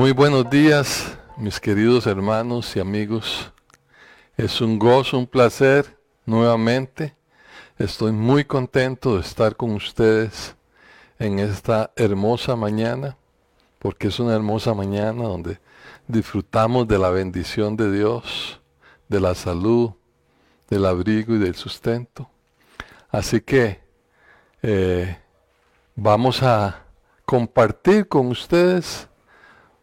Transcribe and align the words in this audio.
Muy 0.00 0.12
buenos 0.12 0.48
días, 0.48 1.18
mis 1.36 1.60
queridos 1.60 2.06
hermanos 2.06 2.74
y 2.74 2.80
amigos. 2.80 3.52
Es 4.34 4.62
un 4.62 4.78
gozo, 4.78 5.18
un 5.18 5.26
placer 5.26 5.98
nuevamente. 6.24 7.14
Estoy 7.78 8.10
muy 8.10 8.46
contento 8.46 9.16
de 9.16 9.20
estar 9.20 9.56
con 9.56 9.72
ustedes 9.72 10.56
en 11.18 11.38
esta 11.38 11.92
hermosa 11.96 12.56
mañana, 12.56 13.18
porque 13.78 14.08
es 14.08 14.18
una 14.18 14.34
hermosa 14.34 14.72
mañana 14.72 15.24
donde 15.24 15.60
disfrutamos 16.08 16.88
de 16.88 16.98
la 16.98 17.10
bendición 17.10 17.76
de 17.76 17.92
Dios, 17.92 18.58
de 19.06 19.20
la 19.20 19.34
salud, 19.34 19.90
del 20.70 20.86
abrigo 20.86 21.34
y 21.34 21.38
del 21.38 21.56
sustento. 21.56 22.30
Así 23.10 23.42
que 23.42 23.82
eh, 24.62 25.18
vamos 25.94 26.42
a 26.42 26.86
compartir 27.26 28.08
con 28.08 28.28
ustedes 28.28 29.09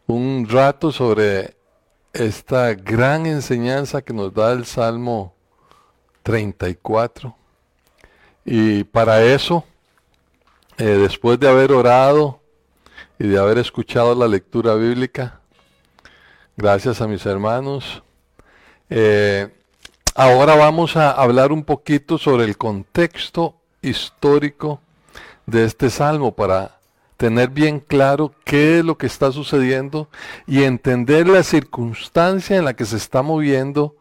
un 0.07 0.47
rato 0.49 0.91
sobre 0.91 1.57
esta 2.13 2.73
gran 2.73 3.25
enseñanza 3.25 4.01
que 4.01 4.13
nos 4.13 4.33
da 4.33 4.53
el 4.53 4.65
Salmo 4.65 5.35
34. 6.23 7.35
Y 8.45 8.85
para 8.85 9.21
eso, 9.21 9.65
eh, 10.77 10.85
después 10.85 11.39
de 11.39 11.49
haber 11.49 11.73
orado 11.73 12.39
y 13.19 13.27
de 13.27 13.37
haber 13.37 13.57
escuchado 13.57 14.15
la 14.15 14.27
lectura 14.27 14.75
bíblica, 14.75 15.41
gracias 16.55 17.01
a 17.01 17.07
mis 17.07 17.25
hermanos, 17.25 18.01
eh, 18.89 19.53
ahora 20.15 20.55
vamos 20.55 20.95
a 20.95 21.11
hablar 21.11 21.51
un 21.51 21.65
poquito 21.65 22.17
sobre 22.17 22.45
el 22.45 22.57
contexto 22.57 23.55
histórico 23.81 24.79
de 25.45 25.65
este 25.65 25.89
salmo 25.89 26.33
para 26.33 26.76
tener 27.17 27.49
bien 27.49 27.79
claro 27.79 28.31
qué 28.45 28.79
es 28.79 28.85
lo 28.85 28.97
que 28.97 29.07
está 29.07 29.31
sucediendo 29.31 30.07
y 30.45 30.63
entender 30.63 31.27
la 31.27 31.43
circunstancia 31.43 32.55
en 32.55 32.65
la 32.65 32.75
que 32.75 32.85
se 32.85 32.97
está 32.97 33.23
moviendo 33.23 33.95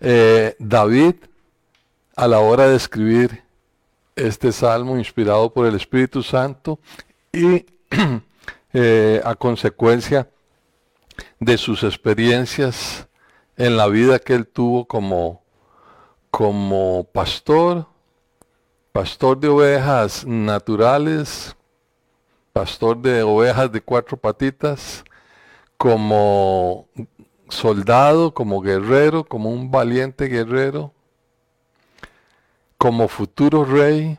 eh, 0.00 0.54
David 0.58 1.16
a 2.16 2.28
la 2.28 2.38
hora 2.38 2.68
de 2.68 2.76
escribir 2.76 3.42
este 4.14 4.52
salmo 4.52 4.96
inspirado 4.96 5.52
por 5.52 5.66
el 5.66 5.74
Espíritu 5.74 6.22
Santo 6.22 6.78
y 7.32 7.66
eh, 8.72 9.20
a 9.24 9.34
consecuencia 9.34 10.28
de 11.38 11.58
sus 11.58 11.82
experiencias 11.82 13.08
en 13.56 13.76
la 13.76 13.88
vida 13.88 14.18
que 14.18 14.34
él 14.34 14.46
tuvo 14.46 14.86
como, 14.86 15.42
como 16.30 17.04
pastor, 17.12 17.86
pastor 18.92 19.38
de 19.38 19.48
ovejas 19.48 20.24
naturales, 20.26 21.56
pastor 22.52 22.98
de 22.98 23.22
ovejas 23.22 23.70
de 23.72 23.80
cuatro 23.80 24.16
patitas, 24.16 25.04
como 25.76 26.88
soldado, 27.48 28.32
como 28.34 28.60
guerrero, 28.60 29.24
como 29.24 29.50
un 29.50 29.70
valiente 29.70 30.26
guerrero, 30.26 30.92
como 32.76 33.08
futuro 33.08 33.64
rey, 33.64 34.18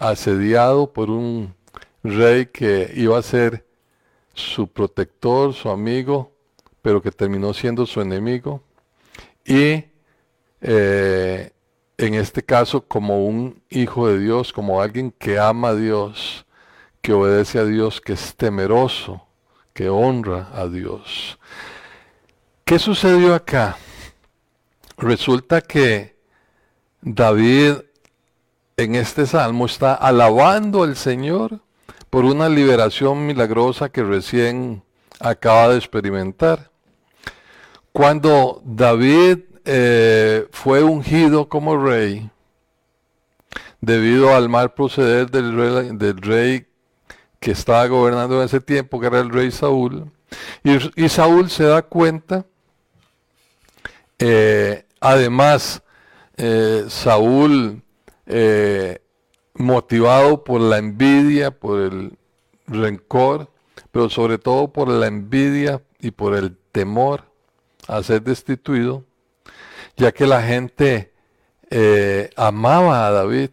asediado 0.00 0.92
por 0.92 1.10
un 1.10 1.54
rey 2.02 2.46
que 2.46 2.92
iba 2.94 3.18
a 3.18 3.22
ser 3.22 3.64
su 4.34 4.66
protector, 4.66 5.54
su 5.54 5.70
amigo, 5.70 6.32
pero 6.82 7.00
que 7.00 7.10
terminó 7.10 7.54
siendo 7.54 7.86
su 7.86 8.00
enemigo. 8.00 8.62
Y 9.44 9.84
eh, 10.60 11.50
en 11.96 12.14
este 12.14 12.42
caso 12.42 12.86
como 12.86 13.26
un 13.26 13.62
hijo 13.70 14.08
de 14.08 14.18
Dios, 14.18 14.52
como 14.52 14.80
alguien 14.80 15.12
que 15.12 15.38
ama 15.38 15.68
a 15.68 15.74
Dios, 15.74 16.43
que 17.04 17.12
obedece 17.12 17.58
a 17.58 17.66
Dios, 17.66 18.00
que 18.00 18.14
es 18.14 18.34
temeroso, 18.34 19.26
que 19.74 19.90
honra 19.90 20.48
a 20.54 20.68
Dios. 20.68 21.38
¿Qué 22.64 22.78
sucedió 22.78 23.34
acá? 23.34 23.76
Resulta 24.96 25.60
que 25.60 26.16
David 27.02 27.74
en 28.78 28.94
este 28.94 29.26
salmo 29.26 29.66
está 29.66 29.92
alabando 29.92 30.82
al 30.82 30.96
Señor 30.96 31.60
por 32.08 32.24
una 32.24 32.48
liberación 32.48 33.26
milagrosa 33.26 33.90
que 33.90 34.02
recién 34.02 34.82
acaba 35.20 35.68
de 35.68 35.76
experimentar. 35.76 36.70
Cuando 37.92 38.62
David 38.64 39.40
eh, 39.66 40.48
fue 40.52 40.82
ungido 40.82 41.50
como 41.50 41.76
rey, 41.76 42.30
debido 43.82 44.34
al 44.34 44.48
mal 44.48 44.72
proceder 44.72 45.30
del 45.30 45.54
rey, 45.54 45.90
del 45.92 46.16
rey 46.22 46.66
que 47.44 47.50
estaba 47.50 47.86
gobernando 47.88 48.38
en 48.38 48.46
ese 48.46 48.58
tiempo, 48.58 48.98
que 48.98 49.06
era 49.06 49.20
el 49.20 49.28
rey 49.28 49.50
Saúl. 49.50 50.10
Y, 50.62 51.08
Saúl 51.10 51.50
se 51.50 51.64
da 51.64 51.82
cuenta, 51.82 52.46
eh, 54.18 54.86
además, 54.98 55.82
eh, 56.38 56.86
Saúl, 56.88 57.82
eh, 58.24 59.02
motivado 59.52 60.42
por 60.42 60.62
la 60.62 60.78
envidia, 60.78 61.50
por 61.50 61.80
el 61.80 62.16
rencor, 62.66 63.50
pero 63.92 64.08
sobre 64.08 64.38
todo 64.38 64.72
por 64.72 64.88
la 64.88 65.06
envidia 65.06 65.82
y 66.00 66.12
por 66.12 66.34
el 66.34 66.56
temor 66.72 67.26
a 67.86 68.02
ser 68.02 68.22
destituido, 68.22 69.04
ya 69.98 70.12
que 70.12 70.26
la 70.26 70.42
gente 70.42 71.12
amaba 72.36 73.06
a 73.06 73.10
David, 73.10 73.50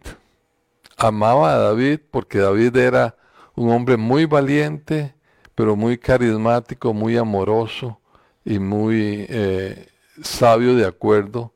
amaba 0.96 1.52
a 1.52 1.58
David 1.58 2.00
porque 2.10 2.38
David 2.38 2.74
era 2.74 3.16
un 3.54 3.70
hombre 3.70 3.96
muy 3.96 4.24
valiente, 4.24 5.14
pero 5.54 5.76
muy 5.76 5.98
carismático, 5.98 6.92
muy 6.92 7.16
amoroso 7.16 7.98
y 8.44 8.58
muy 8.58 9.26
eh, 9.28 9.88
sabio 10.22 10.74
de 10.74 10.86
acuerdo 10.86 11.52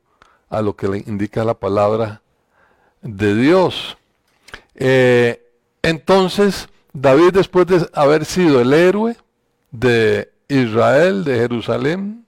a 0.49 0.61
lo 0.61 0.75
que 0.75 0.87
le 0.87 0.97
indica 0.99 1.43
la 1.43 1.55
palabra 1.55 2.21
de 3.01 3.35
Dios. 3.35 3.97
Eh, 4.75 5.43
entonces, 5.81 6.69
David, 6.93 7.33
después 7.33 7.67
de 7.67 7.89
haber 7.93 8.25
sido 8.25 8.61
el 8.61 8.73
héroe 8.73 9.17
de 9.71 10.31
Israel, 10.47 11.23
de 11.23 11.35
Jerusalén, 11.35 12.25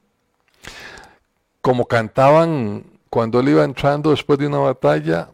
como 1.61 1.85
cantaban 1.85 2.85
cuando 3.09 3.39
él 3.39 3.49
iba 3.49 3.63
entrando 3.63 4.11
después 4.11 4.39
de 4.39 4.47
una 4.47 4.59
batalla, 4.59 5.31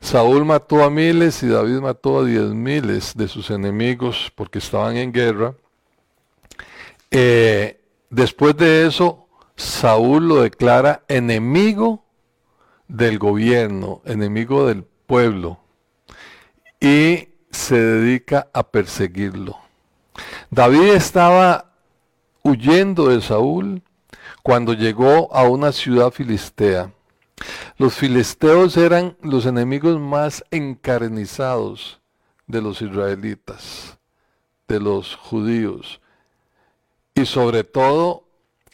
Saúl 0.00 0.44
mató 0.44 0.84
a 0.84 0.90
miles 0.90 1.42
y 1.42 1.48
David 1.48 1.80
mató 1.80 2.20
a 2.20 2.24
diez 2.24 2.42
miles 2.42 3.14
de 3.16 3.28
sus 3.28 3.50
enemigos 3.50 4.30
porque 4.34 4.58
estaban 4.58 4.96
en 4.96 5.12
guerra. 5.12 5.54
Eh, 7.10 7.80
después 8.10 8.56
de 8.56 8.86
eso, 8.86 9.26
Saúl 9.56 10.28
lo 10.28 10.42
declara 10.42 11.02
enemigo 11.08 12.04
del 12.88 13.18
gobierno, 13.18 14.02
enemigo 14.04 14.66
del 14.66 14.84
pueblo, 14.84 15.58
y 16.80 17.28
se 17.50 17.80
dedica 17.80 18.48
a 18.52 18.62
perseguirlo. 18.64 19.56
David 20.50 20.92
estaba 20.92 21.72
huyendo 22.42 23.08
de 23.08 23.20
Saúl 23.20 23.82
cuando 24.42 24.72
llegó 24.74 25.34
a 25.34 25.44
una 25.44 25.72
ciudad 25.72 26.10
filistea 26.12 26.92
los 27.76 27.94
filisteos 27.94 28.76
eran 28.76 29.16
los 29.22 29.46
enemigos 29.46 30.00
más 30.00 30.44
encarnizados 30.50 32.00
de 32.46 32.62
los 32.62 32.80
israelitas, 32.80 33.98
de 34.68 34.80
los 34.80 35.14
judíos, 35.14 36.00
y 37.14 37.26
sobre 37.26 37.64
todo 37.64 38.24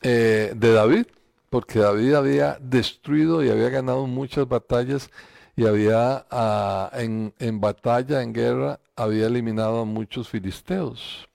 eh, 0.03 0.53
de 0.55 0.73
David, 0.73 1.07
porque 1.51 1.81
David 1.81 2.15
había 2.15 2.59
destruido 2.61 3.45
y 3.45 3.51
había 3.51 3.69
ganado 3.69 4.07
muchas 4.07 4.49
batallas 4.49 5.11
y 5.55 5.67
había 5.67 6.27
ah, 6.31 6.91
en, 6.95 7.35
en 7.39 7.61
batalla, 7.61 8.23
en 8.23 8.33
guerra, 8.33 8.81
había 8.97 9.27
eliminado 9.27 9.81
a 9.81 9.85
muchos 9.85 10.29
filisteos. 10.29 11.29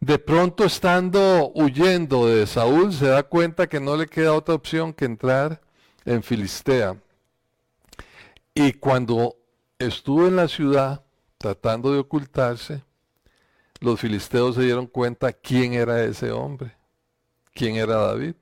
De 0.00 0.18
pronto 0.18 0.64
estando 0.64 1.50
huyendo 1.54 2.26
de 2.26 2.46
Saúl, 2.46 2.92
se 2.92 3.06
da 3.06 3.24
cuenta 3.24 3.66
que 3.66 3.80
no 3.80 3.96
le 3.96 4.06
queda 4.06 4.34
otra 4.34 4.54
opción 4.54 4.92
que 4.92 5.04
entrar 5.04 5.60
en 6.08 6.22
Filistea. 6.22 6.96
Y 8.54 8.72
cuando 8.72 9.36
estuvo 9.78 10.26
en 10.26 10.36
la 10.36 10.48
ciudad 10.48 11.04
tratando 11.36 11.92
de 11.92 11.98
ocultarse, 11.98 12.82
los 13.80 14.00
filisteos 14.00 14.56
se 14.56 14.62
dieron 14.62 14.86
cuenta 14.86 15.32
quién 15.32 15.74
era 15.74 16.02
ese 16.02 16.32
hombre, 16.32 16.74
quién 17.52 17.76
era 17.76 17.96
David. 17.96 18.34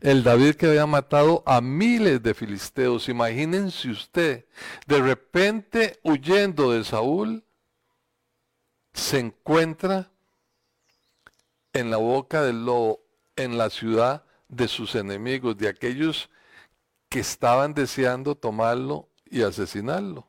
El 0.00 0.22
David 0.22 0.54
que 0.54 0.66
había 0.66 0.86
matado 0.86 1.42
a 1.46 1.60
miles 1.60 2.22
de 2.22 2.34
filisteos. 2.34 3.08
Imagínense 3.08 3.88
usted, 3.88 4.44
de 4.86 5.00
repente 5.00 5.98
huyendo 6.04 6.72
de 6.72 6.84
Saúl, 6.84 7.42
se 8.92 9.18
encuentra 9.18 10.10
en 11.72 11.90
la 11.90 11.96
boca 11.96 12.42
del 12.42 12.66
lobo, 12.66 13.00
en 13.34 13.56
la 13.56 13.70
ciudad 13.70 14.24
de 14.48 14.68
sus 14.68 14.94
enemigos, 14.94 15.56
de 15.56 15.68
aquellos 15.68 16.28
que 17.12 17.20
estaban 17.20 17.74
deseando 17.74 18.34
tomarlo 18.34 19.10
y 19.26 19.42
asesinarlo. 19.42 20.26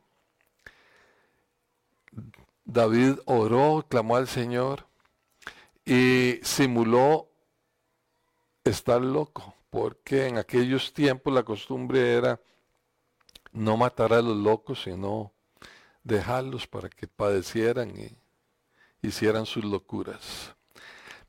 David 2.66 3.20
oró, 3.24 3.86
clamó 3.88 4.18
al 4.18 4.28
Señor 4.28 4.86
y 5.86 6.42
simuló 6.44 7.30
estar 8.66 9.02
loco, 9.02 9.56
porque 9.70 10.28
en 10.28 10.38
aquellos 10.38 10.92
tiempos 10.92 11.34
la 11.34 11.44
costumbre 11.44 12.16
era 12.16 12.42
no 13.54 13.78
matar 13.78 14.12
a 14.12 14.22
los 14.22 14.36
locos, 14.36 14.84
sino 14.84 15.32
dejarlos 16.04 16.68
para 16.68 16.90
que 16.90 17.08
padecieran 17.08 17.98
y 17.98 18.18
hicieran 19.08 19.46
sus 19.46 19.64
locuras. 19.64 20.54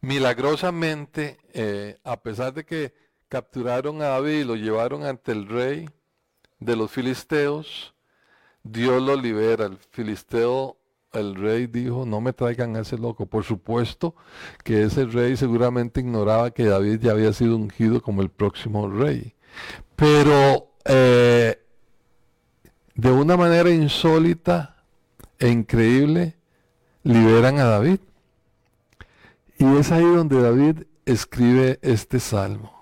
Milagrosamente, 0.01 1.39
eh, 1.53 2.01
a 2.03 2.21
pesar 2.21 2.53
de 2.55 2.65
que 2.67 3.04
capturaron 3.29 4.03
a 4.03 4.07
David 4.07 4.41
y 4.41 4.45
lo 4.45 4.57
llevaron 4.57 5.05
ante 5.05 5.33
el 5.33 5.49
rey 5.49 5.89
de 6.61 6.77
los 6.77 6.91
filisteos, 6.91 7.95
Dios 8.63 9.03
lo 9.03 9.17
libera. 9.17 9.67
El 9.67 9.79
filisteo, 9.91 10.77
el 11.13 11.35
rey 11.35 11.67
dijo, 11.67 12.07
no 12.07 12.21
me 12.21 12.33
traigan 12.33 12.77
a 12.77 12.81
ese 12.81 12.99
loco. 12.99 13.27
Por 13.27 13.45
supuesto 13.45 14.15
que 14.63 14.83
ese 14.83 15.05
rey 15.05 15.37
seguramente 15.37 16.01
ignoraba 16.01 16.51
que 16.51 16.65
David 16.65 17.01
ya 17.01 17.13
había 17.13 17.33
sido 17.33 17.57
ungido 17.57 18.01
como 18.03 18.23
el 18.23 18.31
próximo 18.31 18.89
rey. 18.89 19.35
Pero 19.97 20.73
eh, 20.85 21.63
de 22.95 23.11
una 23.11 23.37
manera 23.37 23.71
insólita 23.71 24.85
e 25.39 25.49
increíble, 25.49 26.37
liberan 27.03 27.59
a 27.59 27.65
David. 27.65 28.01
Y 29.59 29.77
es 29.77 29.93
ahí 29.93 30.05
donde 30.05 30.41
David 30.41 30.83
escribe 31.05 31.79
este 31.83 32.19
salmo. 32.19 32.74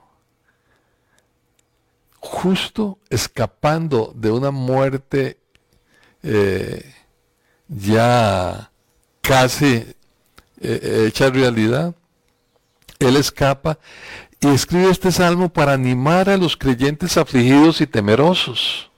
Justo 2.25 2.99
escapando 3.11 4.13
de 4.15 4.31
una 4.31 4.53
muerte 4.53 5.39
eh, 6.23 6.95
ya 7.67 8.71
casi 9.21 9.85
eh, 10.61 11.05
hecha 11.09 11.31
realidad, 11.31 11.97
él 13.01 13.17
escapa 13.17 13.79
y 14.41 14.47
escribe 14.47 14.91
este 14.91 15.11
salmo 15.11 15.53
para 15.53 15.73
animar 15.73 16.31
a 16.31 16.37
los 16.37 16.57
creyentes 16.57 17.17
afligidos 17.17 17.81
y 17.81 17.89
temerosos 17.89 18.89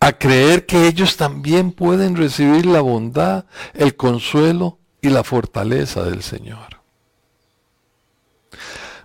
a 0.00 0.12
creer 0.12 0.66
que 0.66 0.88
ellos 0.88 1.16
también 1.16 1.70
pueden 1.72 2.16
recibir 2.16 2.66
la 2.66 2.80
bondad, 2.80 3.46
el 3.72 3.94
consuelo 3.96 4.78
y 5.00 5.10
la 5.10 5.22
fortaleza 5.24 6.02
del 6.02 6.22
Señor. 6.22 6.80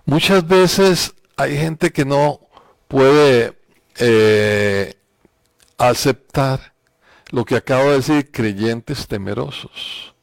Muchas 0.04 0.46
veces 0.46 1.14
hay 1.42 1.56
gente 1.56 1.92
que 1.92 2.04
no 2.04 2.40
puede 2.88 3.58
eh, 3.96 4.94
aceptar 5.76 6.72
lo 7.30 7.44
que 7.44 7.56
acabo 7.56 7.90
de 7.90 7.96
decir, 7.96 8.30
creyentes 8.30 9.08
temerosos, 9.08 10.14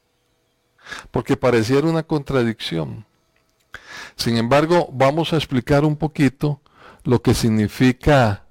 porque 1.11 1.35
pareciera 1.35 1.87
una 1.87 2.03
contradicción. 2.03 3.05
Sin 4.15 4.37
embargo, 4.37 4.89
vamos 4.93 5.33
a 5.33 5.37
explicar 5.37 5.83
un 5.83 5.95
poquito 5.95 6.61
lo 7.03 7.21
que 7.21 7.33
significa 7.33 8.45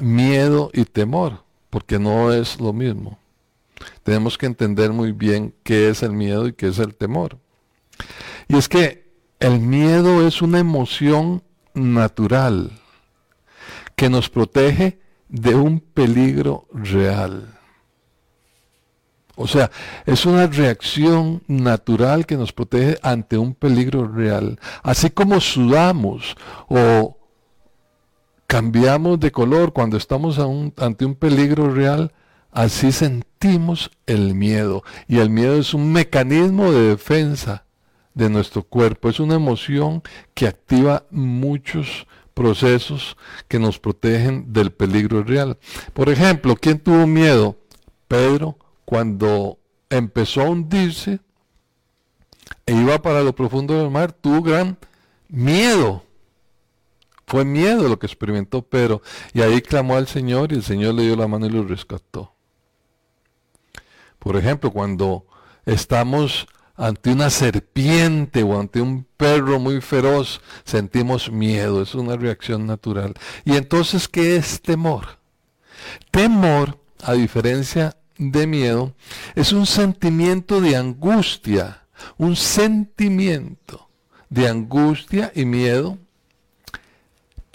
miedo 0.00 0.70
y 0.72 0.84
temor, 0.84 1.44
porque 1.70 1.98
no 1.98 2.32
es 2.32 2.60
lo 2.60 2.72
mismo. 2.72 3.18
Tenemos 4.02 4.36
que 4.36 4.46
entender 4.46 4.92
muy 4.92 5.12
bien 5.12 5.54
qué 5.62 5.90
es 5.90 6.02
el 6.02 6.12
miedo 6.12 6.48
y 6.48 6.52
qué 6.52 6.68
es 6.68 6.78
el 6.78 6.94
temor. 6.94 7.38
Y 8.48 8.56
es 8.56 8.68
que 8.68 9.07
el 9.40 9.60
miedo 9.60 10.26
es 10.26 10.42
una 10.42 10.58
emoción 10.58 11.42
natural 11.74 12.72
que 13.94 14.08
nos 14.08 14.28
protege 14.28 15.00
de 15.28 15.54
un 15.54 15.80
peligro 15.80 16.66
real. 16.72 17.58
O 19.36 19.46
sea, 19.46 19.70
es 20.04 20.26
una 20.26 20.48
reacción 20.48 21.42
natural 21.46 22.26
que 22.26 22.36
nos 22.36 22.52
protege 22.52 22.98
ante 23.02 23.38
un 23.38 23.54
peligro 23.54 24.08
real. 24.08 24.58
Así 24.82 25.10
como 25.10 25.40
sudamos 25.40 26.36
o 26.68 27.16
cambiamos 28.48 29.20
de 29.20 29.30
color 29.30 29.72
cuando 29.72 29.96
estamos 29.96 30.40
ante 30.76 31.04
un 31.04 31.14
peligro 31.14 31.72
real, 31.72 32.12
así 32.50 32.90
sentimos 32.90 33.92
el 34.06 34.34
miedo. 34.34 34.82
Y 35.06 35.18
el 35.18 35.30
miedo 35.30 35.56
es 35.56 35.72
un 35.72 35.92
mecanismo 35.92 36.72
de 36.72 36.88
defensa 36.88 37.67
de 38.18 38.28
nuestro 38.28 38.64
cuerpo, 38.64 39.08
es 39.08 39.20
una 39.20 39.36
emoción 39.36 40.02
que 40.34 40.48
activa 40.48 41.06
muchos 41.10 42.06
procesos 42.34 43.16
que 43.46 43.58
nos 43.58 43.78
protegen 43.78 44.52
del 44.52 44.72
peligro 44.72 45.22
real. 45.22 45.56
Por 45.94 46.08
ejemplo, 46.08 46.56
¿quién 46.56 46.80
tuvo 46.80 47.06
miedo? 47.06 47.56
Pedro, 48.08 48.58
cuando 48.84 49.58
empezó 49.88 50.42
a 50.42 50.50
hundirse 50.50 51.20
e 52.66 52.74
iba 52.74 53.00
para 53.00 53.22
lo 53.22 53.34
profundo 53.34 53.78
del 53.78 53.90
mar, 53.90 54.12
tuvo 54.12 54.42
gran 54.42 54.76
miedo 55.28 56.02
fue 57.28 57.44
miedo 57.44 57.86
lo 57.88 57.98
que 57.98 58.06
experimentó 58.06 58.62
Pedro. 58.62 59.02
Y 59.34 59.42
ahí 59.42 59.60
clamó 59.60 59.96
al 59.96 60.08
Señor 60.08 60.50
y 60.50 60.56
el 60.56 60.62
Señor 60.62 60.94
le 60.94 61.02
dio 61.02 61.14
la 61.14 61.28
mano 61.28 61.44
y 61.44 61.50
lo 61.50 61.62
rescató. 61.62 62.32
Por 64.18 64.36
ejemplo, 64.36 64.70
cuando 64.70 65.26
estamos 65.66 66.48
ante 66.78 67.10
una 67.10 67.28
serpiente 67.28 68.42
o 68.42 68.58
ante 68.58 68.80
un 68.80 69.04
perro 69.16 69.58
muy 69.58 69.82
feroz, 69.82 70.40
sentimos 70.64 71.30
miedo, 71.30 71.82
es 71.82 71.94
una 71.94 72.16
reacción 72.16 72.66
natural. 72.66 73.12
Y 73.44 73.56
entonces, 73.56 74.08
¿qué 74.08 74.36
es 74.36 74.62
temor? 74.62 75.18
Temor, 76.10 76.78
a 77.02 77.12
diferencia 77.12 77.96
de 78.16 78.46
miedo, 78.46 78.94
es 79.34 79.52
un 79.52 79.66
sentimiento 79.66 80.62
de 80.62 80.76
angustia, 80.76 81.82
un 82.16 82.36
sentimiento 82.36 83.90
de 84.30 84.48
angustia 84.48 85.30
y 85.34 85.44
miedo 85.44 85.98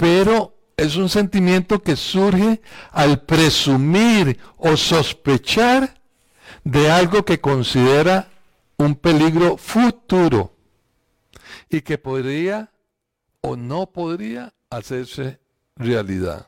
pero 0.04 0.54
es 0.76 0.98
un 0.98 1.08
sentimiento 1.08 1.82
que 1.82 1.96
surge 1.96 2.62
al 2.92 3.22
presumir 3.22 4.38
o 4.58 4.76
sospechar 4.76 5.94
de 6.66 6.92
algo 6.92 7.24
que 7.24 7.40
considera 7.40 8.30
un 8.84 8.96
peligro 8.96 9.58
futuro 9.58 10.56
y 11.70 11.82
que 11.82 11.98
podría 11.98 12.72
o 13.42 13.56
no 13.56 13.88
podría 13.88 14.54
hacerse 14.70 15.40
realidad. 15.76 16.48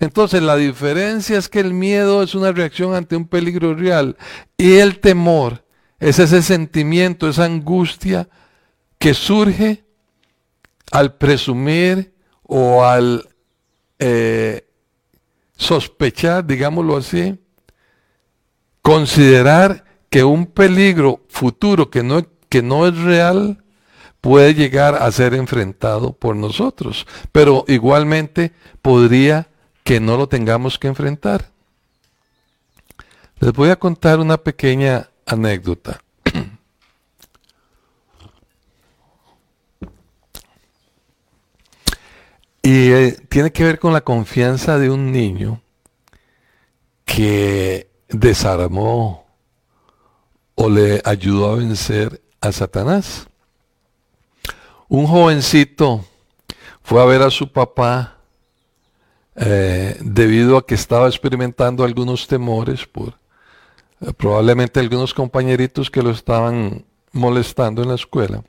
Entonces 0.00 0.42
la 0.42 0.56
diferencia 0.56 1.38
es 1.38 1.48
que 1.48 1.60
el 1.60 1.74
miedo 1.74 2.22
es 2.22 2.34
una 2.34 2.52
reacción 2.52 2.94
ante 2.94 3.16
un 3.16 3.26
peligro 3.26 3.74
real 3.74 4.16
y 4.56 4.76
el 4.76 5.00
temor 5.00 5.64
es 5.98 6.18
ese 6.18 6.42
sentimiento, 6.42 7.28
esa 7.28 7.44
angustia 7.44 8.28
que 8.98 9.14
surge 9.14 9.84
al 10.90 11.16
presumir 11.16 12.14
o 12.42 12.84
al 12.84 13.28
eh, 13.98 14.68
sospechar, 15.56 16.46
digámoslo 16.46 16.96
así, 16.96 17.38
considerar 18.80 19.84
que 20.10 20.24
un 20.24 20.46
peligro 20.46 21.20
futuro 21.28 21.90
que 21.90 22.02
no, 22.02 22.26
que 22.48 22.62
no 22.62 22.86
es 22.86 22.96
real 22.96 23.62
puede 24.20 24.54
llegar 24.54 24.94
a 24.94 25.10
ser 25.12 25.34
enfrentado 25.34 26.12
por 26.12 26.36
nosotros, 26.36 27.06
pero 27.32 27.64
igualmente 27.68 28.52
podría 28.82 29.48
que 29.84 30.00
no 30.00 30.16
lo 30.16 30.28
tengamos 30.28 30.78
que 30.78 30.88
enfrentar. 30.88 31.50
Les 33.40 33.52
voy 33.52 33.70
a 33.70 33.76
contar 33.76 34.18
una 34.18 34.36
pequeña 34.36 35.08
anécdota. 35.24 36.00
Y 42.60 42.90
eh, 42.90 43.16
tiene 43.30 43.50
que 43.50 43.64
ver 43.64 43.78
con 43.78 43.94
la 43.94 44.02
confianza 44.02 44.78
de 44.78 44.90
un 44.90 45.10
niño 45.10 45.62
que 47.06 47.88
desarmó 48.08 49.27
o 50.60 50.68
le 50.68 51.00
ayudó 51.04 51.52
a 51.52 51.54
vencer 51.54 52.20
a 52.40 52.50
Satanás. 52.50 53.28
Un 54.88 55.06
jovencito 55.06 56.04
fue 56.82 57.00
a 57.00 57.04
ver 57.04 57.22
a 57.22 57.30
su 57.30 57.52
papá 57.52 58.18
eh, 59.36 59.96
debido 60.00 60.56
a 60.56 60.66
que 60.66 60.74
estaba 60.74 61.06
experimentando 61.06 61.84
algunos 61.84 62.26
temores 62.26 62.84
por 62.86 63.14
eh, 64.00 64.12
probablemente 64.16 64.80
algunos 64.80 65.14
compañeritos 65.14 65.92
que 65.92 66.02
lo 66.02 66.10
estaban 66.10 66.84
molestando 67.12 67.82
en 67.82 67.90
la 67.90 67.94
escuela. 67.94 68.42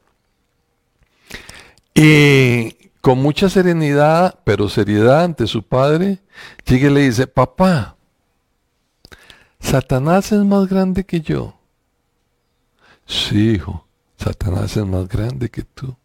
Y 1.94 2.90
con 3.02 3.20
mucha 3.20 3.50
serenidad, 3.50 4.40
pero 4.44 4.68
seriedad 4.68 5.26
ante 5.26 5.46
su 5.46 5.62
padre, 5.62 6.18
llega 6.66 6.90
y 6.90 6.94
le 6.94 7.02
dice, 7.02 7.28
papá, 7.28 7.98
Satanás 9.60 10.32
es 10.32 10.44
más 10.44 10.68
grande 10.68 11.06
que 11.06 11.22
yo. 11.22 11.59
Sí, 13.10 13.54
hijo, 13.56 13.88
Satanás 14.18 14.78
es 14.78 14.86
más 14.86 15.08
grande 15.08 15.50
que 15.50 15.64
tú. 15.64 15.98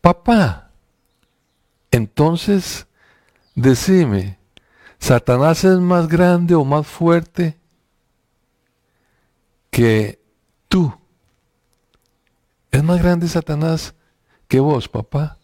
Papá, 0.00 0.70
entonces, 1.90 2.86
decime, 3.56 4.38
¿Satanás 5.00 5.64
es 5.64 5.80
más 5.80 6.06
grande 6.06 6.54
o 6.54 6.64
más 6.64 6.86
fuerte 6.86 7.58
que 9.70 10.20
tú. 10.68 10.94
¿Es 12.70 12.84
más 12.84 13.02
grande 13.02 13.26
Satanás 13.26 13.94
que 14.46 14.60
vos, 14.60 14.88
papá? 14.88 15.38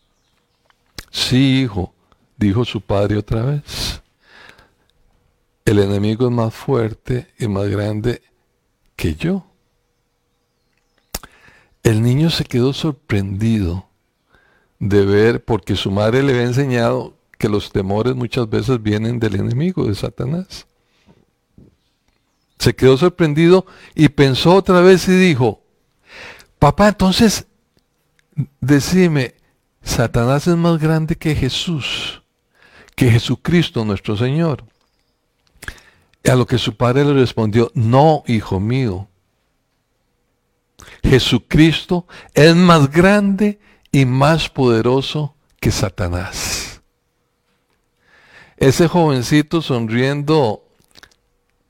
Sí, 1.11 1.63
hijo, 1.63 1.93
dijo 2.37 2.65
su 2.65 2.81
padre 2.81 3.17
otra 3.17 3.43
vez. 3.43 4.01
El 5.65 5.81
enemigo 5.81 6.27
es 6.27 6.33
más 6.33 6.55
fuerte 6.55 7.35
y 7.37 7.49
más 7.49 7.69
grande 7.69 8.23
que 8.95 9.17
yo. 9.17 9.50
El 11.83 12.03
niño 12.03 12.31
se 12.31 12.45
quedó 12.45 12.73
sorprendido 12.73 13.87
de 14.79 15.05
ver, 15.05 15.45
porque 15.45 15.77
su 15.77 15.91
madre 15.91 16.23
le 16.23 16.33
había 16.33 16.45
enseñado 16.45 17.15
que 17.39 17.49
los 17.49 17.71
temores 17.71 18.15
muchas 18.15 18.49
veces 18.49 18.83
vienen 18.83 19.19
del 19.19 19.37
enemigo, 19.37 19.87
de 19.87 19.95
Satanás. 19.95 20.67
Se 22.59 22.75
quedó 22.75 22.97
sorprendido 22.97 23.67
y 23.95 24.09
pensó 24.11 24.55
otra 24.55 24.81
vez 24.81 25.09
y 25.09 25.13
dijo, 25.13 25.63
papá, 26.59 26.89
entonces, 26.89 27.47
decime, 28.61 29.35
Satanás 29.83 30.47
es 30.47 30.57
más 30.57 30.79
grande 30.79 31.17
que 31.17 31.35
Jesús, 31.35 32.23
que 32.95 33.11
Jesucristo 33.11 33.85
nuestro 33.85 34.17
Señor. 34.17 34.65
A 36.29 36.35
lo 36.35 36.47
que 36.47 36.59
su 36.59 36.77
padre 36.77 37.05
le 37.05 37.15
respondió, 37.15 37.71
no, 37.75 38.23
hijo 38.27 38.61
mío, 38.61 39.09
Jesucristo 41.03 42.07
es 42.35 42.55
más 42.55 42.91
grande 42.91 43.59
y 43.93 44.05
más 44.05 44.49
poderoso 44.49 45.35
que 45.59 45.71
Satanás. 45.71 46.83
Ese 48.57 48.89
jovencito 48.89 49.63
sonriendo 49.63 50.65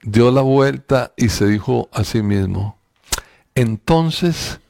dio 0.03 0.31
la 0.31 0.43
vuelta 0.43 1.13
y 1.17 1.29
se 1.29 1.47
dijo 1.47 1.89
a 1.93 2.05
sí 2.05 2.23
mismo, 2.23 2.79
entonces 3.55 4.61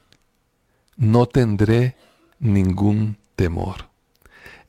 no 0.97 1.25
tendré 1.25 1.95
ningún 2.39 3.17
temor. 3.35 3.89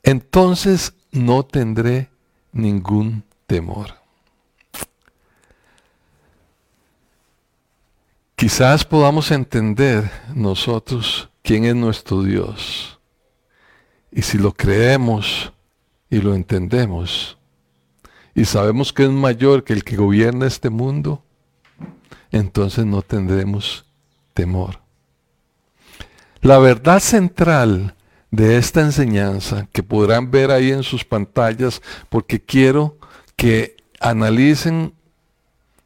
Entonces 0.01 0.93
no 1.11 1.43
tendré 1.43 2.09
ningún 2.51 3.23
temor. 3.45 4.02
Quizás 8.43 8.83
podamos 8.83 9.31
entender 9.31 10.11
nosotros 10.35 11.29
quién 11.43 11.63
es 11.63 11.77
nuestro 11.77 12.23
Dios. 12.23 12.99
Y 14.11 14.21
si 14.23 14.37
lo 14.37 14.51
creemos 14.51 15.53
y 16.09 16.17
lo 16.17 16.35
entendemos, 16.35 17.37
y 18.35 18.43
sabemos 18.43 18.91
que 18.91 19.03
es 19.03 19.09
mayor 19.11 19.63
que 19.63 19.71
el 19.71 19.85
que 19.85 19.95
gobierna 19.95 20.45
este 20.45 20.69
mundo, 20.69 21.23
entonces 22.33 22.85
no 22.85 23.01
tendremos 23.01 23.85
temor. 24.33 24.81
La 26.41 26.57
verdad 26.59 26.99
central 26.99 27.95
de 28.29 28.57
esta 28.57 28.81
enseñanza, 28.81 29.69
que 29.71 29.83
podrán 29.83 30.31
ver 30.31 30.51
ahí 30.51 30.69
en 30.69 30.83
sus 30.83 31.05
pantallas, 31.05 31.81
porque 32.09 32.41
quiero 32.41 32.97
que 33.37 33.77
analicen 34.01 34.95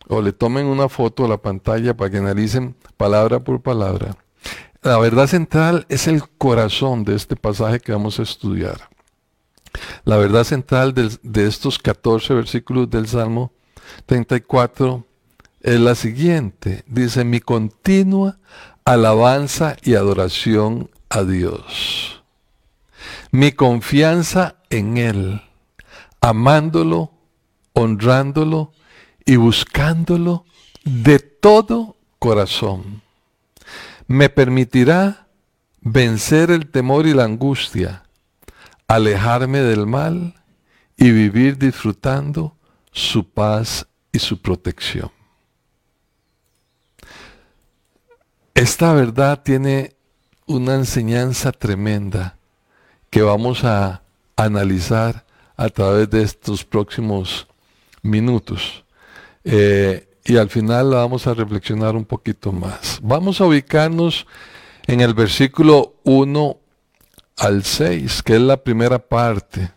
o 0.10 0.22
le 0.22 0.32
tomen 0.34 0.66
una 0.66 0.90
foto 0.90 1.26
a 1.26 1.28
la 1.28 1.38
pantalla 1.38 1.96
para 1.96 2.10
que 2.10 2.18
analicen 2.18 2.76
palabra 2.98 3.40
por 3.40 3.62
palabra. 3.62 4.16
La 4.82 4.98
verdad 4.98 5.28
central 5.28 5.86
es 5.90 6.08
el 6.08 6.28
corazón 6.38 7.04
de 7.04 7.16
este 7.16 7.36
pasaje 7.36 7.80
que 7.80 7.92
vamos 7.92 8.20
a 8.20 8.24
estudiar. 8.24 8.90
La 10.06 10.18
verdad 10.18 10.44
central 10.44 10.94
de, 10.94 11.46
estos 11.46 11.78
14 11.80 12.34
versículos 12.34 12.90
del 12.90 13.08
Salmo 13.08 13.52
34 14.06 15.06
es 15.62 15.80
la 15.80 15.96
siguiente. 15.96 16.84
Dice, 16.88 17.24
mi 17.24 17.40
continua 17.40 18.38
alabanza 18.86 19.76
y 19.84 19.96
adoración 19.96 20.90
a 21.10 21.24
Dios. 21.24 22.24
Mi 23.32 23.52
confianza 23.52 24.56
en 24.70 24.98
Él, 24.98 25.42
amándolo, 26.22 27.12
honrándolo 27.74 28.72
y 29.28 29.36
buscándolo 29.36 30.46
de 30.84 31.20
todo 31.20 31.98
corazón. 32.18 33.04
Me 34.08 34.30
permitirá 34.30 35.28
vencer 35.82 36.50
el 36.50 36.72
temor 36.72 37.06
y 37.06 37.14
la 37.14 37.26
angustia 37.26 38.04
alejarme 38.88 39.60
del 39.60 39.86
mal 39.86 40.34
y 40.96 41.12
vivir 41.12 41.58
disfrutando 41.58 42.56
su 42.94 43.30
paz 43.30 43.86
y 44.14 44.20
su 44.20 44.42
protección. 44.42 45.12
Esta 48.56 48.94
verdad 48.94 49.44
tiene 49.44 49.94
una 50.48 50.76
enseñanza 50.76 51.52
tremenda 51.52 52.38
que 53.10 53.22
vamos 53.22 53.66
a 53.66 54.02
analizar 54.38 55.26
a 55.58 55.68
través 55.68 56.10
de 56.10 56.24
estos 56.24 56.64
próximos 56.64 57.46
minutos. 58.02 58.86
Eh, 59.50 60.10
y 60.26 60.36
al 60.36 60.50
final 60.50 60.90
la 60.90 60.98
vamos 60.98 61.26
a 61.26 61.34
reflexionar 61.34 61.96
un 61.96 62.04
poquito 62.04 62.52
más. 62.52 63.00
Vamos 63.02 63.40
a 63.40 63.46
ubicarnos 63.46 64.28
en 64.86 65.00
el 65.00 65.14
versículo 65.14 65.96
1 66.04 66.58
al 67.38 67.64
6, 67.64 68.24
que 68.24 68.36
es 68.36 68.42
la 68.42 68.58
primera 68.58 69.00
parte. 69.00 69.72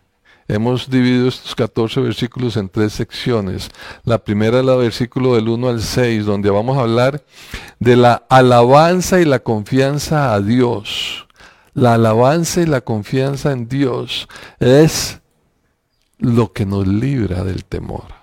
Hemos 0.48 0.90
dividido 0.90 1.28
estos 1.28 1.54
14 1.54 2.00
versículos 2.00 2.56
en 2.56 2.68
tres 2.68 2.94
secciones. 2.94 3.70
La 4.02 4.18
primera 4.18 4.58
es 4.58 4.66
el 4.66 4.76
versículo 4.76 5.36
del 5.36 5.48
1 5.48 5.68
al 5.68 5.80
6, 5.80 6.24
donde 6.24 6.50
vamos 6.50 6.76
a 6.76 6.80
hablar 6.80 7.22
de 7.78 7.94
la 7.94 8.24
alabanza 8.28 9.20
y 9.20 9.24
la 9.24 9.38
confianza 9.38 10.34
a 10.34 10.40
Dios. 10.40 11.28
La 11.74 11.94
alabanza 11.94 12.60
y 12.60 12.66
la 12.66 12.80
confianza 12.80 13.52
en 13.52 13.68
Dios 13.68 14.28
es 14.58 15.20
lo 16.18 16.52
que 16.52 16.66
nos 16.66 16.88
libra 16.88 17.44
del 17.44 17.64
temor. 17.64 18.19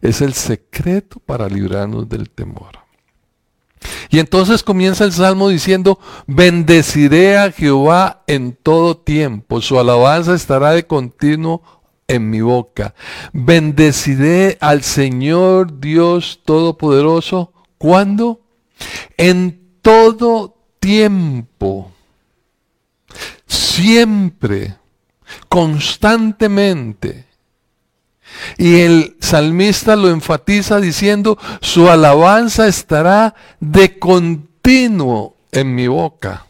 Es 0.00 0.20
el 0.20 0.34
secreto 0.34 1.20
para 1.20 1.48
librarnos 1.48 2.08
del 2.08 2.30
temor. 2.30 2.78
Y 4.10 4.18
entonces 4.18 4.62
comienza 4.62 5.04
el 5.04 5.12
salmo 5.12 5.48
diciendo, 5.48 5.98
bendeciré 6.26 7.38
a 7.38 7.52
Jehová 7.52 8.22
en 8.26 8.52
todo 8.52 8.96
tiempo, 8.96 9.60
su 9.60 9.78
alabanza 9.78 10.34
estará 10.34 10.72
de 10.72 10.86
continuo 10.86 11.62
en 12.10 12.28
mi 12.28 12.40
boca. 12.40 12.94
Bendeciré 13.32 14.58
al 14.60 14.82
Señor 14.82 15.78
Dios 15.78 16.40
Todopoderoso. 16.44 17.52
¿Cuándo? 17.78 18.40
En 19.16 19.78
todo 19.80 20.56
tiempo. 20.80 21.92
Siempre. 23.46 24.76
Constantemente. 25.48 27.26
Y 28.58 28.80
el 28.80 29.16
salmista 29.20 29.96
lo 29.96 30.08
enfatiza 30.08 30.80
diciendo, 30.80 31.38
su 31.60 31.90
alabanza 31.90 32.66
estará 32.66 33.34
de 33.60 33.98
continuo 33.98 35.36
en 35.52 35.74
mi 35.74 35.88
boca. 35.88 36.46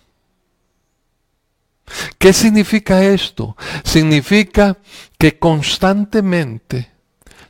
¿Qué 2.18 2.32
significa 2.32 3.04
esto? 3.04 3.56
Significa 3.84 4.76
que 5.18 5.38
constantemente 5.38 6.90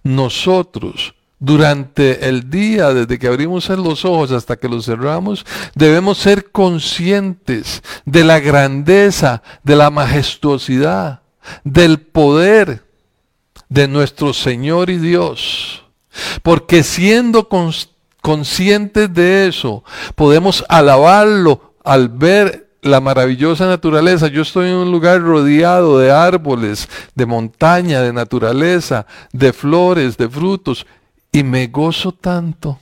nosotros, 0.02 1.14
durante 1.38 2.28
el 2.28 2.50
día, 2.50 2.92
desde 2.94 3.18
que 3.18 3.26
abrimos 3.26 3.68
los 3.68 4.04
ojos 4.04 4.32
hasta 4.32 4.56
que 4.56 4.68
los 4.68 4.86
cerramos, 4.86 5.44
debemos 5.74 6.18
ser 6.18 6.50
conscientes 6.50 7.82
de 8.04 8.24
la 8.24 8.40
grandeza, 8.40 9.42
de 9.62 9.76
la 9.76 9.90
majestuosidad, 9.90 11.22
del 11.64 12.00
poder 12.00 12.89
de 13.70 13.88
nuestro 13.88 14.34
Señor 14.34 14.90
y 14.90 14.98
Dios. 14.98 15.84
Porque 16.42 16.82
siendo 16.82 17.48
conscientes 18.20 19.14
de 19.14 19.48
eso, 19.48 19.82
podemos 20.14 20.64
alabarlo 20.68 21.72
al 21.82 22.10
ver 22.10 22.68
la 22.82 23.00
maravillosa 23.00 23.66
naturaleza. 23.66 24.26
Yo 24.26 24.42
estoy 24.42 24.68
en 24.68 24.76
un 24.76 24.92
lugar 24.92 25.22
rodeado 25.22 25.98
de 25.98 26.10
árboles, 26.10 26.88
de 27.14 27.24
montaña, 27.26 28.02
de 28.02 28.12
naturaleza, 28.12 29.06
de 29.32 29.52
flores, 29.52 30.18
de 30.18 30.28
frutos, 30.28 30.86
y 31.32 31.42
me 31.44 31.68
gozo 31.68 32.12
tanto 32.12 32.78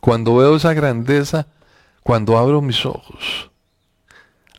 cuando 0.00 0.36
veo 0.36 0.56
esa 0.56 0.72
grandeza, 0.72 1.46
cuando 2.02 2.36
abro 2.38 2.60
mis 2.60 2.84
ojos. 2.86 3.50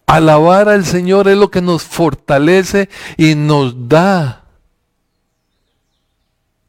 Alabar 0.06 0.70
al 0.70 0.86
Señor 0.86 1.28
es 1.28 1.38
lo 1.38 1.50
que 1.50 1.62
nos 1.62 1.84
fortalece 1.84 2.88
y 3.18 3.36
nos 3.36 3.90
da 3.90 4.43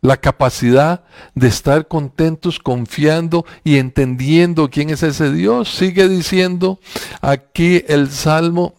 la 0.05 0.19
capacidad 0.19 1.03
de 1.35 1.49
estar 1.49 1.89
contentos, 1.89 2.59
confiando 2.59 3.47
y 3.65 3.79
entendiendo 3.79 4.69
quién 4.69 4.91
es 4.91 5.03
ese 5.03 5.33
Dios. 5.33 5.75
Sigue 5.75 6.09
diciendo 6.11 6.79
aquí 7.23 7.83
el 7.89 8.11
Salmo 8.11 8.75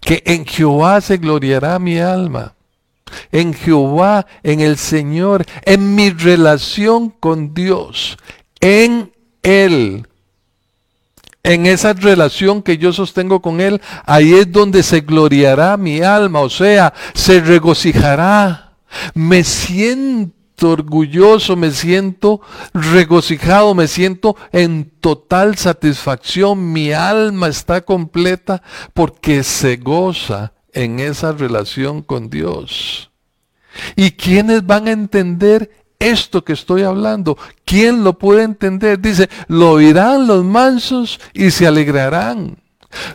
que 0.00 0.24
en 0.26 0.44
Jehová 0.44 1.00
se 1.00 1.18
gloriará 1.18 1.78
mi 1.78 2.00
alma. 2.00 2.54
En 3.30 3.54
Jehová, 3.54 4.26
en 4.42 4.58
el 4.58 4.78
Señor, 4.78 5.46
en 5.62 5.94
mi 5.94 6.10
relación 6.10 7.10
con 7.10 7.54
Dios, 7.54 8.18
en 8.58 9.12
Él, 9.44 10.08
en 11.44 11.66
esa 11.66 11.92
relación 11.92 12.62
que 12.62 12.78
yo 12.78 12.92
sostengo 12.92 13.40
con 13.40 13.60
Él, 13.60 13.80
ahí 14.04 14.34
es 14.34 14.50
donde 14.50 14.82
se 14.82 15.02
gloriará 15.02 15.76
mi 15.76 16.00
alma, 16.00 16.40
o 16.40 16.50
sea, 16.50 16.92
se 17.14 17.40
regocijará. 17.40 18.65
Me 19.14 19.44
siento 19.44 20.70
orgulloso, 20.70 21.56
me 21.56 21.70
siento 21.70 22.40
regocijado, 22.72 23.74
me 23.74 23.88
siento 23.88 24.36
en 24.52 24.90
total 25.00 25.56
satisfacción. 25.56 26.72
Mi 26.72 26.92
alma 26.92 27.48
está 27.48 27.82
completa 27.82 28.62
porque 28.94 29.42
se 29.42 29.76
goza 29.76 30.52
en 30.72 31.00
esa 31.00 31.32
relación 31.32 32.02
con 32.02 32.30
Dios. 32.30 33.10
¿Y 33.94 34.12
quiénes 34.12 34.64
van 34.66 34.88
a 34.88 34.92
entender 34.92 35.70
esto 35.98 36.44
que 36.44 36.52
estoy 36.52 36.82
hablando? 36.82 37.36
¿Quién 37.64 38.04
lo 38.04 38.18
puede 38.18 38.42
entender? 38.42 39.00
Dice, 39.00 39.28
lo 39.48 39.72
oirán 39.72 40.26
los 40.26 40.44
mansos 40.44 41.20
y 41.32 41.50
se 41.50 41.66
alegrarán. 41.66 42.58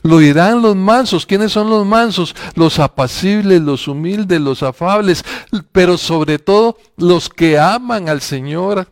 Lo 0.04 0.18
oirán 0.18 0.62
los 0.62 0.75
mansos. 0.75 1.25
¿Quiénes 1.25 1.51
son 1.51 1.70
los 1.70 1.86
mansos? 1.86 2.36
Los 2.56 2.80
apacibles, 2.80 3.62
los 3.62 3.88
humildes, 3.88 4.40
los 4.42 4.63
afables, 4.63 5.24
pero 5.72 5.98
sobre 5.98 6.40
todo 6.40 6.78
los 6.98 7.30
que 7.30 7.58
aman 7.58 8.10
al 8.10 8.22
Señor. 8.22 8.88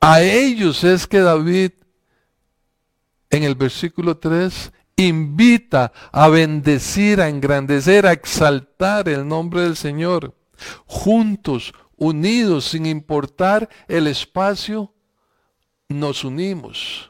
A 0.00 0.22
ellos 0.22 0.84
es 0.84 1.06
que 1.06 1.20
David 1.20 1.70
en 3.30 3.42
el 3.42 3.54
versículo 3.54 4.16
3 4.16 4.72
invita 4.96 5.92
a 6.10 6.28
bendecir, 6.28 7.20
a 7.20 7.28
engrandecer, 7.28 8.06
a 8.06 8.12
exaltar 8.12 9.08
el 9.08 9.26
nombre 9.26 9.62
del 9.62 9.76
Señor. 9.76 10.34
Juntos, 10.86 11.72
unidos, 11.96 12.64
sin 12.64 12.86
importar 12.86 13.68
el 13.86 14.06
espacio, 14.06 14.92
nos 15.88 16.24
unimos. 16.24 17.07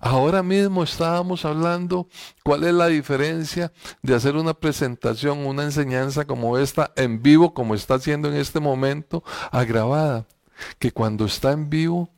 Ahora 0.00 0.42
mismo 0.42 0.82
estábamos 0.82 1.44
hablando 1.44 2.08
cuál 2.42 2.64
es 2.64 2.74
la 2.74 2.88
diferencia 2.88 3.72
de 4.02 4.14
hacer 4.14 4.36
una 4.36 4.54
presentación, 4.54 5.46
una 5.46 5.64
enseñanza 5.64 6.24
como 6.24 6.58
esta 6.58 6.92
en 6.96 7.22
vivo, 7.22 7.54
como 7.54 7.74
está 7.74 7.94
haciendo 7.94 8.28
en 8.28 8.34
este 8.34 8.60
momento, 8.60 9.22
agravada. 9.50 10.26
Que 10.78 10.92
cuando 10.92 11.24
está 11.24 11.52
en 11.52 11.70
vivo, 11.70 12.10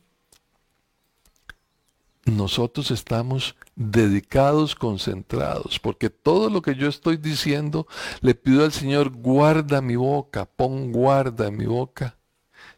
nosotros 2.25 2.91
estamos 2.91 3.55
dedicados, 3.75 4.75
concentrados, 4.75 5.79
porque 5.79 6.09
todo 6.09 6.49
lo 6.49 6.61
que 6.61 6.75
yo 6.75 6.87
estoy 6.87 7.17
diciendo, 7.17 7.87
le 8.21 8.35
pido 8.35 8.63
al 8.63 8.71
Señor, 8.71 9.09
guarda 9.11 9.81
mi 9.81 9.95
boca, 9.95 10.45
pon 10.45 10.91
guarda 10.91 11.47
en 11.47 11.57
mi 11.57 11.65
boca 11.65 12.17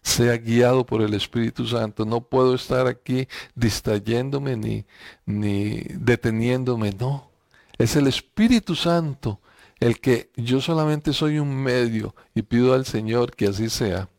sea 0.01 0.37
guiado 0.37 0.85
por 0.85 1.01
el 1.01 1.13
Espíritu 1.13 1.65
Santo. 1.67 2.05
No 2.05 2.21
puedo 2.21 2.55
estar 2.55 2.87
aquí 2.87 3.27
distrayéndome 3.55 4.55
ni, 4.55 4.85
ni 5.25 5.81
deteniéndome, 5.95 6.91
no. 6.91 7.29
Es 7.77 7.95
el 7.95 8.07
Espíritu 8.07 8.75
Santo 8.75 9.39
el 9.79 9.99
que 9.99 10.31
yo 10.35 10.61
solamente 10.61 11.13
soy 11.13 11.39
un 11.39 11.55
medio 11.55 12.15
y 12.33 12.41
pido 12.41 12.73
al 12.73 12.85
Señor 12.85 13.35
que 13.35 13.47
así 13.47 13.69
sea. 13.69 14.09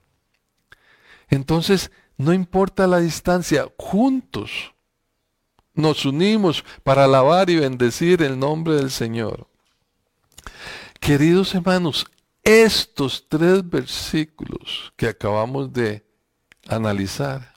Entonces, 1.28 1.90
no 2.16 2.32
importa 2.32 2.87
la 2.87 2.99
distancia, 2.99 3.66
juntos 3.76 4.73
nos 5.75 6.04
unimos 6.04 6.64
para 6.82 7.04
alabar 7.04 7.49
y 7.50 7.56
bendecir 7.56 8.23
el 8.23 8.38
nombre 8.38 8.75
del 8.75 8.90
Señor. 8.90 9.47
Queridos 10.99 11.54
hermanos, 11.54 12.06
estos 12.48 13.26
tres 13.28 13.68
versículos 13.68 14.90
que 14.96 15.06
acabamos 15.06 15.70
de 15.70 16.02
analizar 16.66 17.52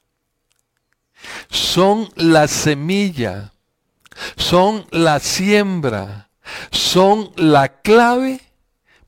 son 1.50 2.10
la 2.18 2.50
semilla, 2.50 3.54
son 4.36 4.86
la 4.92 5.22
siembra, 5.22 6.30
son 6.72 7.32
la 7.38 7.82
clave 7.82 8.42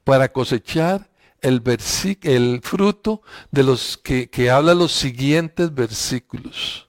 para 0.05 0.31
cosechar 0.31 1.09
el, 1.41 2.61
fruto 2.63 3.21
de 3.51 3.63
los 3.63 3.97
que, 3.97 4.29
que 4.29 4.49
habla 4.49 4.73
los 4.73 4.93
siguientes 4.93 5.73
versículos. 5.73 6.87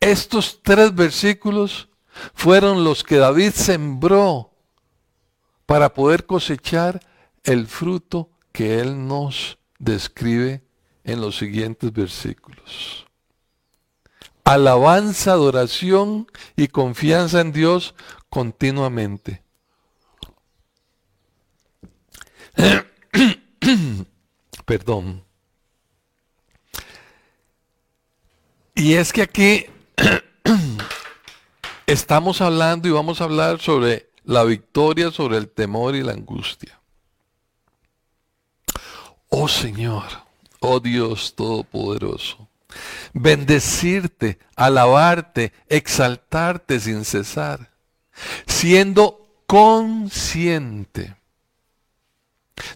Estos 0.00 0.60
tres 0.62 0.94
versículos 0.94 1.88
fueron 2.34 2.84
los 2.84 3.02
que 3.02 3.16
David 3.16 3.52
sembró 3.52 4.50
para 5.64 5.94
poder 5.94 6.26
cosechar 6.26 7.00
el 7.44 7.66
fruto 7.66 8.30
que 8.52 8.80
Él 8.80 9.06
nos 9.06 9.58
describe 9.78 10.62
en 11.04 11.20
los 11.20 11.36
siguientes 11.36 11.92
versículos. 11.92 13.06
Alabanza, 14.44 15.32
adoración 15.32 16.26
y 16.56 16.68
confianza 16.68 17.40
en 17.40 17.52
Dios 17.52 17.94
continuamente. 18.28 19.42
Perdón. 24.64 25.24
Y 28.74 28.94
es 28.94 29.12
que 29.12 29.22
aquí 29.22 29.66
estamos 31.86 32.40
hablando 32.40 32.88
y 32.88 32.90
vamos 32.90 33.20
a 33.20 33.24
hablar 33.24 33.60
sobre 33.60 34.10
la 34.24 34.44
victoria 34.44 35.10
sobre 35.10 35.36
el 35.36 35.48
temor 35.48 35.94
y 35.94 36.02
la 36.02 36.12
angustia. 36.12 36.80
Oh 39.36 39.48
Señor, 39.48 40.04
oh 40.60 40.78
Dios 40.78 41.34
Todopoderoso, 41.34 42.48
bendecirte, 43.12 44.38
alabarte, 44.54 45.52
exaltarte 45.68 46.78
sin 46.78 47.04
cesar, 47.04 47.72
siendo 48.46 49.26
consciente. 49.48 51.16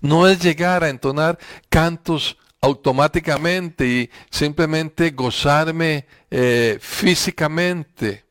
No 0.00 0.26
es 0.26 0.42
llegar 0.42 0.82
a 0.82 0.88
entonar 0.88 1.38
cantos 1.68 2.36
automáticamente 2.60 3.86
y 3.86 4.10
simplemente 4.28 5.10
gozarme 5.10 6.06
eh, 6.28 6.78
físicamente 6.80 8.24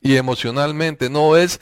y 0.00 0.14
emocionalmente. 0.14 1.10
No 1.10 1.36
es 1.36 1.60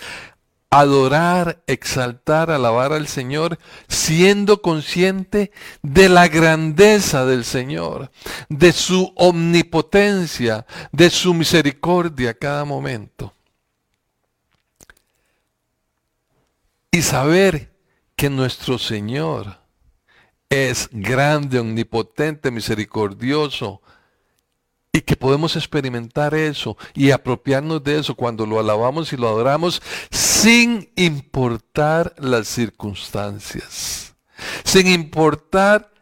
adorar, 0.70 1.62
exaltar, 1.66 2.50
alabar 2.50 2.92
al 2.92 3.08
Señor, 3.08 3.58
siendo 3.88 4.62
consciente 4.62 5.50
de 5.82 6.08
la 6.08 6.28
grandeza 6.28 7.26
del 7.26 7.44
Señor, 7.44 8.12
de 8.48 8.72
su 8.72 9.12
omnipotencia, 9.16 10.66
de 10.92 11.10
su 11.10 11.34
misericordia 11.34 12.30
a 12.30 12.34
cada 12.34 12.64
momento. 12.64 13.34
Y 16.92 17.02
saber 17.02 17.72
que 18.14 18.30
nuestro 18.30 18.78
Señor 18.78 19.58
es 20.48 20.88
grande, 20.92 21.58
omnipotente, 21.58 22.50
misericordioso, 22.50 23.80
y 24.92 25.02
que 25.02 25.16
podemos 25.16 25.54
experimentar 25.56 26.34
eso 26.34 26.76
y 26.94 27.10
apropiarnos 27.12 27.82
de 27.84 27.98
eso 27.98 28.14
cuando 28.14 28.44
lo 28.44 28.58
alabamos 28.58 29.12
y 29.12 29.16
lo 29.16 29.28
adoramos 29.28 29.80
sin 30.10 30.90
importar 30.96 32.14
las 32.18 32.48
circunstancias. 32.48 34.14
Sin 34.64 34.88
importar 34.88 35.92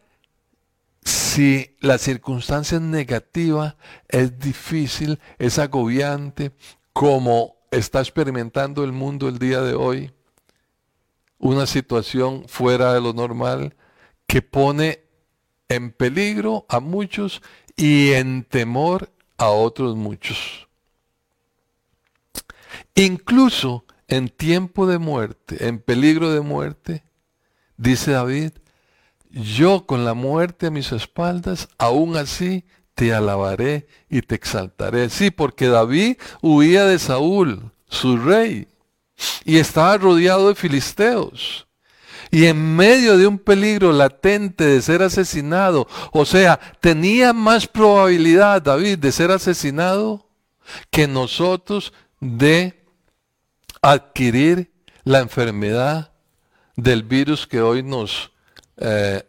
si 1.04 1.76
la 1.80 1.98
circunstancia 1.98 2.76
es 2.76 2.82
negativa, 2.82 3.76
es 4.08 4.38
difícil, 4.38 5.18
es 5.38 5.58
agobiante, 5.58 6.52
como 6.92 7.56
está 7.70 8.00
experimentando 8.00 8.84
el 8.84 8.92
mundo 8.92 9.28
el 9.28 9.38
día 9.38 9.60
de 9.60 9.74
hoy. 9.74 10.12
Una 11.38 11.66
situación 11.66 12.44
fuera 12.48 12.92
de 12.94 13.00
lo 13.00 13.12
normal 13.12 13.76
que 14.26 14.42
pone 14.42 15.04
en 15.68 15.92
peligro 15.92 16.66
a 16.68 16.80
muchos 16.80 17.42
y 17.78 18.12
en 18.12 18.42
temor 18.42 19.08
a 19.38 19.48
otros 19.50 19.96
muchos. 19.96 20.68
Incluso 22.94 23.84
en 24.08 24.28
tiempo 24.28 24.88
de 24.88 24.98
muerte, 24.98 25.68
en 25.68 25.78
peligro 25.78 26.32
de 26.32 26.40
muerte, 26.40 27.04
dice 27.76 28.10
David, 28.10 28.50
yo 29.30 29.86
con 29.86 30.04
la 30.04 30.14
muerte 30.14 30.66
a 30.66 30.70
mis 30.70 30.90
espaldas, 30.90 31.68
aún 31.78 32.16
así 32.16 32.64
te 32.94 33.14
alabaré 33.14 33.86
y 34.10 34.22
te 34.22 34.34
exaltaré. 34.34 35.08
Sí, 35.08 35.30
porque 35.30 35.68
David 35.68 36.16
huía 36.42 36.84
de 36.84 36.98
Saúl, 36.98 37.70
su 37.88 38.16
rey, 38.16 38.66
y 39.44 39.58
estaba 39.58 39.96
rodeado 39.98 40.48
de 40.48 40.56
filisteos 40.56 41.67
y 42.30 42.46
en 42.46 42.76
medio 42.76 43.16
de 43.16 43.26
un 43.26 43.38
peligro 43.38 43.92
latente 43.92 44.64
de 44.64 44.82
ser 44.82 45.02
asesinado, 45.02 45.88
o 46.12 46.24
sea, 46.24 46.58
tenía 46.80 47.32
más 47.32 47.66
probabilidad 47.66 48.62
David 48.62 48.98
de 48.98 49.12
ser 49.12 49.30
asesinado 49.30 50.28
que 50.90 51.06
nosotros 51.06 51.92
de 52.20 52.84
adquirir 53.80 54.72
la 55.04 55.20
enfermedad 55.20 56.12
del 56.76 57.02
virus 57.02 57.46
que 57.46 57.60
hoy 57.60 57.82
nos 57.82 58.32
eh, 58.76 59.22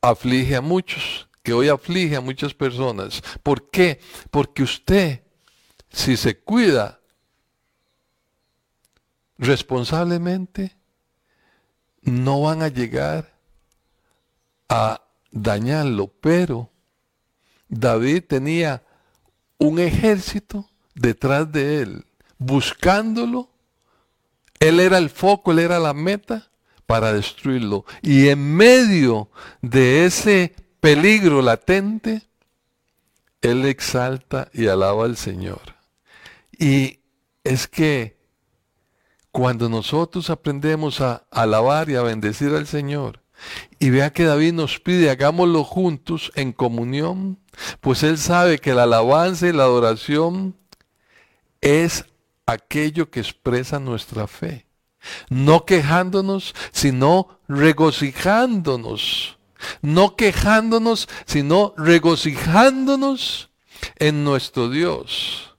aflige 0.00 0.56
a 0.56 0.60
muchos, 0.60 1.28
que 1.42 1.52
hoy 1.52 1.68
aflige 1.68 2.16
a 2.16 2.20
muchas 2.20 2.54
personas. 2.54 3.22
¿Por 3.42 3.70
qué? 3.70 4.00
Porque 4.30 4.62
usted, 4.62 5.22
si 5.90 6.16
se 6.16 6.38
cuida 6.38 7.00
responsablemente, 9.38 10.75
no 12.10 12.40
van 12.40 12.62
a 12.62 12.68
llegar 12.68 13.34
a 14.68 15.02
dañarlo, 15.30 16.08
pero 16.20 16.70
David 17.68 18.24
tenía 18.28 18.82
un 19.58 19.78
ejército 19.78 20.68
detrás 20.94 21.50
de 21.52 21.82
él, 21.82 22.06
buscándolo. 22.38 23.50
Él 24.60 24.80
era 24.80 24.98
el 24.98 25.10
foco, 25.10 25.52
él 25.52 25.58
era 25.58 25.78
la 25.78 25.92
meta 25.92 26.48
para 26.86 27.12
destruirlo. 27.12 27.84
Y 28.02 28.28
en 28.28 28.54
medio 28.54 29.28
de 29.60 30.06
ese 30.06 30.54
peligro 30.80 31.42
latente, 31.42 32.22
él 33.42 33.66
exalta 33.66 34.48
y 34.52 34.68
alaba 34.68 35.04
al 35.04 35.16
Señor. 35.16 35.60
Y 36.58 37.00
es 37.44 37.66
que 37.66 38.15
cuando 39.36 39.68
nosotros 39.68 40.30
aprendemos 40.30 41.02
a 41.02 41.26
alabar 41.30 41.90
y 41.90 41.94
a 41.94 42.00
bendecir 42.00 42.54
al 42.54 42.66
Señor, 42.66 43.20
y 43.78 43.90
vea 43.90 44.10
que 44.10 44.24
David 44.24 44.54
nos 44.54 44.80
pide, 44.80 45.10
hagámoslo 45.10 45.62
juntos 45.62 46.32
en 46.36 46.54
comunión, 46.54 47.38
pues 47.82 48.02
él 48.02 48.16
sabe 48.16 48.58
que 48.60 48.72
la 48.72 48.84
alabanza 48.84 49.46
y 49.46 49.52
la 49.52 49.64
adoración 49.64 50.56
es 51.60 52.06
aquello 52.46 53.10
que 53.10 53.20
expresa 53.20 53.78
nuestra 53.78 54.26
fe. 54.26 54.64
No 55.28 55.66
quejándonos, 55.66 56.54
sino 56.72 57.38
regocijándonos. 57.46 59.36
No 59.82 60.16
quejándonos, 60.16 61.10
sino 61.26 61.74
regocijándonos 61.76 63.50
en 63.96 64.24
nuestro 64.24 64.70
Dios. 64.70 65.54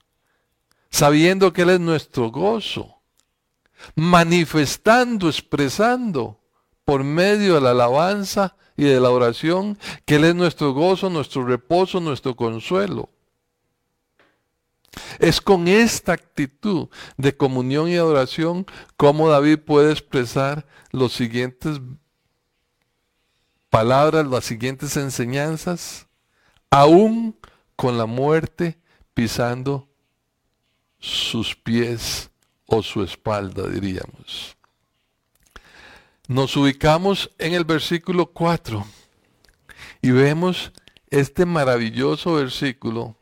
Sabiendo 0.90 1.54
que 1.54 1.62
Él 1.62 1.70
es 1.70 1.80
nuestro 1.80 2.32
gozo. 2.32 2.96
Manifestando, 3.95 5.28
expresando 5.28 6.39
por 6.86 7.04
medio 7.04 7.56
de 7.56 7.62
la 7.62 7.71
alabanza 7.71 8.56
y 8.76 8.84
de 8.84 9.00
la 9.00 9.10
oración, 9.10 9.78
que 10.06 10.15
Él 10.15 10.26
es 10.26 10.36
nuestro 10.36 10.73
gozo, 10.73 11.10
nuestro 11.10 11.45
reposo, 11.45 12.00
nuestro 12.00 12.36
consuelo. 12.36 13.10
Es 15.19 15.41
con 15.41 15.67
esta 15.67 16.13
actitud 16.13 16.89
de 17.17 17.36
comunión 17.36 17.89
y 17.89 17.97
adoración 17.97 18.65
como 18.95 19.30
David 19.30 19.60
puede 19.60 19.91
expresar 19.91 20.65
los 20.91 21.13
siguientes 21.13 21.80
palabras, 23.69 24.26
las 24.28 24.45
siguientes 24.45 24.95
enseñanzas, 24.97 26.08
aún 26.69 27.38
con 27.76 27.97
la 27.97 28.06
muerte 28.06 28.80
pisando 29.13 29.88
sus 31.00 31.56
pies 31.56 32.32
o 32.67 32.84
su 32.84 33.01
espalda, 33.01 33.67
diríamos. 33.67 34.56
Nos 36.27 36.56
ubicamos 36.58 37.32
en 37.39 37.53
el 37.53 37.63
versículo 37.63 38.27
4 38.27 38.86
y 40.01 40.12
vemos 40.12 40.71
este 41.10 41.45
maravilloso 41.45 42.34
versículo. 42.34 43.15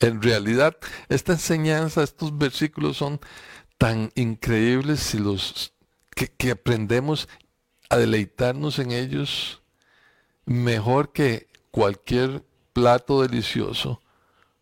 En 0.00 0.20
realidad, 0.20 0.76
esta 1.08 1.32
enseñanza, 1.32 2.02
estos 2.02 2.36
versículos 2.36 2.98
son 2.98 3.20
tan 3.78 4.10
increíbles 4.16 5.00
si 5.00 5.18
los 5.18 5.72
que, 6.14 6.28
que 6.28 6.50
aprendemos 6.50 7.28
a 7.88 7.96
deleitarnos 7.96 8.78
en 8.80 8.90
ellos 8.90 9.62
mejor 10.44 11.12
que 11.12 11.48
cualquier 11.70 12.44
plato 12.72 13.22
delicioso 13.22 14.00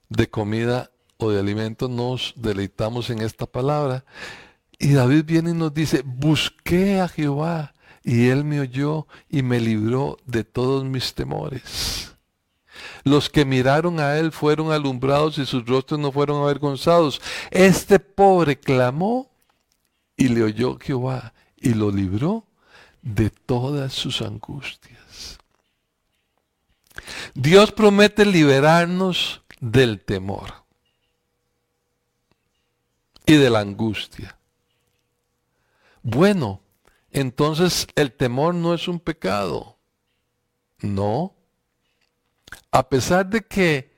de 0.09 0.29
comida 0.29 0.90
o 1.16 1.31
de 1.31 1.40
alimento 1.40 1.88
nos 1.88 2.35
deleitamos 2.37 3.11
en 3.11 3.20
esta 3.20 3.46
palabra. 3.46 4.05
Y 4.79 4.92
David 4.92 5.24
viene 5.24 5.50
y 5.50 5.55
nos 5.55 5.72
dice, 5.72 6.03
busqué 6.05 7.00
a 7.00 7.09
Jehová 7.09 7.74
y 8.03 8.29
él 8.29 8.44
me 8.44 8.61
oyó 8.61 9.07
y 9.29 9.42
me 9.42 9.61
libró 9.61 10.18
de 10.27 10.44
todos 10.44 10.85
mis 10.85 11.14
temores. 11.14 12.14
Los 13.05 13.31
que 13.31 13.44
miraron 13.44 14.00
a 14.00 14.16
él 14.16 14.33
fueron 14.33 14.72
alumbrados 14.72 15.38
y 15.38 15.46
sus 15.46 15.64
rostros 15.66 16.00
no 16.00 16.11
fueron 16.11 16.42
avergonzados. 16.42 17.20
Este 17.50 17.98
pobre 17.98 18.59
clamó 18.59 19.31
y 20.16 20.29
le 20.29 20.42
oyó 20.42 20.79
Jehová 20.79 21.35
y 21.57 21.74
lo 21.74 21.90
libró 21.90 22.46
de 23.03 23.31
todas 23.31 23.92
sus 23.92 24.22
angustias. 24.22 25.38
Dios 27.35 27.72
promete 27.72 28.24
liberarnos 28.24 29.42
del 29.61 30.00
temor 30.00 30.63
y 33.27 33.35
de 33.37 33.51
la 33.51 33.61
angustia. 33.61 34.39
Bueno, 36.03 36.61
entonces 37.11 37.87
el 37.95 38.13
temor 38.13 38.55
no 38.55 38.75
es 38.75 38.89
un 38.89 39.01
pecado. 39.01 39.79
No. 40.81 41.35
A 42.71 42.89
pesar 42.89 43.27
de 43.27 43.41
que 43.41 43.95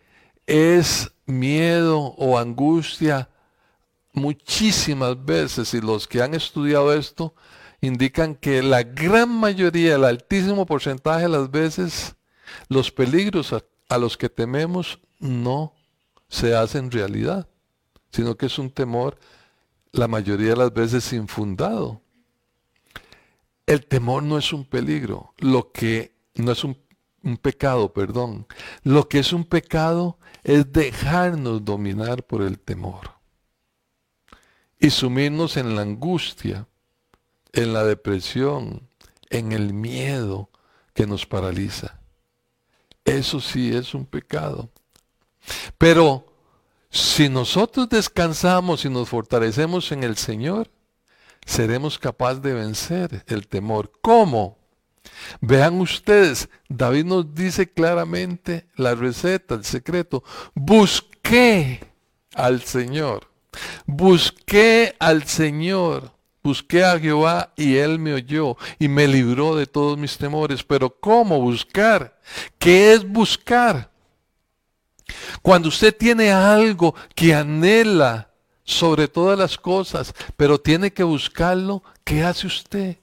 es 0.46 1.10
miedo 1.26 1.98
o 1.98 2.38
angustia, 2.38 3.28
muchísimas 4.12 5.22
veces, 5.24 5.74
y 5.74 5.80
los 5.80 6.06
que 6.06 6.22
han 6.22 6.34
estudiado 6.34 6.92
esto 6.92 7.34
indican 7.80 8.34
que 8.34 8.62
la 8.62 8.82
gran 8.82 9.28
mayoría, 9.28 9.96
el 9.96 10.04
altísimo 10.04 10.64
porcentaje 10.64 11.22
de 11.22 11.28
las 11.28 11.50
veces, 11.50 12.14
los 12.68 12.90
peligros 12.90 13.52
a, 13.52 13.62
a 13.88 13.98
los 13.98 14.16
que 14.16 14.28
tememos 14.28 15.00
no 15.18 15.74
se 16.28 16.54
hacen 16.54 16.90
realidad, 16.90 17.48
sino 18.10 18.36
que 18.36 18.46
es 18.46 18.58
un 18.58 18.70
temor 18.70 19.18
la 19.92 20.08
mayoría 20.08 20.50
de 20.50 20.56
las 20.56 20.72
veces 20.72 21.12
infundado. 21.12 22.00
El 23.66 23.86
temor 23.86 24.22
no 24.22 24.38
es 24.38 24.52
un 24.52 24.64
peligro, 24.64 25.32
lo 25.38 25.72
que 25.72 26.14
no 26.34 26.52
es 26.52 26.62
un, 26.62 26.78
un, 27.22 27.36
pecado, 27.36 27.92
perdón. 27.92 28.46
Lo 28.82 29.08
que 29.08 29.18
es 29.18 29.32
un 29.32 29.44
pecado 29.44 30.18
es 30.44 30.72
dejarnos 30.72 31.64
dominar 31.64 32.22
por 32.22 32.42
el 32.42 32.60
temor 32.60 33.16
y 34.78 34.90
sumirnos 34.90 35.56
en 35.56 35.74
la 35.74 35.82
angustia, 35.82 36.68
en 37.52 37.72
la 37.72 37.84
depresión, 37.84 38.88
en 39.30 39.52
el 39.52 39.72
miedo 39.72 40.50
que 40.94 41.06
nos 41.06 41.26
paraliza. 41.26 41.98
Eso 43.04 43.40
sí 43.40 43.74
es 43.74 43.94
un 43.94 44.06
pecado. 44.06 44.70
Pero 45.78 46.35
si 46.90 47.28
nosotros 47.28 47.88
descansamos 47.88 48.84
y 48.84 48.90
nos 48.90 49.08
fortalecemos 49.08 49.92
en 49.92 50.04
el 50.04 50.16
Señor, 50.16 50.70
seremos 51.44 51.98
capaces 51.98 52.42
de 52.42 52.54
vencer 52.54 53.24
el 53.26 53.46
temor. 53.48 53.92
¿Cómo? 54.00 54.58
Vean 55.40 55.80
ustedes, 55.80 56.48
David 56.68 57.04
nos 57.04 57.34
dice 57.34 57.70
claramente 57.70 58.66
la 58.76 58.94
receta, 58.94 59.54
el 59.54 59.64
secreto. 59.64 60.22
Busqué 60.54 61.80
al 62.34 62.62
Señor. 62.62 63.30
Busqué 63.86 64.94
al 64.98 65.24
Señor. 65.24 66.12
Busqué 66.42 66.84
a 66.84 66.98
Jehová 66.98 67.52
y 67.56 67.76
él 67.76 67.98
me 67.98 68.14
oyó 68.14 68.56
y 68.78 68.86
me 68.86 69.08
libró 69.08 69.56
de 69.56 69.66
todos 69.66 69.98
mis 69.98 70.16
temores. 70.16 70.62
Pero 70.62 70.90
¿cómo 70.90 71.40
buscar? 71.40 72.18
¿Qué 72.58 72.92
es 72.92 73.08
buscar? 73.08 73.90
Cuando 75.42 75.68
usted 75.68 75.96
tiene 75.96 76.32
algo 76.32 76.94
que 77.14 77.34
anhela 77.34 78.30
sobre 78.64 79.08
todas 79.08 79.38
las 79.38 79.56
cosas, 79.56 80.12
pero 80.36 80.60
tiene 80.60 80.92
que 80.92 81.04
buscarlo, 81.04 81.82
¿qué 82.04 82.24
hace 82.24 82.46
usted? 82.46 82.98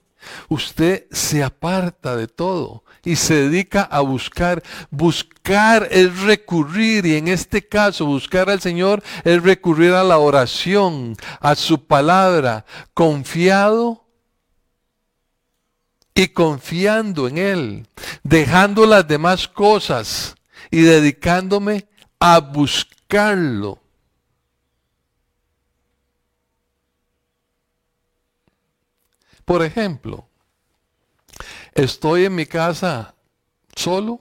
Usted 0.48 1.06
se 1.10 1.42
aparta 1.42 2.16
de 2.16 2.28
todo 2.28 2.84
y 3.04 3.16
se 3.16 3.34
dedica 3.34 3.82
a 3.82 4.00
buscar. 4.00 4.62
Buscar 4.90 5.88
es 5.90 6.20
recurrir 6.22 7.06
y 7.06 7.16
en 7.16 7.28
este 7.28 7.66
caso 7.66 8.06
buscar 8.06 8.48
al 8.50 8.60
Señor 8.60 9.02
es 9.24 9.42
recurrir 9.42 9.92
a 9.92 10.04
la 10.04 10.18
oración, 10.18 11.16
a 11.40 11.54
su 11.54 11.86
palabra, 11.86 12.64
confiado 12.94 14.04
y 16.14 16.28
confiando 16.28 17.28
en 17.28 17.38
Él, 17.38 17.86
dejando 18.22 18.86
las 18.86 19.06
demás 19.06 19.48
cosas 19.48 20.36
y 20.70 20.82
dedicándome 20.82 21.86
a 22.18 22.40
buscarlo. 22.40 23.78
Por 29.44 29.62
ejemplo, 29.62 30.26
estoy 31.74 32.24
en 32.24 32.34
mi 32.34 32.46
casa 32.46 33.14
solo, 33.76 34.20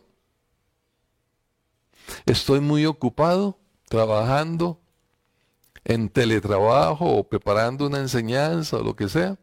estoy 2.25 2.59
muy 2.59 2.85
ocupado 2.85 3.57
trabajando 3.87 4.79
en 5.85 6.09
teletrabajo 6.09 7.05
o 7.05 7.23
preparando 7.23 7.87
una 7.87 7.99
enseñanza 7.99 8.77
o 8.77 8.83
lo 8.83 8.95
que 8.95 9.07
sea. 9.07 9.37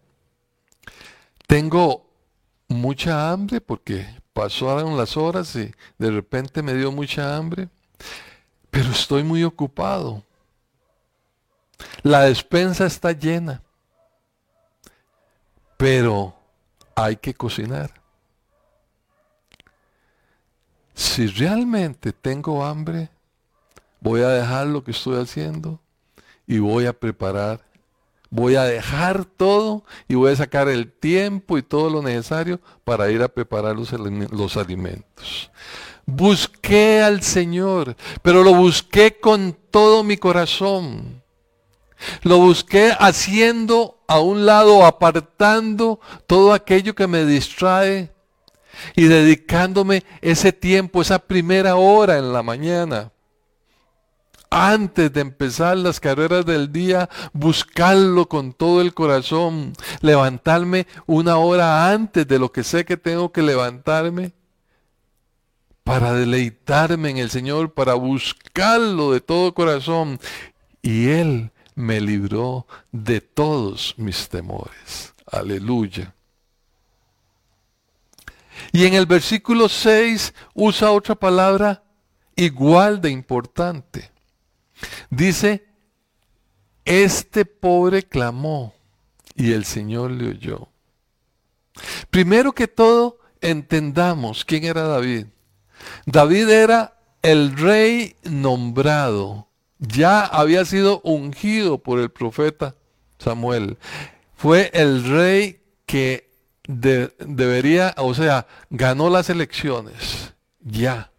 Tengo 1.47 2.07
mucha 2.69 3.31
hambre 3.31 3.61
porque 3.61 4.07
pasaron 4.33 4.97
las 4.97 5.17
horas 5.17 5.55
y 5.57 5.73
de 5.99 6.11
repente 6.11 6.63
me 6.63 6.75
dio 6.75 6.93
mucha 6.93 7.37
hambre, 7.37 7.69
pero 8.71 8.91
estoy 8.91 9.23
muy 9.23 9.45
ocupado. 9.45 10.23
La 12.03 12.23
despensa 12.23 12.87
está 12.87 13.13
llena, 13.13 13.63
pero 15.77 16.35
hay 16.95 17.17
que 17.17 17.35
cocinar. 17.35 17.91
Si 20.95 21.27
realmente 21.27 22.13
tengo 22.13 22.65
hambre, 22.65 23.09
voy 24.01 24.21
a 24.21 24.29
dejar 24.29 24.67
lo 24.67 24.85
que 24.85 24.91
estoy 24.91 25.21
haciendo 25.21 25.81
y 26.47 26.59
voy 26.59 26.87
a 26.87 26.93
preparar. 26.93 27.61
Voy 28.29 28.55
a 28.55 28.63
dejar 28.63 29.25
todo 29.25 29.83
y 30.07 30.15
voy 30.15 30.33
a 30.33 30.37
sacar 30.37 30.69
el 30.69 30.93
tiempo 30.93 31.59
y 31.59 31.63
todo 31.63 31.91
lo 31.91 32.01
necesario 32.01 32.61
para 32.85 33.11
ir 33.11 33.23
a 33.23 33.29
preparar 33.29 33.75
los, 33.75 33.91
los 33.93 34.57
alimentos. 34.57 35.51
Busqué 36.07 37.03
al 37.03 37.23
Señor, 37.23 37.97
pero 38.23 38.43
lo 38.43 38.55
busqué 38.55 39.19
con 39.21 39.57
todo 39.71 40.03
mi 40.03 40.17
corazón. 40.17 41.23
Lo 42.23 42.39
busqué 42.39 42.95
haciendo 42.99 44.01
a 44.09 44.21
un 44.21 44.47
lado, 44.47 44.85
apartando 44.85 46.01
todo 46.27 46.53
aquello 46.53 46.95
que 46.95 47.07
me 47.07 47.25
distrae 47.25 48.13
y 48.97 49.05
dedicándome 49.05 50.05
ese 50.21 50.53
tiempo, 50.53 51.03
esa 51.03 51.19
primera 51.19 51.77
hora 51.77 52.19
en 52.19 52.33
la 52.33 52.43
mañana. 52.43 53.13
Antes 54.53 55.13
de 55.13 55.21
empezar 55.21 55.77
las 55.77 56.01
carreras 56.01 56.45
del 56.45 56.73
día, 56.73 57.09
buscarlo 57.33 58.29
con 58.29 58.53
todo 58.53 58.81
el 58.81 58.95
corazón, 58.95 59.75
levantarme 60.01 60.89
una 61.07 61.37
hora 61.37 61.93
antes 61.93 62.27
de 62.27 62.39
lo 62.41 62.51
que 62.51 62.65
sé 62.65 62.85
que 62.85 62.97
tengo 62.97 63.31
que 63.31 63.43
levantarme 63.43 64.33
para 65.85 66.13
deleitarme 66.13 67.11
en 67.11 67.19
el 67.19 67.31
Señor, 67.31 67.75
para 67.75 67.95
buscarlo 67.95 69.13
de 69.13 69.21
todo 69.21 69.55
corazón. 69.55 70.21
Y 70.83 71.09
Él 71.09 71.51
me 71.75 72.01
libró 72.01 72.67
de 72.93 73.21
todos 73.21 73.95
mis 73.97 74.29
temores. 74.29 75.15
Aleluya. 75.31 76.15
Y 78.73 78.85
en 78.87 78.95
el 78.95 79.07
versículo 79.07 79.69
6 79.69 80.35
usa 80.55 80.91
otra 80.91 81.15
palabra 81.15 81.83
igual 82.37 83.01
de 83.01 83.11
importante. 83.11 84.11
Dice, 85.09 85.67
este 86.85 87.45
pobre 87.45 88.03
clamó 88.03 88.75
y 89.35 89.53
el 89.53 89.65
Señor 89.65 90.11
le 90.11 90.29
oyó. 90.31 90.69
Primero 92.11 92.53
que 92.53 92.69
todo, 92.69 93.19
entendamos 93.41 94.45
quién 94.45 94.65
era 94.65 94.83
David. 94.83 95.27
David 96.07 96.49
era 96.49 96.97
el 97.23 97.57
rey 97.57 98.17
nombrado. 98.23 99.49
Ya 99.79 100.25
había 100.25 100.65
sido 100.65 101.01
ungido 101.03 101.79
por 101.79 101.99
el 102.01 102.11
profeta 102.11 102.75
Samuel. 103.19 103.79
Fue 104.37 104.71
el 104.75 105.05
rey 105.05 105.61
que 105.87 106.31
debería, 106.67 107.95
o 107.97 108.15
sea, 108.15 108.47
ganó 108.69 109.11
las 109.11 109.31
elecciones, 109.31 110.35
ya. 110.61 111.11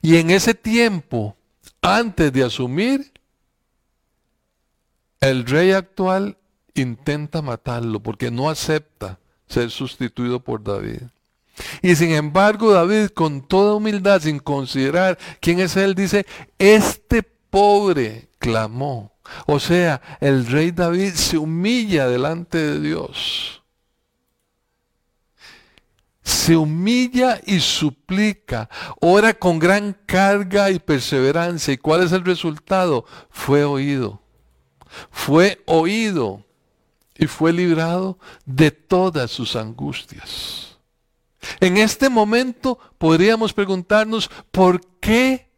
Y 0.00 0.16
en 0.16 0.30
ese 0.30 0.54
tiempo, 0.54 1.36
antes 1.80 2.32
de 2.32 2.44
asumir, 2.44 3.12
el 5.20 5.46
rey 5.46 5.72
actual 5.72 6.36
intenta 6.74 7.42
matarlo 7.42 8.00
porque 8.00 8.30
no 8.30 8.48
acepta 8.48 9.18
ser 9.46 9.70
sustituido 9.70 10.40
por 10.40 10.62
David. 10.62 11.02
Y 11.82 11.94
sin 11.96 12.12
embargo, 12.12 12.72
David, 12.72 13.08
con 13.08 13.46
toda 13.46 13.74
humildad, 13.74 14.20
sin 14.20 14.38
considerar 14.38 15.18
quién 15.40 15.60
es 15.60 15.76
él, 15.76 15.94
dice, 15.94 16.26
este 16.58 17.22
pobre 17.22 18.28
clamó. 18.38 19.12
O 19.46 19.60
sea, 19.60 20.00
el 20.20 20.46
rey 20.46 20.70
David 20.70 21.12
se 21.12 21.38
humilla 21.38 22.08
delante 22.08 22.58
de 22.58 22.80
Dios 22.80 23.62
se 26.22 26.56
humilla 26.56 27.40
y 27.46 27.60
suplica, 27.60 28.68
ora 29.00 29.34
con 29.34 29.58
gran 29.58 29.96
carga 30.06 30.70
y 30.70 30.78
perseverancia. 30.78 31.74
¿Y 31.74 31.78
cuál 31.78 32.02
es 32.02 32.12
el 32.12 32.24
resultado? 32.24 33.04
Fue 33.30 33.64
oído. 33.64 34.20
Fue 35.10 35.62
oído 35.66 36.44
y 37.16 37.26
fue 37.26 37.52
librado 37.52 38.18
de 38.44 38.70
todas 38.70 39.30
sus 39.30 39.56
angustias. 39.56 40.71
En 41.60 41.76
este 41.76 42.08
momento 42.08 42.78
podríamos 42.98 43.52
preguntarnos, 43.52 44.30
¿por 44.50 44.80
qué 44.98 45.48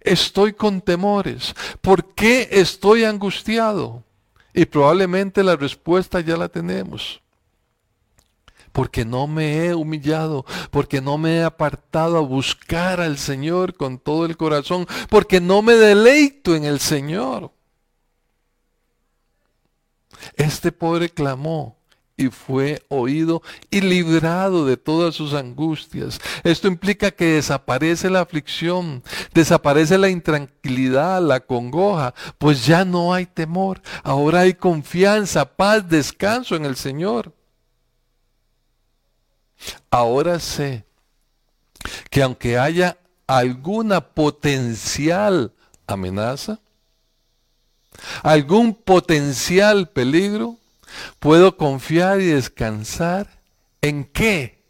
estoy 0.00 0.52
con 0.52 0.80
temores? 0.80 1.54
¿Por 1.80 2.14
qué 2.14 2.48
estoy 2.50 3.04
angustiado? 3.04 4.04
Y 4.52 4.66
probablemente 4.66 5.42
la 5.42 5.56
respuesta 5.56 6.20
ya 6.20 6.36
la 6.36 6.48
tenemos 6.48 7.20
porque 8.74 9.04
no 9.04 9.28
me 9.28 9.66
he 9.66 9.74
humillado, 9.74 10.44
porque 10.72 11.00
no 11.00 11.16
me 11.16 11.36
he 11.36 11.44
apartado 11.44 12.16
a 12.16 12.22
buscar 12.22 13.00
al 13.00 13.18
Señor 13.18 13.76
con 13.76 14.00
todo 14.00 14.26
el 14.26 14.36
corazón, 14.36 14.88
porque 15.08 15.40
no 15.40 15.62
me 15.62 15.74
deleito 15.74 16.56
en 16.56 16.64
el 16.64 16.80
Señor. 16.80 17.52
Este 20.34 20.72
pobre 20.72 21.08
clamó 21.08 21.78
y 22.16 22.28
fue 22.28 22.82
oído 22.88 23.42
y 23.70 23.80
librado 23.80 24.66
de 24.66 24.76
todas 24.76 25.14
sus 25.14 25.34
angustias. 25.34 26.20
Esto 26.44 26.68
implica 26.68 27.10
que 27.10 27.24
desaparece 27.24 28.08
la 28.08 28.20
aflicción, 28.20 29.02
desaparece 29.32 29.98
la 29.98 30.08
intranquilidad, 30.08 31.20
la 31.22 31.40
congoja, 31.40 32.14
pues 32.38 32.64
ya 32.66 32.84
no 32.84 33.12
hay 33.12 33.26
temor, 33.26 33.82
ahora 34.02 34.40
hay 34.40 34.54
confianza, 34.54 35.44
paz, 35.44 35.88
descanso 35.88 36.54
en 36.54 36.64
el 36.64 36.76
Señor. 36.76 37.32
Ahora 39.90 40.38
sé 40.38 40.84
que 42.10 42.22
aunque 42.22 42.58
haya 42.58 42.96
alguna 43.26 44.00
potencial 44.00 45.52
amenaza, 45.86 46.60
algún 48.22 48.74
potencial 48.74 49.88
peligro, 49.88 50.58
puedo 51.18 51.56
confiar 51.56 52.20
y 52.20 52.26
descansar 52.26 53.40
en 53.82 54.04
qué? 54.04 54.62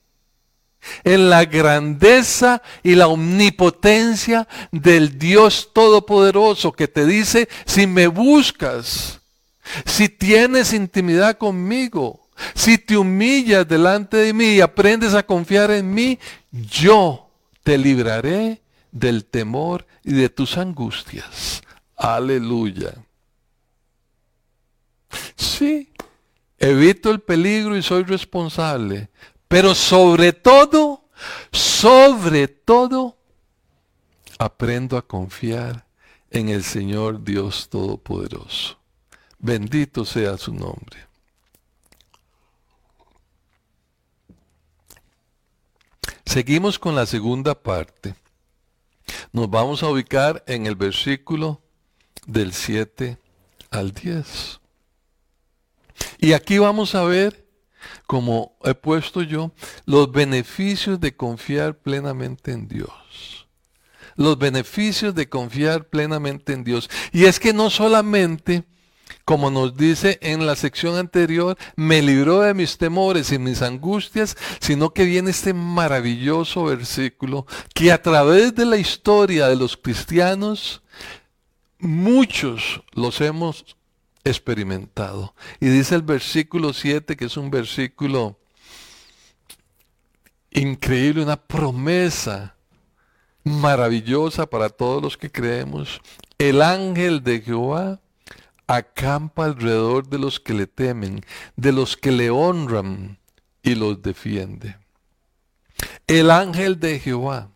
En 1.03 1.31
la 1.31 1.45
grandeza 1.47 2.61
y 2.83 2.95
la 2.95 3.09
omnipotencia 3.09 4.47
del 4.71 5.19
Dios 5.19 5.71
Todopoderoso 5.73 6.73
que 6.73 6.89
te 6.89 7.07
dice, 7.07 7.49
si 7.65 7.87
me 7.87 8.07
buscas, 8.07 9.21
si 9.87 10.09
tienes 10.09 10.75
intimidad 10.75 11.39
conmigo, 11.39 12.29
si 12.55 12.79
te 12.79 12.97
humillas 12.97 13.67
delante 13.67 14.19
de 14.19 14.33
mí 14.33 14.47
y 14.55 14.61
aprendes 14.61 15.15
a 15.15 15.25
confiar 15.25 15.71
en 15.71 15.95
mí, 15.95 16.19
yo 16.51 17.31
te 17.63 17.79
libraré 17.79 18.61
del 18.93 19.25
temor 19.25 19.87
y 20.05 20.13
de 20.13 20.29
tus 20.29 20.59
angustias. 20.59 21.63
Aleluya. 21.97 22.93
Sí, 25.37 25.89
evito 26.65 27.11
el 27.11 27.21
peligro 27.21 27.77
y 27.77 27.83
soy 27.83 28.05
responsable, 28.05 29.11
pero 29.49 29.75
sobre 29.75 30.33
todo, 30.33 31.05
sobre 31.53 32.49
todo, 32.49 33.17
aprendo 34.39 34.97
a 34.97 35.07
confiar 35.07 35.87
en 36.31 36.49
el 36.49 36.65
Señor 36.65 37.23
Dios 37.23 37.69
Todopoderoso. 37.69 38.79
Bendito 39.39 40.05
sea 40.05 40.39
su 40.39 40.55
nombre. 40.55 41.07
Seguimos 46.25 46.79
con 46.79 46.95
la 46.97 47.05
segunda 47.05 47.55
parte. 47.55 48.15
Nos 49.33 49.51
vamos 49.51 49.83
a 49.83 49.89
ubicar 49.89 50.43
en 50.47 50.67
el 50.67 50.75
versículo 50.75 51.61
del 52.27 52.55
7 52.55 53.19
al 53.71 53.93
10. 53.93 54.61
Y 56.19 56.33
aquí 56.33 56.59
vamos 56.59 56.95
a 56.95 57.05
ver, 57.05 57.47
como 58.07 58.57
he 58.65 58.75
puesto 58.75 59.23
yo, 59.23 59.53
los 59.87 60.11
beneficios 60.11 61.01
de 61.01 61.17
confiar 61.17 61.79
plenamente 61.79 62.53
en 62.53 62.69
Dios. 62.69 63.47
Los 64.17 64.39
beneficios 64.39 65.15
de 65.15 65.29
confiar 65.29 65.89
plenamente 65.89 66.53
en 66.53 66.65
Dios. 66.65 66.89
Y 67.13 67.25
es 67.25 67.41
que 67.41 67.53
no 67.53 67.71
solamente 67.71 68.65
como 69.25 69.51
nos 69.51 69.77
dice 69.77 70.19
en 70.21 70.47
la 70.47 70.55
sección 70.55 70.97
anterior, 70.97 71.57
me 71.77 72.03
libró 72.03 72.41
de 72.41 72.53
mis 72.53 72.77
temores 72.77 73.33
y 73.33 73.39
mis 73.39 73.63
angustias, 73.63 74.37
sino 74.61 74.91
que 74.91 75.05
viene 75.05 75.31
este 75.31 75.55
maravilloso 75.55 76.65
versículo 76.65 77.47
que 77.75 77.91
a 77.91 78.03
través 78.03 78.55
de 78.55 78.67
la 78.67 78.77
historia 78.77 79.49
de 79.49 79.57
los 79.57 79.77
cristianos, 79.77 80.83
muchos 81.79 82.83
los 82.93 83.21
hemos 83.21 83.77
experimentado. 84.25 85.35
Y 85.61 85.67
dice 85.67 85.95
el 85.95 86.03
versículo 86.03 86.73
7, 86.73 87.17
que 87.17 87.27
es 87.27 87.37
un 87.37 87.51
versículo 87.51 88.39
increíble, 90.51 91.23
una 91.23 91.37
promesa 91.37 92.57
maravillosa 93.45 94.47
para 94.47 94.71
todos 94.71 95.03
los 95.03 95.17
que 95.17 95.31
creemos. 95.31 96.01
El 96.39 96.63
ángel 96.63 97.23
de 97.23 97.41
Jehová 97.43 98.01
acampa 98.67 99.45
alrededor 99.45 100.09
de 100.09 100.19
los 100.19 100.41
que 100.41 100.55
le 100.55 100.67
temen, 100.67 101.25
de 101.57 101.73
los 101.73 101.97
que 101.97 102.11
le 102.11 102.31
honran 102.31 103.19
y 103.63 103.75
los 103.75 104.03
defiende. 104.03 104.79
El 106.07 106.31
ángel 106.31 106.81
de 106.81 106.99
Jehová. 106.99 107.51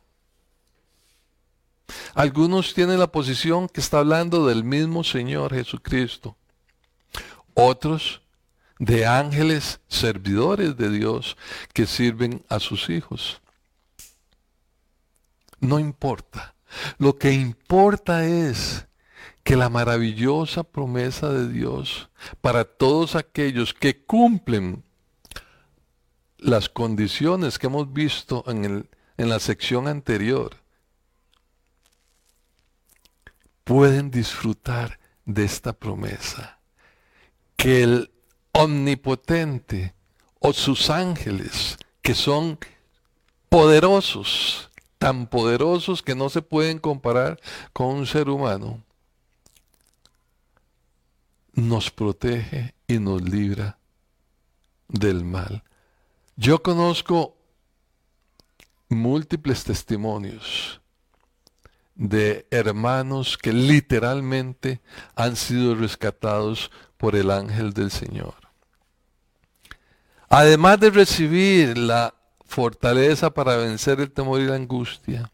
Algunos 2.14 2.74
tienen 2.74 2.98
la 2.98 3.10
posición 3.10 3.68
que 3.68 3.80
está 3.80 4.00
hablando 4.00 4.46
del 4.46 4.64
mismo 4.64 5.04
Señor 5.04 5.54
Jesucristo. 5.54 6.36
Otros 7.60 8.22
de 8.78 9.04
ángeles 9.04 9.80
servidores 9.88 10.76
de 10.76 10.90
Dios 10.90 11.36
que 11.72 11.86
sirven 11.86 12.44
a 12.48 12.60
sus 12.60 12.88
hijos. 12.88 13.42
No 15.58 15.80
importa. 15.80 16.54
Lo 16.98 17.18
que 17.18 17.32
importa 17.32 18.24
es 18.24 18.86
que 19.42 19.56
la 19.56 19.68
maravillosa 19.70 20.62
promesa 20.62 21.30
de 21.30 21.48
Dios 21.48 22.08
para 22.40 22.64
todos 22.64 23.16
aquellos 23.16 23.74
que 23.74 24.04
cumplen 24.04 24.84
las 26.36 26.68
condiciones 26.68 27.58
que 27.58 27.66
hemos 27.66 27.92
visto 27.92 28.44
en, 28.46 28.88
la 29.16 29.40
sección 29.40 29.88
anterior, 29.88 30.54
pueden 33.64 34.12
disfrutar 34.12 35.00
de 35.24 35.44
esta 35.44 35.72
promesa. 35.72 36.57
Que 37.58 37.82
el 37.82 38.10
omnipotente 38.52 39.94
o 40.38 40.54
sus 40.54 40.88
ángeles, 40.88 41.76
que 42.00 42.14
son 42.14 42.58
poderosos, 43.50 44.70
tan 44.98 45.26
poderosos 45.26 46.02
que 46.02 46.14
no 46.14 46.30
se 46.30 46.40
pueden 46.40 46.78
comparar 46.78 47.38
con 47.74 47.88
un 47.88 48.06
ser 48.06 48.30
humano, 48.30 48.82
nos 51.52 51.90
protege 51.90 52.74
y 52.86 52.98
nos 52.98 53.20
libra 53.22 53.78
del 54.88 55.24
mal. 55.24 55.62
Yo 56.36 56.62
conozco 56.62 57.36
múltiples 58.88 59.64
testimonios 59.64 60.80
de 61.96 62.46
hermanos 62.50 63.36
que 63.36 63.52
literalmente 63.52 64.80
han 65.16 65.34
sido 65.34 65.74
rescatados 65.74 66.70
por 66.98 67.16
el 67.16 67.30
ángel 67.30 67.72
del 67.72 67.90
Señor. 67.90 68.34
Además 70.28 70.78
de 70.78 70.90
recibir 70.90 71.78
la 71.78 72.14
fortaleza 72.44 73.30
para 73.30 73.56
vencer 73.56 74.00
el 74.00 74.10
temor 74.10 74.40
y 74.40 74.46
la 74.46 74.56
angustia, 74.56 75.30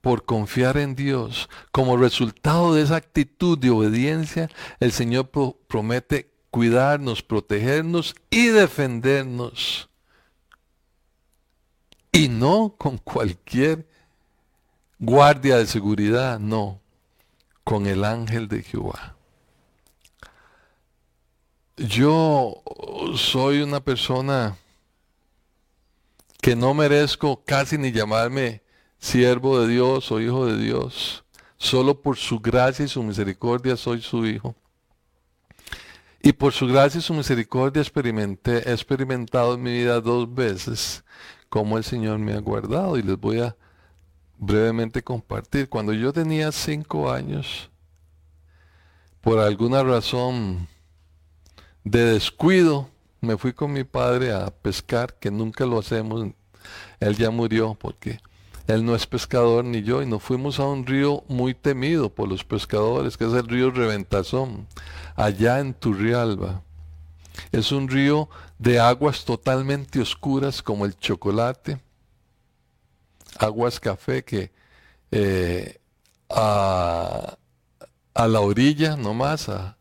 por 0.00 0.24
confiar 0.24 0.76
en 0.78 0.94
Dios, 0.94 1.48
como 1.72 1.96
resultado 1.96 2.74
de 2.74 2.82
esa 2.82 2.96
actitud 2.96 3.58
de 3.58 3.70
obediencia, 3.70 4.50
el 4.80 4.92
Señor 4.92 5.30
promete 5.66 6.30
cuidarnos, 6.50 7.22
protegernos 7.22 8.14
y 8.30 8.46
defendernos. 8.46 9.88
Y 12.12 12.28
no 12.28 12.74
con 12.76 12.98
cualquier 12.98 13.86
guardia 14.98 15.58
de 15.58 15.66
seguridad, 15.66 16.38
no, 16.38 16.80
con 17.62 17.86
el 17.86 18.04
ángel 18.04 18.48
de 18.48 18.62
Jehová. 18.62 19.16
Yo 21.88 22.62
soy 23.16 23.62
una 23.62 23.80
persona 23.80 24.58
que 26.42 26.54
no 26.54 26.74
merezco 26.74 27.42
casi 27.42 27.78
ni 27.78 27.90
llamarme 27.90 28.60
siervo 28.98 29.58
de 29.60 29.68
Dios 29.68 30.12
o 30.12 30.20
hijo 30.20 30.44
de 30.44 30.58
Dios. 30.58 31.24
Solo 31.56 32.02
por 32.02 32.18
su 32.18 32.38
gracia 32.38 32.84
y 32.84 32.88
su 32.88 33.02
misericordia 33.02 33.78
soy 33.78 34.02
su 34.02 34.26
hijo. 34.26 34.54
Y 36.22 36.34
por 36.34 36.52
su 36.52 36.66
gracia 36.66 36.98
y 36.98 37.02
su 37.02 37.14
misericordia 37.14 37.80
experimenté, 37.80 38.68
he 38.68 38.72
experimentado 38.72 39.54
en 39.54 39.62
mi 39.62 39.72
vida 39.72 40.02
dos 40.02 40.34
veces 40.34 41.02
cómo 41.48 41.78
el 41.78 41.84
Señor 41.84 42.18
me 42.18 42.34
ha 42.34 42.40
guardado. 42.40 42.98
Y 42.98 43.02
les 43.02 43.18
voy 43.18 43.40
a 43.40 43.56
brevemente 44.36 45.02
compartir. 45.02 45.70
Cuando 45.70 45.94
yo 45.94 46.12
tenía 46.12 46.52
cinco 46.52 47.10
años, 47.10 47.70
por 49.22 49.38
alguna 49.38 49.82
razón 49.82 50.68
de 51.84 52.04
descuido, 52.04 52.88
me 53.20 53.36
fui 53.36 53.52
con 53.52 53.72
mi 53.72 53.84
padre 53.84 54.32
a 54.32 54.50
pescar, 54.50 55.14
que 55.14 55.30
nunca 55.30 55.66
lo 55.66 55.78
hacemos. 55.78 56.26
Él 57.00 57.16
ya 57.16 57.30
murió 57.30 57.74
porque 57.74 58.20
él 58.66 58.84
no 58.84 58.94
es 58.94 59.06
pescador 59.06 59.64
ni 59.64 59.82
yo, 59.82 60.02
y 60.02 60.06
nos 60.06 60.22
fuimos 60.22 60.60
a 60.60 60.66
un 60.66 60.86
río 60.86 61.24
muy 61.28 61.54
temido 61.54 62.10
por 62.10 62.28
los 62.28 62.44
pescadores, 62.44 63.16
que 63.16 63.26
es 63.26 63.32
el 63.32 63.48
río 63.48 63.70
Reventazón, 63.70 64.66
allá 65.16 65.60
en 65.60 65.74
Turrialba. 65.74 66.62
Es 67.52 67.72
un 67.72 67.88
río 67.88 68.28
de 68.58 68.80
aguas 68.80 69.24
totalmente 69.24 70.00
oscuras 70.00 70.62
como 70.62 70.84
el 70.84 70.96
chocolate 70.96 71.80
aguas 73.38 73.80
café 73.80 74.24
que 74.24 74.50
eh, 75.10 75.78
a, 76.28 77.36
la 78.14 78.40
orilla 78.40 78.96
nomás, 78.96 79.48
a 79.48 79.76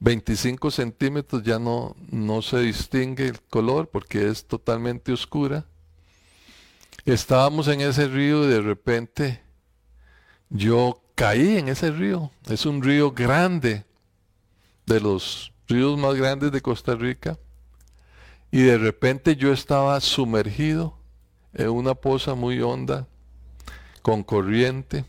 25 0.00 0.70
centímetros 0.70 1.42
ya 1.42 1.58
no, 1.58 1.96
no 2.10 2.42
se 2.42 2.58
distingue 2.60 3.28
el 3.28 3.40
color 3.40 3.88
porque 3.88 4.28
es 4.28 4.46
totalmente 4.46 5.12
oscura. 5.12 5.64
Estábamos 7.04 7.68
en 7.68 7.80
ese 7.80 8.08
río 8.08 8.44
y 8.44 8.48
de 8.48 8.60
repente 8.60 9.40
yo 10.50 11.02
caí 11.14 11.58
en 11.58 11.68
ese 11.68 11.90
río. 11.90 12.30
Es 12.48 12.66
un 12.66 12.82
río 12.82 13.12
grande, 13.12 13.84
de 14.86 15.00
los 15.00 15.52
ríos 15.68 15.98
más 15.98 16.14
grandes 16.14 16.52
de 16.52 16.60
Costa 16.60 16.94
Rica. 16.94 17.38
Y 18.50 18.62
de 18.62 18.78
repente 18.78 19.36
yo 19.36 19.52
estaba 19.52 20.00
sumergido 20.00 20.96
en 21.54 21.70
una 21.70 21.94
poza 21.94 22.34
muy 22.34 22.60
honda, 22.60 23.08
con 24.02 24.22
corriente, 24.22 25.04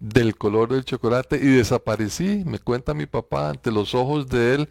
del 0.00 0.36
color 0.36 0.70
del 0.70 0.84
chocolate, 0.84 1.36
y 1.36 1.46
desaparecí, 1.46 2.42
me 2.44 2.58
cuenta 2.58 2.94
mi 2.94 3.06
papá, 3.06 3.50
ante 3.50 3.70
los 3.70 3.94
ojos 3.94 4.28
de 4.28 4.54
él 4.54 4.68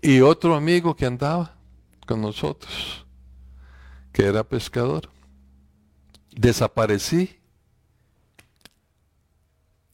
y 0.00 0.20
otro 0.20 0.54
amigo 0.54 0.96
que 0.96 1.06
andaba 1.06 1.56
con 2.06 2.22
nosotros, 2.22 3.06
que 4.12 4.24
era 4.24 4.44
pescador. 4.44 5.10
Desaparecí. 6.32 7.36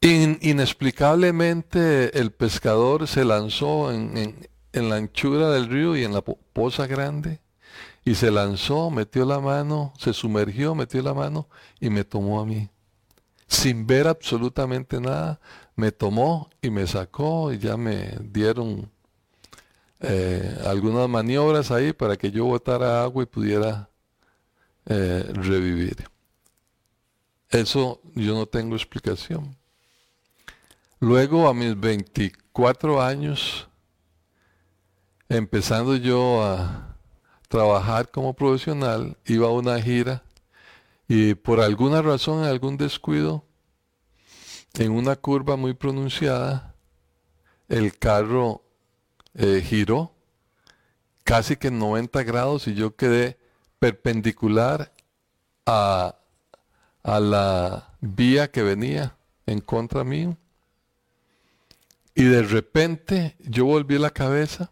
inexplicablemente 0.01 2.17
el 2.17 2.31
pescador 2.31 3.07
se 3.07 3.25
lanzó 3.25 3.91
en, 3.91 4.47
en 4.71 4.89
la 4.89 4.95
anchura 4.95 5.49
del 5.49 5.67
río 5.67 5.97
y 5.97 6.03
en 6.03 6.13
la 6.13 6.21
poza 6.21 6.87
grande 6.87 7.41
y 8.07 8.15
se 8.15 8.31
lanzó, 8.31 8.89
metió 8.89 9.25
la 9.25 9.41
mano, 9.41 9.91
se 9.97 10.13
sumergió, 10.13 10.73
metió 10.75 11.01
la 11.01 11.13
mano 11.13 11.49
y 11.81 11.89
me 11.89 12.05
tomó 12.05 12.39
a 12.39 12.45
mí. 12.45 12.69
Sin 13.47 13.87
ver 13.87 14.07
absolutamente 14.07 14.99
nada, 14.99 15.39
me 15.75 15.91
tomó 15.91 16.49
y 16.61 16.69
me 16.69 16.85
sacó 16.85 17.53
y 17.53 17.59
ya 17.59 17.77
me 17.77 18.17
dieron 18.21 18.91
eh, 19.99 20.57
algunas 20.65 21.07
maniobras 21.07 21.71
ahí 21.71 21.93
para 21.93 22.17
que 22.17 22.29
yo 22.29 22.45
botara 22.45 23.03
agua 23.03 23.23
y 23.23 23.25
pudiera 23.25 23.89
eh, 24.85 25.25
revivir. 25.33 26.09
Eso 27.49 28.01
yo 28.13 28.33
no 28.35 28.45
tengo 28.45 28.75
explicación. 28.75 29.55
Luego 30.99 31.47
a 31.47 31.53
mis 31.53 31.79
24 31.79 33.01
años, 33.01 33.67
empezando 35.29 35.95
yo 35.95 36.43
a 36.43 36.97
trabajar 37.47 38.09
como 38.09 38.33
profesional, 38.33 39.15
iba 39.25 39.47
a 39.47 39.51
una 39.51 39.81
gira 39.81 40.23
y 41.07 41.35
por 41.35 41.61
alguna 41.61 42.01
razón, 42.01 42.43
algún 42.43 42.77
descuido, 42.77 43.45
en 44.77 44.91
una 44.91 45.15
curva 45.15 45.55
muy 45.55 45.73
pronunciada, 45.73 46.75
el 47.67 47.97
carro 47.97 48.63
eh, 49.33 49.61
giró 49.65 50.13
casi 51.23 51.57
que 51.57 51.67
en 51.67 51.79
90 51.79 52.23
grados 52.23 52.67
y 52.67 52.75
yo 52.75 52.95
quedé 52.95 53.37
perpendicular 53.79 54.93
a, 55.65 56.15
a 57.03 57.19
la 57.19 57.93
vía 58.01 58.49
que 58.49 58.61
venía 58.63 59.17
en 59.45 59.61
contra 59.61 60.03
mío. 60.03 60.37
Y 62.15 62.23
de 62.23 62.43
repente 62.43 63.35
yo 63.39 63.65
volví 63.65 63.97
la 63.97 64.11
cabeza 64.11 64.71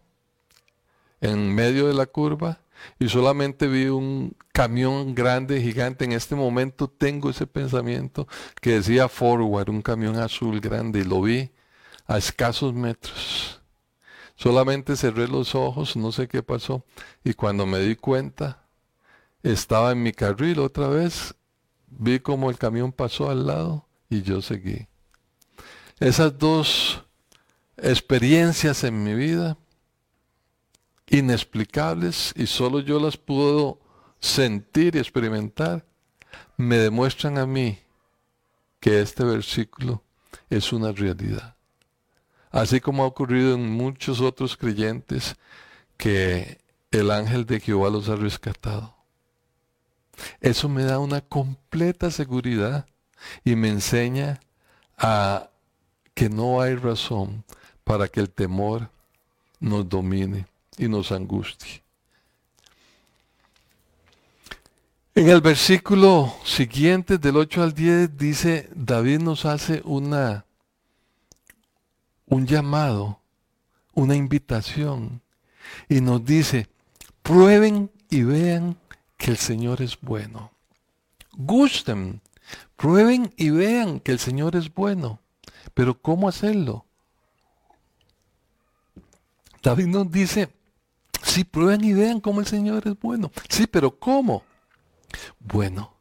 en 1.20 1.54
medio 1.54 1.88
de 1.88 1.94
la 1.94 2.06
curva 2.06 2.60
y 2.98 3.08
solamente 3.08 3.66
vi 3.66 3.86
un 3.86 4.36
camión 4.52 5.14
grande, 5.14 5.60
gigante. 5.60 6.04
En 6.04 6.12
este 6.12 6.34
momento 6.34 6.88
tengo 6.88 7.30
ese 7.30 7.46
pensamiento 7.46 8.26
que 8.60 8.74
decía 8.74 9.08
forward, 9.08 9.68
un 9.68 9.82
camión 9.82 10.16
azul 10.16 10.60
grande, 10.60 11.00
y 11.00 11.04
lo 11.04 11.20
vi 11.20 11.50
a 12.06 12.18
escasos 12.18 12.74
metros. 12.74 13.60
Solamente 14.36 14.96
cerré 14.96 15.28
los 15.28 15.54
ojos, 15.54 15.96
no 15.96 16.12
sé 16.12 16.28
qué 16.28 16.42
pasó, 16.42 16.84
y 17.24 17.34
cuando 17.34 17.66
me 17.66 17.78
di 17.80 17.96
cuenta, 17.96 18.62
estaba 19.42 19.92
en 19.92 20.02
mi 20.02 20.12
carril 20.12 20.58
otra 20.58 20.88
vez, 20.88 21.34
vi 21.88 22.20
como 22.20 22.50
el 22.50 22.58
camión 22.58 22.92
pasó 22.92 23.30
al 23.30 23.46
lado 23.46 23.86
y 24.10 24.22
yo 24.22 24.42
seguí. 24.42 24.88
Esas 25.98 26.36
dos 26.38 27.02
experiencias 27.76 28.84
en 28.84 29.02
mi 29.02 29.14
vida, 29.14 29.56
inexplicables, 31.08 32.32
y 32.36 32.46
solo 32.46 32.80
yo 32.80 32.98
las 32.98 33.16
puedo 33.16 33.80
sentir 34.18 34.96
y 34.96 34.98
experimentar, 34.98 35.84
me 36.56 36.76
demuestran 36.78 37.38
a 37.38 37.46
mí 37.46 37.78
que 38.80 39.00
este 39.00 39.24
versículo 39.24 40.02
es 40.50 40.72
una 40.72 40.92
realidad. 40.92 41.56
Así 42.50 42.80
como 42.80 43.04
ha 43.04 43.06
ocurrido 43.06 43.54
en 43.54 43.70
muchos 43.70 44.20
otros 44.20 44.56
creyentes 44.56 45.36
que 45.96 46.58
el 46.90 47.10
ángel 47.10 47.44
de 47.46 47.60
Jehová 47.60 47.90
los 47.90 48.08
ha 48.08 48.16
rescatado. 48.16 48.94
Eso 50.40 50.68
me 50.68 50.84
da 50.84 50.98
una 50.98 51.20
completa 51.20 52.10
seguridad 52.10 52.86
y 53.44 53.54
me 53.56 53.68
enseña 53.68 54.40
a 54.96 55.50
que 56.14 56.30
no 56.30 56.60
hay 56.60 56.74
razón 56.74 57.44
para 57.84 58.08
que 58.08 58.20
el 58.20 58.30
temor 58.30 58.90
nos 59.60 59.88
domine 59.88 60.46
y 60.78 60.88
nos 60.88 61.12
angustie. 61.12 61.82
En 65.14 65.30
el 65.30 65.40
versículo 65.40 66.34
siguiente, 66.44 67.16
del 67.16 67.38
8 67.38 67.62
al 67.62 67.72
10, 67.72 68.18
dice, 68.18 68.68
David 68.74 69.20
nos 69.20 69.46
hace 69.46 69.80
una, 69.84 70.44
un 72.26 72.46
llamado, 72.46 73.20
una 73.94 74.14
invitación, 74.14 75.22
y 75.88 76.02
nos 76.02 76.22
dice, 76.22 76.68
prueben 77.22 77.90
y 78.10 78.24
vean 78.24 78.76
que 79.16 79.30
el 79.30 79.38
Señor 79.38 79.80
es 79.80 79.98
bueno. 79.98 80.52
Gusten, 81.32 82.20
prueben 82.76 83.32
y 83.38 83.48
vean 83.48 84.00
que 84.00 84.12
el 84.12 84.18
Señor 84.18 84.54
es 84.54 84.72
bueno. 84.74 85.20
Pero 85.72 85.98
¿cómo 85.98 86.28
hacerlo? 86.28 86.84
David 89.62 89.86
nos 89.86 90.10
dice, 90.10 90.50
sí, 91.22 91.44
prueben 91.44 91.84
y 91.84 91.92
vean 91.92 92.20
cómo 92.20 92.40
el 92.40 92.46
Señor 92.46 92.86
es 92.86 92.98
bueno. 92.98 93.30
Sí, 93.48 93.66
pero 93.66 93.98
¿cómo? 93.98 94.44
Bueno, 95.38 95.96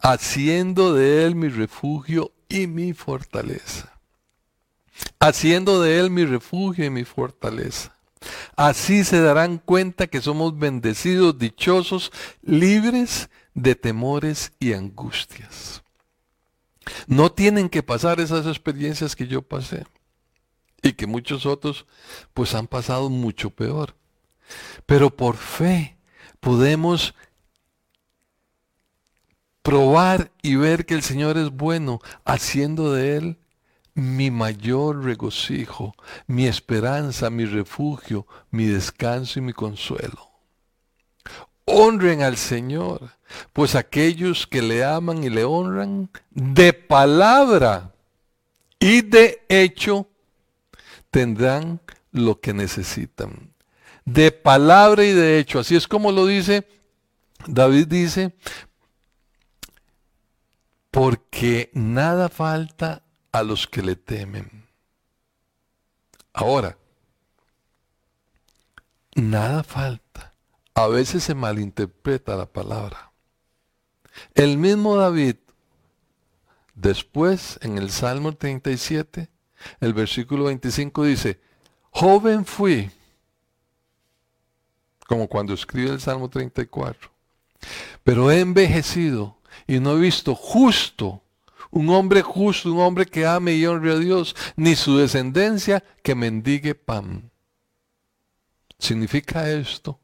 haciendo 0.00 0.94
de 0.94 1.24
Él 1.24 1.34
mi 1.34 1.48
refugio 1.48 2.32
y 2.48 2.66
mi 2.66 2.92
fortaleza. 2.92 3.92
Haciendo 5.18 5.80
de 5.82 5.98
Él 5.98 6.10
mi 6.10 6.24
refugio 6.24 6.84
y 6.84 6.90
mi 6.90 7.04
fortaleza. 7.04 7.94
Así 8.56 9.04
se 9.04 9.20
darán 9.20 9.58
cuenta 9.58 10.06
que 10.06 10.20
somos 10.20 10.58
bendecidos, 10.58 11.38
dichosos, 11.38 12.10
libres 12.42 13.28
de 13.54 13.74
temores 13.74 14.52
y 14.58 14.72
angustias. 14.72 15.82
No 17.06 17.32
tienen 17.32 17.68
que 17.68 17.82
pasar 17.82 18.20
esas 18.20 18.46
experiencias 18.46 19.16
que 19.16 19.26
yo 19.26 19.42
pasé 19.42 19.86
y 20.82 20.92
que 20.92 21.06
muchos 21.06 21.46
otros 21.46 21.86
pues 22.32 22.54
han 22.54 22.66
pasado 22.66 23.10
mucho 23.10 23.50
peor. 23.50 23.94
Pero 24.86 25.10
por 25.10 25.36
fe 25.36 25.96
podemos 26.40 27.14
probar 29.62 30.30
y 30.42 30.56
ver 30.56 30.86
que 30.86 30.94
el 30.94 31.02
Señor 31.02 31.38
es 31.38 31.50
bueno, 31.50 32.00
haciendo 32.24 32.92
de 32.92 33.16
Él 33.16 33.38
mi 33.94 34.30
mayor 34.30 35.02
regocijo, 35.02 35.94
mi 36.26 36.46
esperanza, 36.46 37.30
mi 37.30 37.46
refugio, 37.46 38.26
mi 38.50 38.66
descanso 38.66 39.38
y 39.38 39.42
mi 39.42 39.52
consuelo. 39.52 40.30
Honren 41.64 42.22
al 42.22 42.36
Señor, 42.36 43.10
pues 43.52 43.74
aquellos 43.74 44.46
que 44.46 44.62
le 44.62 44.84
aman 44.84 45.24
y 45.24 45.30
le 45.30 45.44
honran, 45.44 46.10
de 46.30 46.72
palabra 46.72 47.92
y 48.78 49.02
de 49.02 49.44
hecho, 49.48 50.08
tendrán 51.10 51.80
lo 52.12 52.40
que 52.40 52.52
necesitan. 52.52 53.55
De 54.06 54.32
palabra 54.32 55.04
y 55.04 55.12
de 55.12 55.38
hecho, 55.38 55.58
así 55.58 55.76
es 55.76 55.86
como 55.86 56.12
lo 56.12 56.26
dice, 56.26 56.66
David 57.46 57.88
dice, 57.88 58.34
porque 60.90 61.70
nada 61.74 62.28
falta 62.30 63.02
a 63.32 63.42
los 63.42 63.66
que 63.66 63.82
le 63.82 63.96
temen. 63.96 64.66
Ahora, 66.32 66.78
nada 69.14 69.62
falta. 69.62 70.32
A 70.74 70.86
veces 70.86 71.24
se 71.24 71.34
malinterpreta 71.34 72.36
la 72.36 72.46
palabra. 72.46 73.12
El 74.34 74.56
mismo 74.56 74.96
David, 74.96 75.36
después 76.74 77.58
en 77.62 77.76
el 77.78 77.90
Salmo 77.90 78.34
37, 78.36 79.28
el 79.80 79.94
versículo 79.94 80.44
25 80.44 81.04
dice, 81.04 81.40
joven 81.90 82.44
fui, 82.44 82.90
como 85.06 85.28
cuando 85.28 85.54
escribe 85.54 85.90
el 85.90 86.00
Salmo 86.00 86.28
34, 86.28 87.10
pero 88.02 88.30
he 88.30 88.40
envejecido 88.40 89.38
y 89.66 89.80
no 89.80 89.96
he 89.96 90.00
visto 90.00 90.34
justo, 90.34 91.22
un 91.70 91.88
hombre 91.90 92.22
justo, 92.22 92.72
un 92.72 92.80
hombre 92.80 93.06
que 93.06 93.26
ame 93.26 93.54
y 93.54 93.66
honre 93.66 93.92
a 93.92 93.98
Dios, 93.98 94.34
ni 94.56 94.76
su 94.76 94.96
descendencia 94.96 95.82
que 96.02 96.14
mendigue 96.14 96.74
pan. 96.74 97.30
Significa 98.78 99.50
esto 99.50 100.00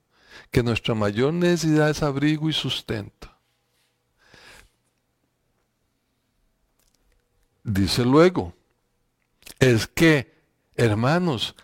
que 0.50 0.62
nuestra 0.62 0.94
mayor 0.94 1.32
necesidad 1.32 1.90
es 1.90 2.02
abrigo 2.02 2.48
y 2.48 2.52
sustento. 2.52 3.30
Dice 7.64 8.04
luego, 8.04 8.54
es 9.60 9.86
que, 9.86 10.34
hermanos, 10.74 11.54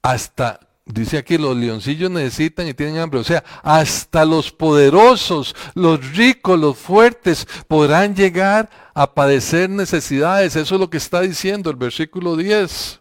hasta 0.00 0.65
Dice 0.88 1.18
aquí, 1.18 1.36
los 1.36 1.56
leoncillos 1.56 2.08
necesitan 2.12 2.68
y 2.68 2.74
tienen 2.74 2.98
hambre. 2.98 3.18
O 3.18 3.24
sea, 3.24 3.42
hasta 3.64 4.24
los 4.24 4.52
poderosos, 4.52 5.56
los 5.74 6.16
ricos, 6.16 6.58
los 6.58 6.78
fuertes 6.78 7.46
podrán 7.66 8.14
llegar 8.14 8.70
a 8.94 9.12
padecer 9.12 9.68
necesidades. 9.68 10.54
Eso 10.54 10.76
es 10.76 10.80
lo 10.80 10.88
que 10.88 10.98
está 10.98 11.22
diciendo 11.22 11.70
el 11.70 11.76
versículo 11.76 12.36
10. 12.36 13.00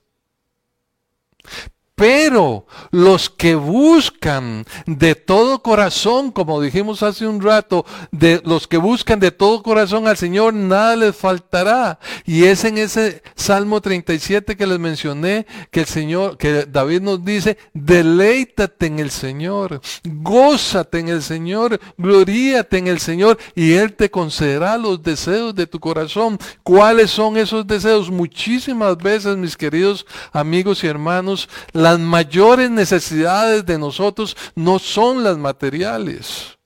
Pero 1.95 2.65
los 2.91 3.29
que 3.29 3.55
buscan 3.55 4.65
de 4.85 5.15
todo 5.15 5.63
corazón, 5.63 6.31
como 6.31 6.59
dijimos 6.59 7.01
hace 7.03 7.25
un 7.25 7.41
rato, 7.41 7.85
de 8.11 8.41
los 8.43 8.67
que 8.67 8.75
buscan 8.75 9.21
de 9.21 9.31
todo 9.31 9.63
corazón 9.63 10.05
al 10.05 10.17
Señor, 10.17 10.53
nada 10.53 10.97
les 10.97 11.15
faltará. 11.15 11.99
Y 12.25 12.43
es 12.43 12.65
en 12.65 12.77
ese 12.77 13.23
Salmo 13.35 13.79
37 13.79 14.57
que 14.57 14.67
les 14.67 14.77
mencioné 14.77 15.45
que 15.71 15.81
el 15.81 15.85
Señor, 15.85 16.37
que 16.37 16.65
David 16.65 16.99
nos 16.99 17.23
dice, 17.23 17.57
deleítate 17.73 18.87
en 18.87 18.99
el 18.99 19.09
Señor, 19.09 19.79
gózate 20.03 20.99
en 20.99 21.07
el 21.07 21.23
Señor, 21.23 21.79
gloríate 21.97 22.77
en 22.77 22.87
el 22.87 22.99
Señor 22.99 23.37
y 23.55 23.71
Él 23.71 23.93
te 23.93 24.11
concederá 24.11 24.77
los 24.77 25.01
deseos 25.01 25.55
de 25.55 25.65
tu 25.65 25.79
corazón. 25.79 26.37
¿Cuáles 26.61 27.11
son 27.11 27.37
esos 27.37 27.65
deseos? 27.65 28.11
Muchísimas 28.11 28.97
veces, 28.97 29.37
mis 29.37 29.55
queridos 29.55 30.05
amigos 30.33 30.83
y 30.83 30.87
hermanos, 30.87 31.47
las 31.85 31.99
mayores 31.99 32.71
necesidades 32.71 33.63
de 33.63 33.77
nosotros 33.77 34.35
no 34.55 34.79
son 34.79 35.23
las 35.23 35.37
materiales. 35.37 36.57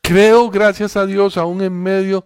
Creo, 0.00 0.48
gracias 0.50 0.96
a 0.96 1.04
Dios, 1.04 1.36
aún 1.36 1.60
en 1.60 1.72
medio 1.72 2.24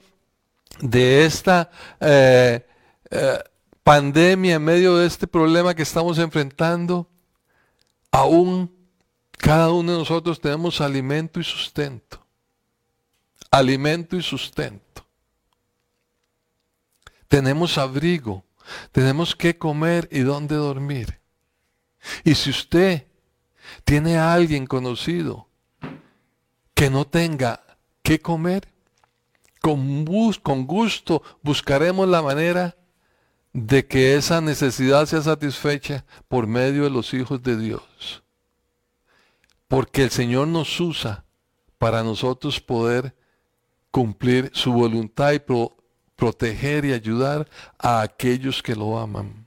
de 0.83 1.25
esta 1.25 1.71
eh, 1.99 2.63
eh, 3.11 3.39
pandemia, 3.83 4.57
en 4.57 4.65
medio 4.65 4.99
de 4.99 5.07
este 5.07 5.27
problema 5.27 5.75
que 5.75 5.81
estamos 5.81 6.19
enfrentando, 6.19 7.09
aún 8.11 8.71
cada 9.39 9.73
uno 9.73 9.93
de 9.93 9.99
nosotros 10.01 10.39
tenemos 10.39 10.79
alimento 10.79 11.41
y 11.41 11.45
sustento. 11.45 12.23
Alimento 13.51 14.15
y 14.15 14.23
sustento. 14.23 15.07
Tenemos 17.29 17.79
abrigo. 17.79 18.45
Tenemos 18.93 19.35
que 19.35 19.57
comer 19.59 20.09
y 20.11 20.21
dónde 20.21 20.55
dormir. 20.57 21.21
Y 22.25 22.35
si 22.35 22.51
usted 22.51 23.07
tiene 23.85 24.19
a 24.19 24.33
alguien 24.33 24.67
conocido 24.67 25.49
que 26.75 26.91
no 26.91 27.07
tenga 27.07 27.63
que 28.03 28.21
comer, 28.21 28.69
con, 29.61 30.05
con 30.43 30.67
gusto 30.67 31.23
buscaremos 31.43 32.09
la 32.09 32.23
manera 32.23 32.77
de 33.53 33.87
que 33.87 34.15
esa 34.15 34.41
necesidad 34.41 35.07
sea 35.07 35.23
satisfecha 35.23 36.05
por 36.29 36.47
medio 36.47 36.85
de 36.85 36.91
los 36.91 37.13
hijos 37.15 37.43
de 37.43 37.57
Dios. 37.57 38.23
Porque 39.67 40.05
el 40.05 40.11
Señor 40.11 40.49
nos 40.49 40.81
usa 40.81 41.25
para 41.79 42.03
nosotros 42.03 42.61
poder 42.61 43.17
cumplir 43.91 44.51
su 44.55 44.73
voluntad 44.73 45.33
y 45.33 45.41
proteger 46.19 46.85
y 46.85 46.93
ayudar 46.93 47.49
a 47.79 48.01
aquellos 48.03 48.61
que 48.61 48.75
lo 48.75 48.99
aman. 48.99 49.47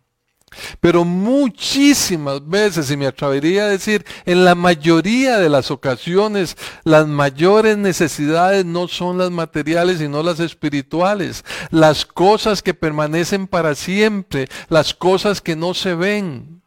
Pero 0.80 1.04
muchísimas 1.04 2.48
veces, 2.48 2.90
y 2.90 2.96
me 2.96 3.08
atrevería 3.08 3.66
a 3.66 3.70
decir, 3.70 4.06
en 4.26 4.46
la 4.46 4.56
mayoría 4.56 5.38
de 5.38 5.50
las 5.50 5.70
ocasiones, 5.70 6.56
las 6.86 7.08
mayores 7.08 7.78
necesidades 7.78 8.66
no 8.66 8.88
son 8.88 9.18
las 9.18 9.32
materiales, 9.32 10.00
sino 10.00 10.24
las 10.24 10.40
espirituales. 10.40 11.44
Las 11.72 12.06
cosas 12.06 12.62
que 12.62 12.74
permanecen 12.74 13.48
para 13.48 13.76
siempre, 13.76 14.48
las 14.70 14.94
cosas 14.94 15.42
que 15.42 15.58
no 15.58 15.74
se 15.74 15.94
ven. 15.94 16.62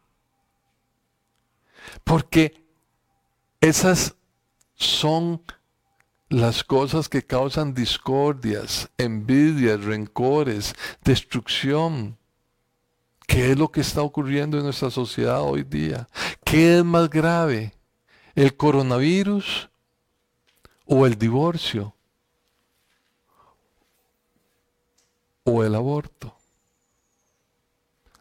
Porque 2.03 2.63
esas 3.59 4.13
son 4.75 5.41
las 6.29 6.63
cosas 6.63 7.07
que 7.07 7.23
causan 7.23 7.73
discordias, 7.73 8.89
envidias, 8.97 9.83
rencores, 9.83 10.73
destrucción. 11.03 12.17
¿Qué 13.27 13.51
es 13.51 13.57
lo 13.57 13.71
que 13.71 13.81
está 13.81 14.01
ocurriendo 14.01 14.57
en 14.57 14.63
nuestra 14.63 14.89
sociedad 14.89 15.41
hoy 15.41 15.63
día? 15.63 16.07
¿Qué 16.43 16.77
es 16.77 16.85
más 16.85 17.09
grave? 17.09 17.73
¿El 18.33 18.55
coronavirus 18.55 19.69
o 20.85 21.05
el 21.05 21.17
divorcio? 21.17 21.95
¿O 25.43 25.63
el 25.63 25.75
aborto? 25.75 26.35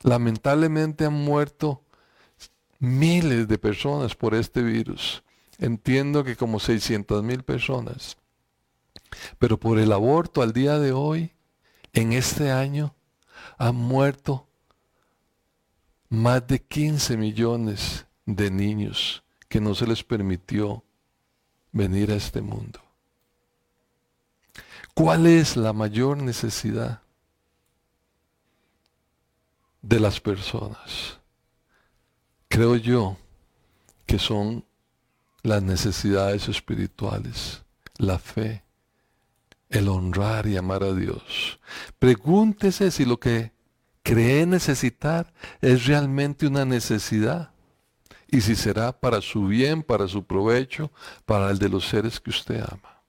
Lamentablemente 0.02 1.07
han 1.07 1.14
muerto 1.14 1.82
miles 2.78 3.48
de 3.48 3.59
personas 3.59 4.14
por 4.14 4.34
este 4.34 4.62
virus. 4.62 5.22
Entiendo 5.59 6.24
que 6.24 6.36
como 6.36 6.59
600 6.59 7.22
mil 7.22 7.42
personas. 7.42 8.16
Pero 9.38 9.59
por 9.59 9.78
el 9.78 9.92
aborto 9.92 10.42
al 10.42 10.52
día 10.52 10.78
de 10.78 10.92
hoy, 10.92 11.32
en 11.92 12.12
este 12.12 12.50
año, 12.50 12.94
han 13.59 13.76
muerto 13.76 14.48
más 16.09 16.46
de 16.46 16.61
15 16.61 17.16
millones 17.16 18.07
de 18.26 18.50
niños 18.50 19.22
que 19.48 19.61
no 19.61 19.74
se 19.74 19.86
les 19.86 20.02
permitió 20.02 20.84
venir 21.72 22.11
a 22.11 22.16
este 22.16 22.40
mundo. 22.40 22.80
¿Cuál 24.94 25.26
es 25.26 25.57
la 25.57 25.72
mayor 25.72 26.18
necesidad 26.18 27.02
de 29.82 30.00
las 30.00 30.20
personas? 30.20 31.18
Creo 32.48 32.76
yo 32.76 33.16
que 34.07 34.18
son 34.18 34.64
las 35.45 35.62
necesidades 35.62 36.49
espirituales, 36.49 37.62
la 37.99 38.18
fe, 38.18 38.64
el 39.68 39.88
honrar 39.88 40.47
y 40.47 40.57
amar 40.57 40.82
a 40.82 40.95
Dios. 40.95 41.61
Pregúntese 41.99 42.90
si 42.90 43.05
lo 43.05 43.20
que 43.20 43.53
cree 44.03 44.47
necesitar 44.47 45.32
es 45.61 45.86
realmente 45.86 46.47
una 46.47 46.64
necesidad 46.64 47.53
y 48.26 48.40
si 48.40 48.57
será 48.57 48.99
para 48.99 49.20
su 49.20 49.47
bien, 49.47 49.82
para 49.82 50.09
su 50.09 50.24
provecho, 50.24 50.90
para 51.26 51.51
el 51.51 51.59
de 51.59 51.68
los 51.68 51.86
seres 51.88 52.20
que 52.20 52.30
usted 52.30 52.61
ama. 52.61 53.03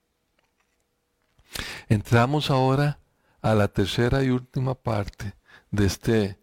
Entramos 1.88 2.52
ahora 2.52 3.00
a 3.42 3.56
la 3.56 3.70
tercera 3.70 4.24
y 4.24 4.30
última 4.30 4.76
parte 4.76 5.36
de, 5.72 5.86
este, 5.86 6.38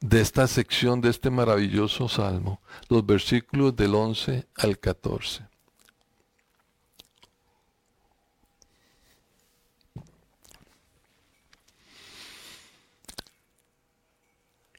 de 0.00 0.20
esta 0.20 0.46
sección, 0.46 1.00
de 1.00 1.10
este 1.10 1.30
maravilloso 1.30 2.08
salmo, 2.08 2.60
los 2.88 3.04
versículos 3.04 3.74
del 3.74 3.94
11 3.94 4.46
al 4.56 4.78
14. 4.78 5.48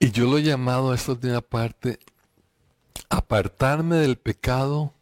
Y 0.02 0.12
yo 0.12 0.26
lo 0.26 0.38
he 0.38 0.44
llamado 0.44 0.92
a 0.92 0.96
esta 0.96 1.12
última 1.12 1.42
parte, 1.42 2.00
apartarme 3.10 3.98
del 3.98 4.18
pecado 4.18 4.94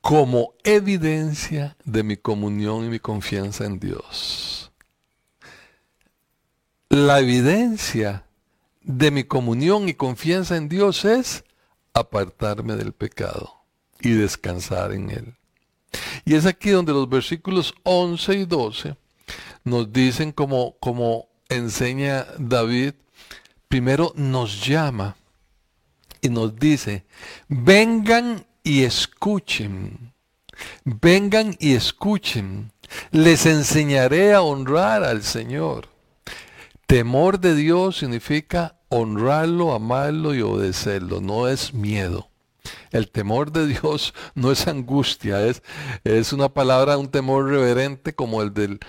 como 0.00 0.54
evidencia 0.62 1.76
de 1.84 2.04
mi 2.04 2.16
comunión 2.16 2.84
y 2.84 2.88
mi 2.88 3.00
confianza 3.00 3.64
en 3.64 3.80
Dios. 3.80 4.70
La 6.88 7.18
evidencia 7.18 8.27
de 8.88 9.10
mi 9.10 9.22
comunión 9.22 9.86
y 9.86 9.94
confianza 9.94 10.56
en 10.56 10.70
Dios 10.70 11.04
es 11.04 11.44
apartarme 11.92 12.74
del 12.74 12.94
pecado 12.94 13.54
y 14.00 14.12
descansar 14.12 14.92
en 14.92 15.10
Él. 15.10 15.34
Y 16.24 16.34
es 16.34 16.46
aquí 16.46 16.70
donde 16.70 16.92
los 16.92 17.08
versículos 17.08 17.74
11 17.82 18.34
y 18.34 18.44
12 18.46 18.96
nos 19.64 19.92
dicen 19.92 20.32
como, 20.32 20.78
como 20.80 21.28
enseña 21.50 22.26
David, 22.38 22.94
primero 23.68 24.14
nos 24.16 24.66
llama 24.66 25.16
y 26.22 26.30
nos 26.30 26.56
dice, 26.56 27.04
vengan 27.46 28.46
y 28.62 28.84
escuchen, 28.84 30.14
vengan 30.84 31.54
y 31.60 31.74
escuchen, 31.74 32.72
les 33.10 33.44
enseñaré 33.44 34.32
a 34.32 34.40
honrar 34.40 35.04
al 35.04 35.22
Señor. 35.22 35.88
Temor 36.86 37.38
de 37.38 37.54
Dios 37.54 37.98
significa 37.98 38.77
honrarlo, 38.88 39.72
amarlo 39.72 40.34
y 40.34 40.42
obedecerlo, 40.42 41.20
no 41.20 41.48
es 41.48 41.74
miedo. 41.74 42.28
El 42.90 43.10
temor 43.10 43.52
de 43.52 43.66
Dios 43.66 44.14
no 44.34 44.50
es 44.52 44.66
angustia, 44.66 45.46
es, 45.46 45.62
es 46.04 46.32
una 46.32 46.48
palabra, 46.48 46.98
un 46.98 47.08
temor 47.08 47.48
reverente 47.48 48.14
como 48.14 48.42
el 48.42 48.52
del 48.52 48.80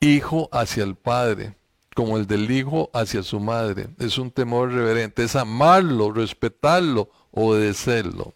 hijo 0.00 0.48
hacia 0.52 0.84
el 0.84 0.94
padre 0.94 1.54
como 1.98 2.16
el 2.16 2.28
del 2.28 2.48
hijo 2.48 2.90
hacia 2.94 3.24
su 3.24 3.40
madre. 3.40 3.88
Es 3.98 4.18
un 4.18 4.30
temor 4.30 4.70
reverente, 4.70 5.24
es 5.24 5.34
amarlo, 5.34 6.12
respetarlo, 6.12 7.10
obedecerlo. 7.32 8.34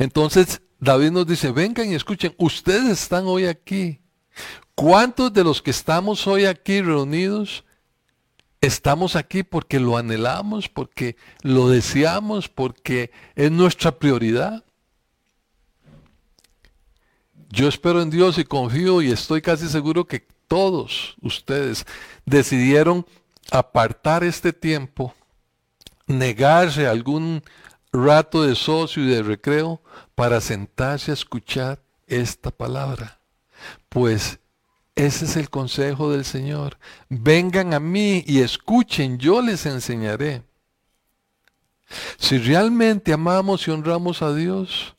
Entonces 0.00 0.60
David 0.80 1.12
nos 1.12 1.24
dice, 1.24 1.52
vengan 1.52 1.92
y 1.92 1.94
escuchen, 1.94 2.34
ustedes 2.38 3.00
están 3.00 3.26
hoy 3.26 3.46
aquí. 3.46 4.00
¿Cuántos 4.74 5.32
de 5.32 5.44
los 5.44 5.62
que 5.62 5.70
estamos 5.70 6.26
hoy 6.26 6.46
aquí 6.46 6.82
reunidos 6.82 7.64
estamos 8.62 9.16
aquí 9.16 9.42
porque 9.42 9.78
lo 9.78 9.98
anhelamos, 9.98 10.68
porque 10.68 11.16
lo 11.42 11.68
deseamos, 11.68 12.48
porque 12.48 13.10
es 13.34 13.50
nuestra 13.50 13.98
prioridad? 13.98 14.64
Yo 17.50 17.68
espero 17.68 18.00
en 18.00 18.08
Dios 18.08 18.38
y 18.38 18.44
confío 18.44 19.02
y 19.02 19.10
estoy 19.10 19.42
casi 19.42 19.68
seguro 19.68 20.06
que 20.06 20.26
todos 20.48 21.16
ustedes 21.20 21.84
decidieron 22.24 23.04
apartar 23.50 24.24
este 24.24 24.52
tiempo, 24.52 25.14
negarse 26.06 26.86
algún 26.86 27.42
rato 27.92 28.42
de 28.42 28.54
socio 28.54 29.02
y 29.02 29.08
de 29.08 29.22
recreo 29.22 29.82
para 30.14 30.40
sentarse 30.40 31.10
a 31.10 31.14
escuchar 31.14 31.82
esta 32.06 32.50
palabra. 32.50 33.18
Pues 33.88 34.38
ese 34.94 35.24
es 35.24 35.36
el 35.36 35.48
consejo 35.48 36.10
del 36.10 36.24
Señor. 36.24 36.78
Vengan 37.08 37.72
a 37.72 37.80
mí 37.80 38.22
y 38.26 38.40
escuchen, 38.40 39.18
yo 39.18 39.40
les 39.40 39.64
enseñaré. 39.66 40.42
Si 42.18 42.38
realmente 42.38 43.12
amamos 43.12 43.66
y 43.66 43.70
honramos 43.70 44.22
a 44.22 44.34
Dios, 44.34 44.96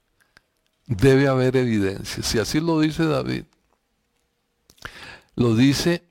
debe 0.85 1.27
haber 1.27 1.55
evidencia. 1.57 2.23
Si 2.23 2.39
así 2.39 2.59
lo 2.59 2.79
dice 2.79 3.05
David, 3.05 3.45
lo 5.35 5.55
dice, 5.55 6.03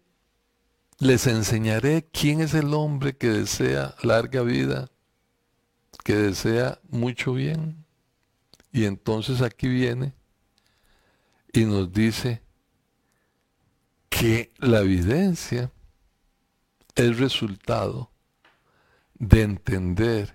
les 0.98 1.26
enseñaré 1.26 2.08
quién 2.12 2.40
es 2.40 2.54
el 2.54 2.74
hombre 2.74 3.16
que 3.16 3.28
desea 3.28 3.94
larga 4.02 4.42
vida, 4.42 4.90
que 6.04 6.14
desea 6.14 6.80
mucho 6.88 7.34
bien. 7.34 7.84
Y 8.72 8.84
entonces 8.84 9.42
aquí 9.42 9.68
viene 9.68 10.14
y 11.52 11.64
nos 11.64 11.92
dice 11.92 12.41
que 14.12 14.52
la 14.58 14.80
evidencia 14.80 15.72
es 16.94 17.18
resultado 17.18 18.10
de 19.14 19.40
entender 19.40 20.34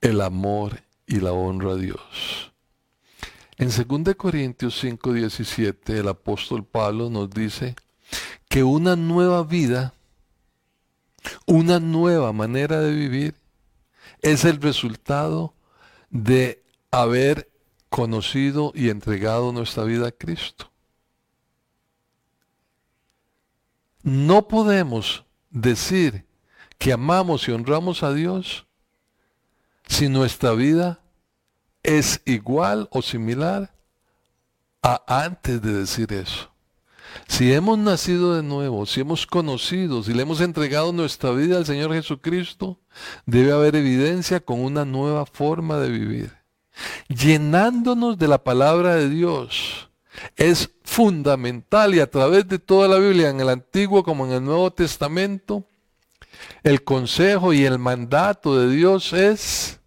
el 0.00 0.22
amor 0.22 0.82
y 1.06 1.20
la 1.20 1.32
honra 1.32 1.72
a 1.72 1.76
Dios. 1.76 2.50
En 3.58 3.68
2 3.68 4.14
Corintios 4.16 4.82
5:17 4.82 5.98
el 5.98 6.08
apóstol 6.08 6.64
Pablo 6.64 7.10
nos 7.10 7.28
dice 7.28 7.76
que 8.48 8.64
una 8.64 8.96
nueva 8.96 9.44
vida, 9.44 9.92
una 11.46 11.78
nueva 11.78 12.32
manera 12.32 12.80
de 12.80 12.94
vivir, 12.94 13.34
es 14.22 14.46
el 14.46 14.62
resultado 14.62 15.52
de 16.08 16.64
haber 16.90 17.50
conocido 17.90 18.72
y 18.74 18.88
entregado 18.88 19.52
nuestra 19.52 19.84
vida 19.84 20.08
a 20.08 20.12
Cristo. 20.12 20.73
No 24.04 24.48
podemos 24.48 25.24
decir 25.50 26.26
que 26.76 26.92
amamos 26.92 27.48
y 27.48 27.52
honramos 27.52 28.02
a 28.02 28.12
Dios 28.12 28.66
si 29.86 30.10
nuestra 30.10 30.52
vida 30.52 31.00
es 31.82 32.20
igual 32.26 32.86
o 32.90 33.00
similar 33.00 33.74
a 34.82 35.02
antes 35.24 35.62
de 35.62 35.72
decir 35.72 36.12
eso. 36.12 36.50
Si 37.28 37.50
hemos 37.54 37.78
nacido 37.78 38.34
de 38.34 38.42
nuevo, 38.42 38.84
si 38.84 39.00
hemos 39.00 39.26
conocido, 39.26 40.02
si 40.02 40.12
le 40.12 40.22
hemos 40.22 40.42
entregado 40.42 40.92
nuestra 40.92 41.30
vida 41.30 41.56
al 41.56 41.64
Señor 41.64 41.94
Jesucristo, 41.94 42.78
debe 43.24 43.52
haber 43.52 43.74
evidencia 43.74 44.40
con 44.40 44.60
una 44.60 44.84
nueva 44.84 45.24
forma 45.24 45.78
de 45.78 45.88
vivir. 45.88 46.36
Llenándonos 47.08 48.18
de 48.18 48.28
la 48.28 48.44
palabra 48.44 48.96
de 48.96 49.08
Dios 49.08 49.88
es 50.36 50.70
fundamental 50.84 51.94
y 51.94 52.00
a 52.00 52.10
través 52.10 52.48
de 52.48 52.58
toda 52.58 52.88
la 52.88 52.98
Biblia, 52.98 53.30
en 53.30 53.40
el 53.40 53.48
Antiguo 53.48 54.02
como 54.02 54.26
en 54.26 54.32
el 54.32 54.44
Nuevo 54.44 54.72
Testamento, 54.72 55.64
el 56.62 56.84
consejo 56.84 57.52
y 57.52 57.64
el 57.64 57.78
mandato 57.78 58.58
de 58.58 58.74
Dios 58.74 59.12
es, 59.12 59.80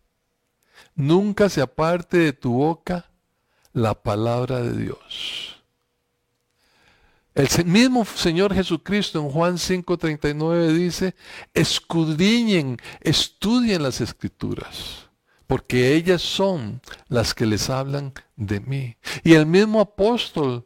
nunca 0.95 1.49
se 1.49 1.61
aparte 1.61 2.17
de 2.17 2.33
tu 2.33 2.53
boca 2.53 3.09
la 3.73 3.93
palabra 3.93 4.61
de 4.61 4.77
Dios. 4.77 5.57
El 7.35 7.47
mismo 7.65 8.03
Señor 8.03 8.51
Jesucristo 8.51 9.19
en 9.19 9.29
Juan 9.29 9.57
5:39 9.57 10.73
dice, 10.73 11.15
escudriñen, 11.53 12.79
estudien 12.99 13.83
las 13.83 14.01
escrituras, 14.01 15.06
porque 15.47 15.95
ellas 15.95 16.21
son 16.21 16.81
las 17.07 17.33
que 17.33 17.45
les 17.45 17.69
hablan 17.69 18.13
de 18.35 18.59
mí. 18.59 18.97
Y 19.23 19.33
el 19.33 19.45
mismo 19.45 19.79
apóstol 19.79 20.65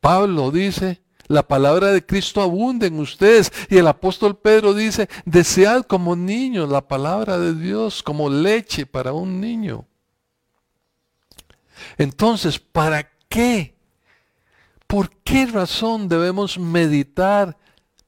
Pablo 0.00 0.50
dice, 0.50 1.02
la 1.28 1.46
palabra 1.46 1.92
de 1.92 2.04
Cristo 2.04 2.40
abunda 2.40 2.86
en 2.86 2.98
ustedes. 2.98 3.52
Y 3.68 3.76
el 3.76 3.86
apóstol 3.88 4.38
Pedro 4.38 4.74
dice, 4.74 5.08
desead 5.24 5.82
como 5.82 6.16
niños 6.16 6.70
la 6.70 6.86
palabra 6.86 7.38
de 7.38 7.54
Dios, 7.54 8.02
como 8.02 8.30
leche 8.30 8.86
para 8.86 9.12
un 9.12 9.40
niño. 9.40 9.86
Entonces, 11.98 12.58
¿para 12.58 13.10
qué? 13.28 13.74
¿Por 14.86 15.10
qué 15.24 15.46
razón 15.46 16.08
debemos 16.08 16.58
meditar, 16.58 17.56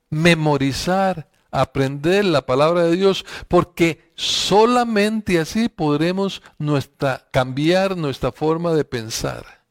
memorizar, 0.09 1.29
aprender 1.51 2.24
la 2.24 2.47
palabra 2.47 2.85
de 2.85 2.97
Dios? 2.97 3.26
Porque 3.49 4.07
solamente 4.19 5.39
así 5.39 5.69
podremos 5.69 6.43
nuestra, 6.59 7.29
cambiar 7.31 7.97
nuestra 7.97 8.33
forma 8.33 8.75
de 8.75 8.85
pensar. 8.85 9.64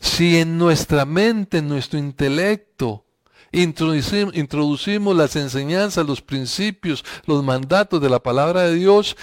Si 0.00 0.38
en 0.38 0.56
nuestra 0.56 1.04
mente, 1.04 1.58
en 1.58 1.68
nuestro 1.68 1.98
intelecto, 1.98 3.04
introducimos, 3.50 4.36
introducimos 4.36 5.16
las 5.16 5.34
enseñanzas, 5.34 6.06
los 6.06 6.22
principios, 6.22 7.04
los 7.26 7.42
mandatos 7.42 8.00
de 8.00 8.08
la 8.08 8.22
palabra 8.22 8.62
de 8.62 8.74
Dios, 8.76 9.16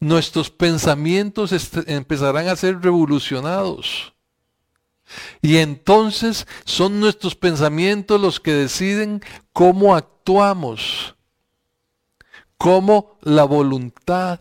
nuestros 0.00 0.50
pensamientos 0.50 1.52
empezarán 1.86 2.48
a 2.48 2.56
ser 2.56 2.80
revolucionados. 2.80 4.14
Y 5.42 5.58
entonces 5.58 6.46
son 6.64 7.00
nuestros 7.00 7.34
pensamientos 7.34 8.18
los 8.18 8.40
que 8.40 8.52
deciden 8.54 9.22
cómo 9.52 9.94
actuamos, 9.94 11.16
cómo 12.58 13.16
la 13.22 13.44
voluntad 13.44 14.40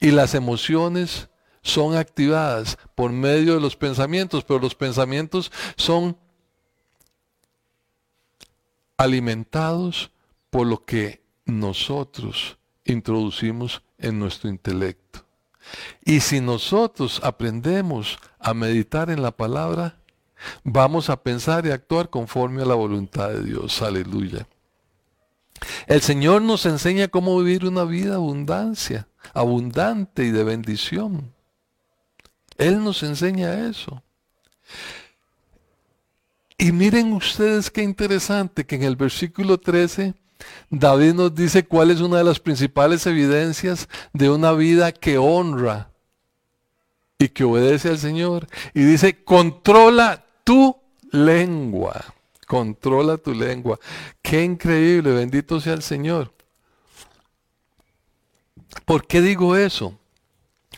y 0.00 0.10
las 0.10 0.34
emociones 0.34 1.28
son 1.62 1.96
activadas 1.96 2.76
por 2.94 3.10
medio 3.10 3.54
de 3.54 3.60
los 3.60 3.76
pensamientos, 3.76 4.44
pero 4.44 4.60
los 4.60 4.74
pensamientos 4.74 5.50
son 5.76 6.16
alimentados 8.98 10.10
por 10.50 10.66
lo 10.66 10.84
que 10.84 11.22
nosotros 11.46 12.58
introducimos 12.84 13.82
en 13.98 14.18
nuestro 14.18 14.50
intelecto. 14.50 15.24
Y 16.04 16.20
si 16.20 16.40
nosotros 16.40 17.20
aprendemos 17.24 18.18
a 18.38 18.52
meditar 18.52 19.08
en 19.08 19.22
la 19.22 19.30
palabra, 19.30 19.96
vamos 20.62 21.08
a 21.08 21.22
pensar 21.22 21.64
y 21.64 21.70
actuar 21.70 22.10
conforme 22.10 22.62
a 22.62 22.66
la 22.66 22.74
voluntad 22.74 23.30
de 23.30 23.42
Dios. 23.42 23.80
Aleluya. 23.80 24.46
El 25.86 26.00
Señor 26.00 26.42
nos 26.42 26.66
enseña 26.66 27.08
cómo 27.08 27.38
vivir 27.38 27.64
una 27.64 27.84
vida 27.84 28.16
abundancia, 28.16 29.08
abundante 29.32 30.24
y 30.24 30.30
de 30.30 30.44
bendición. 30.44 31.32
Él 32.56 32.82
nos 32.82 33.02
enseña 33.02 33.68
eso. 33.68 34.02
Y 36.56 36.72
miren 36.72 37.12
ustedes 37.12 37.70
qué 37.70 37.82
interesante 37.82 38.64
que 38.64 38.76
en 38.76 38.84
el 38.84 38.96
versículo 38.96 39.58
13 39.58 40.14
David 40.70 41.14
nos 41.14 41.34
dice 41.34 41.64
cuál 41.64 41.90
es 41.90 42.00
una 42.00 42.18
de 42.18 42.24
las 42.24 42.40
principales 42.40 43.06
evidencias 43.06 43.88
de 44.12 44.30
una 44.30 44.52
vida 44.52 44.92
que 44.92 45.18
honra 45.18 45.90
y 47.18 47.28
que 47.28 47.44
obedece 47.44 47.88
al 47.88 47.98
Señor. 47.98 48.46
Y 48.74 48.82
dice, 48.82 49.22
controla 49.24 50.24
tu 50.42 50.76
lengua. 51.10 52.04
Controla 52.46 53.16
tu 53.18 53.34
lengua. 53.34 53.78
Qué 54.22 54.42
increíble, 54.42 55.12
bendito 55.12 55.60
sea 55.60 55.74
el 55.74 55.82
Señor. 55.82 56.32
¿Por 58.84 59.06
qué 59.06 59.20
digo 59.20 59.56
eso? 59.56 59.98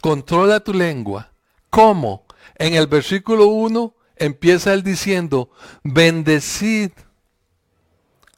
Controla 0.01 0.61
tu 0.61 0.73
lengua. 0.73 1.33
¿Cómo? 1.71 2.27
En 2.57 2.75
el 2.75 2.87
versículo 2.87 3.47
1 3.47 3.95
empieza 4.17 4.73
él 4.73 4.83
diciendo, 4.83 5.51
bendecid 5.83 6.93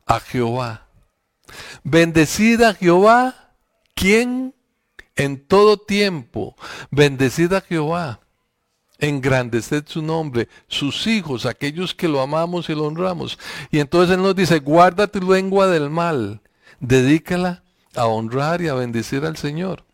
a 0.07 0.21
Jehová. 0.21 0.87
Bendecid 1.83 2.63
a 2.63 2.75
Jehová, 2.75 3.55
¿quién? 3.95 4.55
En 5.17 5.47
todo 5.47 5.79
tiempo. 5.79 6.57
Bendecid 6.91 7.53
a 7.53 7.61
Jehová. 7.61 8.21
Engrandeced 8.99 9.85
su 9.87 10.03
nombre, 10.03 10.49
sus 10.67 11.07
hijos, 11.07 11.47
aquellos 11.47 11.95
que 11.95 12.09
lo 12.09 12.21
amamos 12.21 12.69
y 12.69 12.75
lo 12.75 12.85
honramos. 12.85 13.39
Y 13.71 13.79
entonces 13.79 14.17
Él 14.17 14.23
nos 14.23 14.35
dice, 14.35 14.59
guarda 14.59 15.07
tu 15.07 15.21
lengua 15.21 15.69
del 15.69 15.89
mal, 15.89 16.41
dedícala 16.81 17.63
a 17.95 18.07
honrar 18.07 18.61
y 18.61 18.69
a 18.69 18.75
bendecir 18.75 19.25
al 19.25 19.37
Señor. 19.37 19.85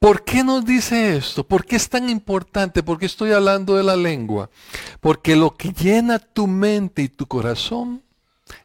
¿Por 0.00 0.24
qué 0.24 0.42
nos 0.42 0.64
dice 0.64 1.18
esto? 1.18 1.46
¿Por 1.46 1.66
qué 1.66 1.76
es 1.76 1.90
tan 1.90 2.08
importante? 2.08 2.82
¿Por 2.82 2.98
qué 2.98 3.04
estoy 3.04 3.32
hablando 3.32 3.76
de 3.76 3.82
la 3.82 3.96
lengua? 3.96 4.48
Porque 4.98 5.36
lo 5.36 5.54
que 5.54 5.72
llena 5.72 6.18
tu 6.18 6.46
mente 6.46 7.02
y 7.02 7.08
tu 7.10 7.26
corazón, 7.26 8.02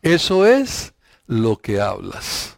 eso 0.02 0.46
es 0.46 0.94
lo 1.28 1.58
que 1.58 1.82
hablas. 1.82 2.58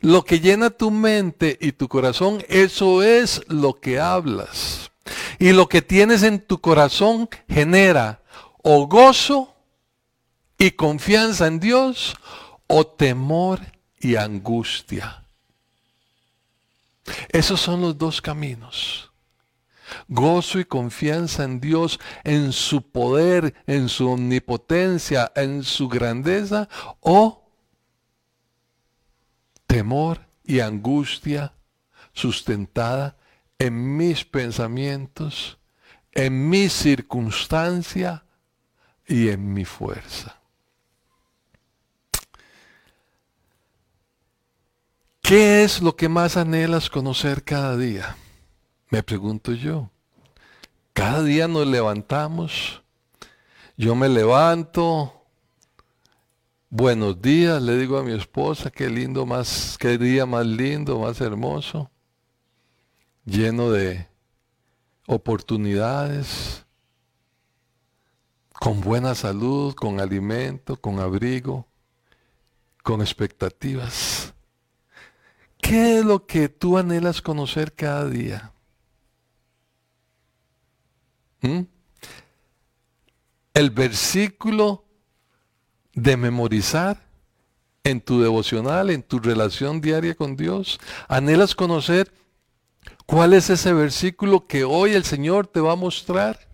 Lo 0.00 0.24
que 0.24 0.40
llena 0.40 0.70
tu 0.70 0.90
mente 0.90 1.56
y 1.60 1.72
tu 1.72 1.88
corazón, 1.88 2.44
eso 2.48 3.02
es 3.02 3.42
lo 3.48 3.80
que 3.80 4.00
hablas. 4.00 4.90
Y 5.38 5.52
lo 5.52 5.68
que 5.68 5.82
tienes 5.82 6.22
en 6.22 6.40
tu 6.40 6.60
corazón 6.60 7.28
genera 7.48 8.20
o 8.62 8.86
gozo 8.86 9.54
y 10.58 10.72
confianza 10.72 11.46
en 11.46 11.60
Dios 11.60 12.16
o 12.66 12.86
temor 12.86 13.60
y 14.00 14.16
angustia. 14.16 15.24
Esos 17.30 17.60
son 17.60 17.80
los 17.80 17.96
dos 17.96 18.20
caminos. 18.20 19.10
Gozo 20.08 20.58
y 20.58 20.64
confianza 20.64 21.44
en 21.44 21.60
Dios, 21.60 21.98
en 22.24 22.52
su 22.52 22.82
poder, 22.82 23.54
en 23.66 23.88
su 23.88 24.10
omnipotencia, 24.10 25.32
en 25.34 25.62
su 25.62 25.88
grandeza, 25.88 26.68
o 27.00 27.37
temor 29.68 30.26
y 30.42 30.58
angustia 30.58 31.52
sustentada 32.12 33.16
en 33.60 33.96
mis 33.96 34.24
pensamientos, 34.24 35.58
en 36.12 36.48
mi 36.48 36.68
circunstancia 36.68 38.24
y 39.06 39.28
en 39.28 39.52
mi 39.52 39.64
fuerza. 39.64 40.36
¿Qué 45.20 45.62
es 45.62 45.82
lo 45.82 45.94
que 45.94 46.08
más 46.08 46.38
anhelas 46.38 46.88
conocer 46.88 47.44
cada 47.44 47.76
día? 47.76 48.16
Me 48.88 49.02
pregunto 49.02 49.52
yo. 49.52 49.90
Cada 50.94 51.22
día 51.22 51.46
nos 51.46 51.66
levantamos. 51.66 52.82
Yo 53.76 53.94
me 53.94 54.08
levanto. 54.08 55.17
Buenos 56.70 57.22
días, 57.22 57.62
le 57.62 57.78
digo 57.78 57.96
a 57.96 58.02
mi 58.02 58.12
esposa, 58.12 58.70
qué 58.70 58.90
lindo 58.90 59.24
más, 59.24 59.78
qué 59.80 59.96
día 59.96 60.26
más 60.26 60.44
lindo, 60.44 60.98
más 60.98 61.18
hermoso. 61.22 61.90
Lleno 63.24 63.70
de 63.70 64.06
oportunidades, 65.06 66.66
con 68.52 68.82
buena 68.82 69.14
salud, 69.14 69.74
con 69.74 69.98
alimento, 69.98 70.78
con 70.78 71.00
abrigo, 71.00 71.66
con 72.82 73.00
expectativas. 73.00 74.34
¿Qué 75.56 76.00
es 76.00 76.04
lo 76.04 76.26
que 76.26 76.50
tú 76.50 76.76
anhelas 76.76 77.22
conocer 77.22 77.72
cada 77.72 78.04
día? 78.10 78.52
¿Mm? 81.40 81.62
El 83.54 83.70
versículo 83.70 84.87
de 85.94 86.16
memorizar 86.16 87.02
en 87.84 88.00
tu 88.00 88.20
devocional, 88.20 88.90
en 88.90 89.02
tu 89.02 89.18
relación 89.18 89.80
diaria 89.80 90.14
con 90.14 90.36
Dios. 90.36 90.78
Anhelas 91.08 91.54
conocer 91.54 92.12
¿Cuál 93.06 93.32
es 93.32 93.48
ese 93.48 93.72
versículo 93.72 94.46
que 94.46 94.64
hoy 94.64 94.92
el 94.92 95.02
Señor 95.02 95.46
te 95.46 95.60
va 95.60 95.72
a 95.72 95.76
mostrar? 95.76 96.46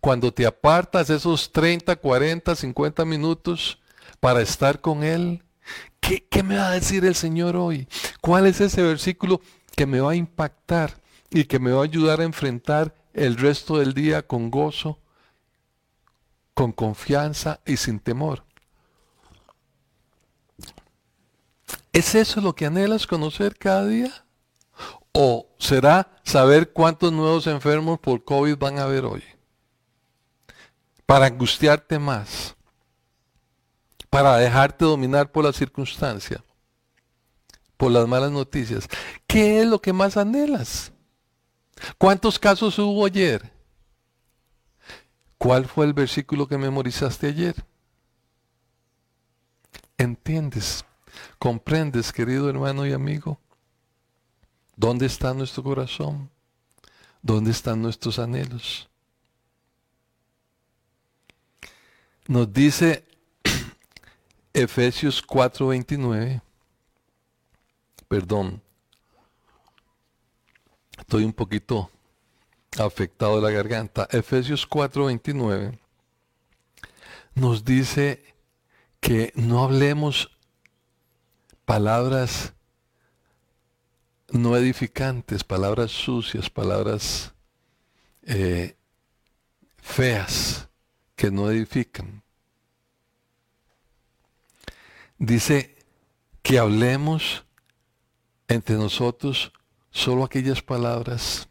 Cuando 0.00 0.32
te 0.32 0.44
apartas 0.44 1.08
esos 1.08 1.50
30, 1.50 1.96
40, 1.96 2.54
50 2.54 3.04
minutos 3.06 3.80
para 4.20 4.42
estar 4.42 4.82
con 4.82 5.02
Él, 5.02 5.42
¿qué, 5.98 6.26
¿qué, 6.28 6.42
me 6.42 6.56
va 6.56 6.68
a 6.68 6.72
decir 6.72 7.06
el 7.06 7.14
Señor 7.14 7.56
hoy? 7.56 7.88
¿Cuál 8.20 8.46
es 8.46 8.60
ese 8.60 8.82
versículo 8.82 9.40
que 9.74 9.86
me 9.86 10.00
va 10.00 10.12
a 10.12 10.16
impactar 10.16 11.00
y 11.30 11.44
que 11.44 11.58
me 11.58 11.72
va 11.72 11.80
a 11.80 11.84
ayudar 11.84 12.20
a 12.20 12.24
enfrentar 12.24 12.94
el 13.14 13.38
resto 13.38 13.78
del 13.78 13.94
día 13.94 14.26
con 14.26 14.50
gozo, 14.50 14.98
con 16.54 16.72
confianza 16.72 17.60
y 17.66 17.76
sin 17.76 18.00
temor? 18.00 18.44
¿Es 21.92 22.14
eso 22.14 22.40
lo 22.40 22.54
que 22.54 22.66
anhelas 22.66 23.06
conocer 23.06 23.56
cada 23.56 23.86
día? 23.86 24.24
¿O 25.12 25.46
será 25.58 26.16
saber 26.24 26.72
cuántos 26.72 27.12
nuevos 27.12 27.46
enfermos 27.46 27.98
por 27.98 28.24
COVID 28.24 28.56
van 28.56 28.78
a 28.78 28.84
haber 28.84 29.04
hoy? 29.04 29.22
Para 31.04 31.26
angustiarte 31.26 31.98
más. 31.98 32.56
Para 34.08 34.38
dejarte 34.38 34.86
dominar 34.86 35.30
por 35.30 35.44
la 35.44 35.52
circunstancia. 35.52 36.42
Por 37.76 37.92
las 37.92 38.08
malas 38.08 38.30
noticias. 38.30 38.88
¿Qué 39.26 39.60
es 39.60 39.66
lo 39.66 39.80
que 39.80 39.92
más 39.92 40.16
anhelas? 40.16 40.92
¿Cuántos 41.98 42.38
casos 42.38 42.78
hubo 42.78 43.04
ayer? 43.04 43.52
¿Cuál 45.42 45.66
fue 45.66 45.86
el 45.86 45.92
versículo 45.92 46.46
que 46.46 46.56
memorizaste 46.56 47.26
ayer? 47.26 47.56
¿Entiendes? 49.98 50.84
¿Comprendes, 51.40 52.12
querido 52.12 52.48
hermano 52.48 52.86
y 52.86 52.92
amigo? 52.92 53.40
¿Dónde 54.76 55.06
está 55.06 55.34
nuestro 55.34 55.64
corazón? 55.64 56.30
¿Dónde 57.22 57.50
están 57.50 57.82
nuestros 57.82 58.20
anhelos? 58.20 58.88
Nos 62.28 62.52
dice 62.52 63.04
Efesios 64.52 65.26
4:29, 65.26 66.40
perdón, 68.06 68.62
estoy 71.00 71.24
un 71.24 71.32
poquito 71.32 71.90
afectado 72.78 73.36
de 73.36 73.42
la 73.42 73.50
garganta. 73.50 74.08
Efesios 74.10 74.66
4:29 74.68 75.78
nos 77.34 77.64
dice 77.64 78.22
que 79.00 79.32
no 79.34 79.64
hablemos 79.64 80.30
palabras 81.64 82.52
no 84.32 84.56
edificantes, 84.56 85.44
palabras 85.44 85.90
sucias, 85.90 86.48
palabras 86.48 87.34
eh, 88.22 88.76
feas 89.76 90.68
que 91.16 91.30
no 91.30 91.50
edifican. 91.50 92.22
Dice 95.18 95.76
que 96.42 96.58
hablemos 96.58 97.44
entre 98.48 98.76
nosotros 98.76 99.52
solo 99.90 100.24
aquellas 100.24 100.62
palabras 100.62 101.48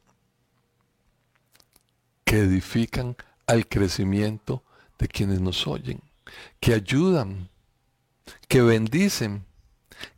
que 2.32 2.39
edifican 2.39 3.17
al 3.45 3.67
crecimiento 3.67 4.63
de 4.97 5.09
quienes 5.09 5.41
nos 5.41 5.67
oyen, 5.67 6.01
que 6.61 6.73
ayudan, 6.73 7.49
que 8.47 8.61
bendicen, 8.61 9.43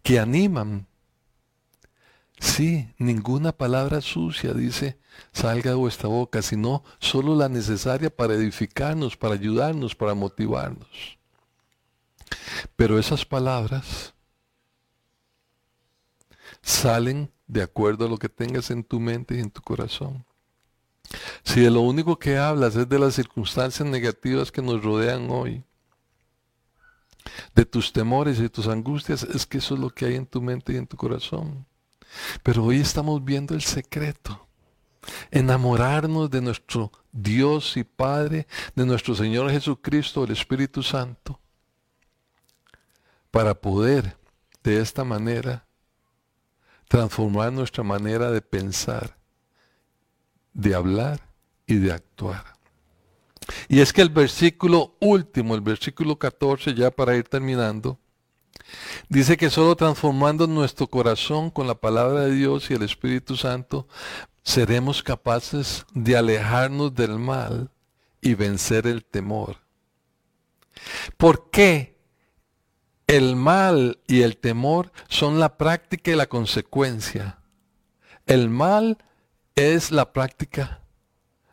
que 0.03 0.20
animan. 0.20 0.86
Sí, 2.39 2.88
ninguna 2.99 3.51
palabra 3.51 3.99
sucia, 3.99 4.53
dice, 4.53 4.99
salga 5.32 5.72
de 5.72 5.76
vuestra 5.76 6.07
boca, 6.07 6.43
sino 6.43 6.84
solo 6.99 7.36
la 7.36 7.49
necesaria 7.49 8.16
para 8.16 8.36
edificarnos, 8.36 9.18
para 9.18 9.34
ayudarnos, 9.34 9.95
para 9.95 10.14
motivarnos. 10.14 11.18
Pero 12.76 12.99
esas 12.99 13.26
palabras 13.26 14.14
salen 16.61 17.32
de 17.47 17.64
acuerdo 17.64 18.05
a 18.05 18.09
lo 18.09 18.20
que 18.20 18.30
tengas 18.30 18.70
en 18.70 18.84
tu 18.84 18.99
mente 18.99 19.36
y 19.36 19.39
en 19.39 19.49
tu 19.49 19.64
corazón. 19.64 20.24
Si 21.43 21.61
de 21.61 21.70
lo 21.70 21.82
único 21.82 22.18
que 22.18 22.38
hablas 22.38 22.76
es 22.76 22.88
de 22.88 22.99
las 22.99 23.16
circunstancias 23.16 23.88
negativas 23.88 24.51
que 24.51 24.61
nos 24.61 24.84
rodean 24.84 25.30
hoy, 25.30 25.64
de 27.55 27.66
tus 27.66 27.93
temores 27.93 28.39
y 28.39 28.49
tus 28.49 28.68
angustias, 28.68 29.24
es 29.24 29.45
que 29.45 29.59
eso 29.59 29.76
es 29.76 29.80
lo 29.80 29.89
que 29.89 30.05
hay 30.05 30.16
en 30.16 30.26
tu 30.26 30.41
mente 30.41 30.74
y 30.74 30.78
en 30.78 30.88
tu 30.88 30.97
corazón. 30.97 31.66
Pero 32.41 32.66
hoy 32.66 32.80
estamos 32.80 33.24
viendo 33.24 33.53
el 33.53 33.61
secreto. 33.61 34.47
Enamorarnos 35.32 36.30
de 36.30 36.41
nuestro 36.41 36.91
Dios 37.11 37.76
y 37.78 37.84
Padre, 37.84 38.47
de 38.76 38.86
nuestro 38.86 39.16
Señor 39.16 39.51
Jesucristo, 39.51 40.24
el 40.24 40.32
Espíritu 40.32 40.82
Santo, 40.82 41.39
para 43.32 43.53
poder 43.53 44.18
de 44.64 44.80
esta 44.80 45.03
manera 45.03 45.66
transformar 46.88 47.51
nuestra 47.51 47.84
manera 47.84 48.32
de 48.32 48.41
pensar, 48.41 49.18
de 50.54 50.76
hablar 50.76 51.28
y 51.66 51.76
de 51.76 51.91
actuar. 51.91 52.43
Y 53.68 53.82
es 53.82 53.91
que 53.91 54.01
el 54.01 54.10
versículo 54.10 54.95
último, 54.99 55.56
el 55.56 55.62
versículo 55.62 56.18
14, 56.18 56.74
ya 56.74 56.91
para 56.91 57.16
ir 57.16 57.28
terminando, 57.28 57.99
dice 59.10 59.38
que 59.38 59.49
solo 59.49 59.76
transformando 59.76 60.47
nuestro 60.47 60.88
corazón 60.88 61.49
con 61.49 61.68
la 61.68 61.76
palabra 61.76 62.22
de 62.22 62.36
Dios 62.36 62.70
y 62.70 62.74
el 62.74 62.84
Espíritu 62.84 63.36
Santo, 63.36 63.88
seremos 64.43 65.04
capaces 65.04 65.86
de 65.93 66.18
alejarnos 66.18 66.93
del 66.93 67.20
mal 67.20 67.70
y 68.22 68.34
vencer 68.36 68.88
el 68.88 69.04
temor. 69.04 69.58
¿Por 71.18 71.49
qué? 71.49 71.97
El 73.08 73.36
mal 73.36 73.99
y 74.08 74.22
el 74.22 74.38
temor 74.38 74.91
son 75.08 75.39
la 75.39 75.58
práctica 75.58 76.12
y 76.12 76.16
la 76.16 76.28
consecuencia. 76.28 77.39
El 78.26 78.49
mal 78.49 78.97
es 79.56 79.91
la 79.91 80.12
práctica 80.12 80.82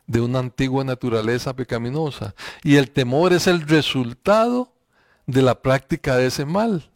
de 0.07 0.21
una 0.21 0.39
antigua 0.39 0.83
naturaleza 0.83 1.55
pecaminosa. 1.55 2.35
Y 2.63 2.75
el 2.75 2.91
temor 2.91 3.33
es 3.33 3.47
el 3.47 3.61
resultado 3.67 4.73
de 5.25 5.41
la 5.41 5.61
práctica 5.61 6.17
de 6.17 6.27
ese 6.27 6.45
mal. 6.45 6.89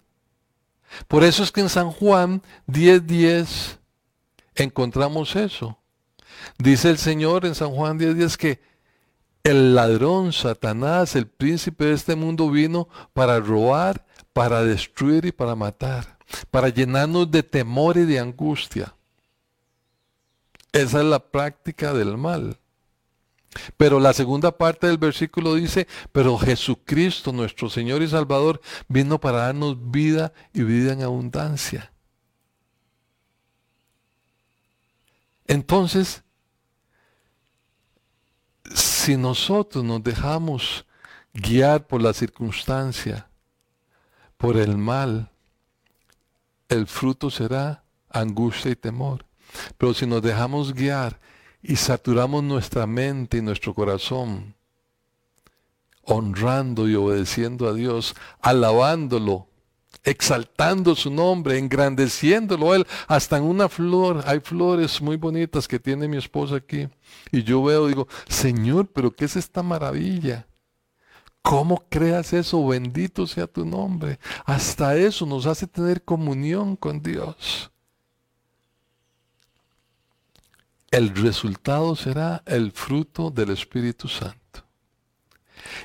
Por 1.07 1.23
eso 1.23 1.43
es 1.43 1.51
que 1.51 1.61
en 1.61 1.69
San 1.69 1.91
Juan 1.91 2.41
10.10 2.67 3.77
encontramos 4.55 5.35
eso. 5.35 5.77
Dice 6.57 6.89
el 6.89 6.97
Señor 6.97 7.45
en 7.45 7.55
San 7.55 7.71
Juan 7.71 7.99
10.10 7.99 8.35
que 8.37 8.61
el 9.43 9.75
ladrón, 9.75 10.33
Satanás, 10.33 11.15
el 11.15 11.27
príncipe 11.27 11.85
de 11.85 11.93
este 11.93 12.15
mundo 12.15 12.49
vino 12.49 12.89
para 13.13 13.39
robar, 13.39 14.05
para 14.33 14.63
destruir 14.63 15.25
y 15.25 15.31
para 15.31 15.55
matar, 15.55 16.17
para 16.49 16.69
llenarnos 16.69 17.29
de 17.29 17.43
temor 17.43 17.97
y 17.97 18.05
de 18.05 18.19
angustia. 18.19 18.94
Esa 20.75 20.99
es 20.99 21.05
la 21.05 21.19
práctica 21.19 21.93
del 21.93 22.17
mal. 22.17 22.59
Pero 23.77 24.01
la 24.01 24.11
segunda 24.11 24.57
parte 24.57 24.87
del 24.87 24.97
versículo 24.97 25.55
dice, 25.55 25.87
pero 26.11 26.37
Jesucristo, 26.37 27.31
nuestro 27.31 27.69
Señor 27.69 28.01
y 28.01 28.09
Salvador, 28.09 28.59
vino 28.89 29.17
para 29.17 29.37
darnos 29.37 29.89
vida 29.89 30.33
y 30.51 30.63
vida 30.63 30.91
en 30.91 31.01
abundancia. 31.01 31.93
Entonces, 35.47 36.23
si 38.73 39.15
nosotros 39.15 39.81
nos 39.81 40.03
dejamos 40.03 40.85
guiar 41.33 41.87
por 41.87 42.01
la 42.01 42.11
circunstancia, 42.11 43.29
por 44.35 44.57
el 44.57 44.77
mal, 44.77 45.31
el 46.67 46.85
fruto 46.85 47.29
será 47.31 47.85
angustia 48.09 48.71
y 48.71 48.75
temor. 48.75 49.24
Pero 49.77 49.93
si 49.93 50.05
nos 50.05 50.21
dejamos 50.21 50.73
guiar 50.73 51.19
y 51.61 51.75
saturamos 51.75 52.43
nuestra 52.43 52.85
mente 52.85 53.37
y 53.37 53.41
nuestro 53.41 53.73
corazón, 53.73 54.55
honrando 56.03 56.87
y 56.87 56.95
obedeciendo 56.95 57.67
a 57.67 57.73
Dios, 57.73 58.15
alabándolo, 58.41 59.47
exaltando 60.03 60.95
su 60.95 61.09
nombre, 61.09 61.57
engrandeciéndolo 61.57 62.71
a 62.71 62.75
Él, 62.75 62.87
hasta 63.07 63.37
en 63.37 63.43
una 63.43 63.67
flor, 63.67 64.23
hay 64.27 64.39
flores 64.39 65.01
muy 65.01 65.17
bonitas 65.17 65.67
que 65.67 65.79
tiene 65.79 66.07
mi 66.07 66.17
esposa 66.17 66.57
aquí, 66.57 66.87
y 67.31 67.43
yo 67.43 67.63
veo, 67.63 67.87
digo, 67.87 68.07
Señor, 68.27 68.87
pero 68.93 69.11
¿qué 69.11 69.25
es 69.25 69.35
esta 69.35 69.63
maravilla? 69.63 70.47
¿Cómo 71.41 71.83
creas 71.89 72.33
eso? 72.33 72.65
Bendito 72.65 73.27
sea 73.27 73.45
tu 73.45 73.63
nombre. 73.65 74.17
Hasta 74.45 74.97
eso 74.97 75.27
nos 75.27 75.45
hace 75.45 75.67
tener 75.67 76.03
comunión 76.03 76.75
con 76.75 77.03
Dios. 77.03 77.71
El 80.95 81.13
resultado 81.13 81.93
será 81.97 82.41
el 82.45 82.71
fruto 82.71 83.29
del 83.29 83.49
Espíritu 83.49 84.07
Santo. 84.07 84.39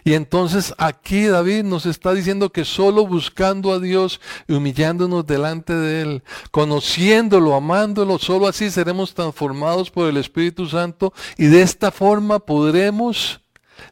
Y 0.04 0.12
entonces 0.12 0.72
aquí 0.78 1.24
David 1.24 1.64
nos 1.64 1.84
está 1.84 2.14
diciendo 2.14 2.50
que 2.50 2.64
solo 2.64 3.04
buscando 3.06 3.72
a 3.72 3.80
Dios 3.80 4.20
y 4.46 4.52
humillándonos 4.52 5.26
delante 5.26 5.74
de 5.74 6.02
Él, 6.02 6.22
conociéndolo, 6.52 7.56
amándolo, 7.56 8.20
solo 8.20 8.46
así 8.46 8.70
seremos 8.70 9.12
transformados 9.12 9.90
por 9.90 10.08
el 10.08 10.16
Espíritu 10.16 10.66
Santo 10.66 11.12
y 11.36 11.46
de 11.46 11.62
esta 11.62 11.90
forma 11.90 12.38
podremos 12.38 13.40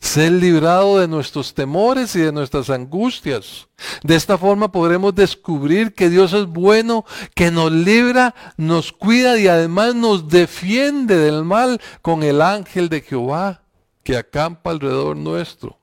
ser 0.01 0.33
librados 0.33 1.01
de 1.01 1.09
nuestros 1.09 1.55
temores 1.55 2.15
y 2.17 2.21
de 2.21 2.33
nuestras 2.33 2.71
angustias. 2.71 3.69
De 4.03 4.17
esta 4.17 4.39
forma 4.39 4.73
podremos 4.73 5.15
descubrir 5.15 5.95
que 5.95 6.11
Dios 6.11 6.33
es 6.33 6.47
bueno, 6.47 7.05
que 7.35 7.51
nos 7.51 7.71
libra, 7.73 8.35
nos 8.57 8.93
cuida 8.93 9.39
y 9.39 9.49
además 9.49 9.95
nos 9.95 10.29
defiende 10.29 11.17
del 11.17 11.45
mal 11.45 11.81
con 12.03 12.23
el 12.23 12.43
ángel 12.43 12.89
de 12.89 13.01
Jehová 13.01 13.63
que 14.03 14.17
acampa 14.17 14.71
alrededor 14.71 15.17
nuestro. 15.17 15.79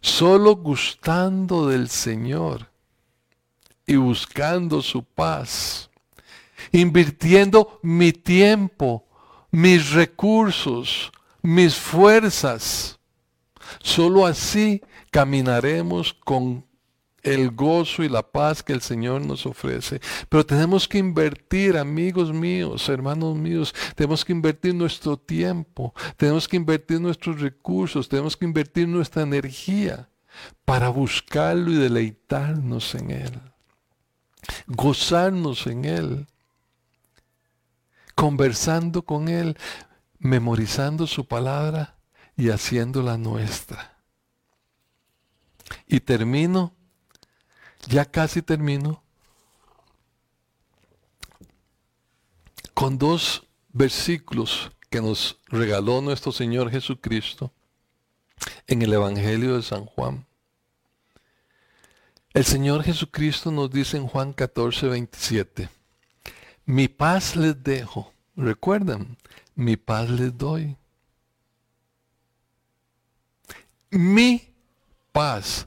Solo 0.00 0.56
gustando 0.56 1.66
del 1.66 1.88
Señor 1.88 2.70
y 3.86 3.96
buscando 3.96 4.82
su 4.82 5.04
paz, 5.04 5.90
invirtiendo 6.72 7.78
mi 7.82 8.12
tiempo, 8.12 9.06
mis 9.50 9.92
recursos, 9.92 11.12
mis 11.42 11.76
fuerzas. 11.76 12.95
Solo 13.82 14.26
así 14.26 14.82
caminaremos 15.10 16.12
con 16.12 16.64
el 17.26 17.50
gozo 17.50 18.04
y 18.04 18.08
la 18.08 18.22
paz 18.22 18.62
que 18.62 18.72
el 18.72 18.80
Señor 18.80 19.24
nos 19.24 19.46
ofrece. 19.46 20.00
Pero 20.28 20.46
tenemos 20.46 20.86
que 20.86 20.98
invertir, 20.98 21.76
amigos 21.76 22.32
míos, 22.32 22.88
hermanos 22.88 23.36
míos, 23.36 23.74
tenemos 23.94 24.24
que 24.24 24.32
invertir 24.32 24.74
nuestro 24.74 25.16
tiempo, 25.16 25.92
tenemos 26.16 26.46
que 26.46 26.56
invertir 26.56 27.00
nuestros 27.00 27.40
recursos, 27.40 28.08
tenemos 28.08 28.36
que 28.36 28.44
invertir 28.44 28.86
nuestra 28.88 29.22
energía 29.22 30.08
para 30.64 30.88
buscarlo 30.88 31.72
y 31.72 31.76
deleitarnos 31.76 32.94
en 32.94 33.10
Él, 33.10 33.40
gozarnos 34.66 35.66
en 35.66 35.84
Él, 35.84 36.26
conversando 38.14 39.02
con 39.02 39.28
Él, 39.28 39.56
memorizando 40.18 41.06
su 41.06 41.26
palabra 41.26 41.95
y 42.36 42.50
haciéndola 42.50 43.16
nuestra. 43.16 43.96
Y 45.86 46.00
termino 46.00 46.72
ya 47.88 48.04
casi 48.04 48.42
termino 48.42 49.02
con 52.74 52.98
dos 52.98 53.46
versículos 53.72 54.72
que 54.90 55.00
nos 55.00 55.38
regaló 55.48 56.00
nuestro 56.00 56.32
Señor 56.32 56.70
Jesucristo 56.70 57.52
en 58.66 58.82
el 58.82 58.92
Evangelio 58.92 59.56
de 59.56 59.62
San 59.62 59.86
Juan. 59.86 60.26
El 62.34 62.44
Señor 62.44 62.82
Jesucristo 62.82 63.50
nos 63.50 63.70
dice 63.70 63.96
en 63.96 64.06
Juan 64.06 64.32
14, 64.32 64.88
27, 64.88 65.70
mi 66.66 66.88
paz 66.88 67.34
les 67.34 67.62
dejo. 67.62 68.12
Recuerden, 68.36 69.16
mi 69.54 69.76
paz 69.76 70.10
les 70.10 70.36
doy. 70.36 70.76
Mi 73.96 74.52
paz 75.12 75.66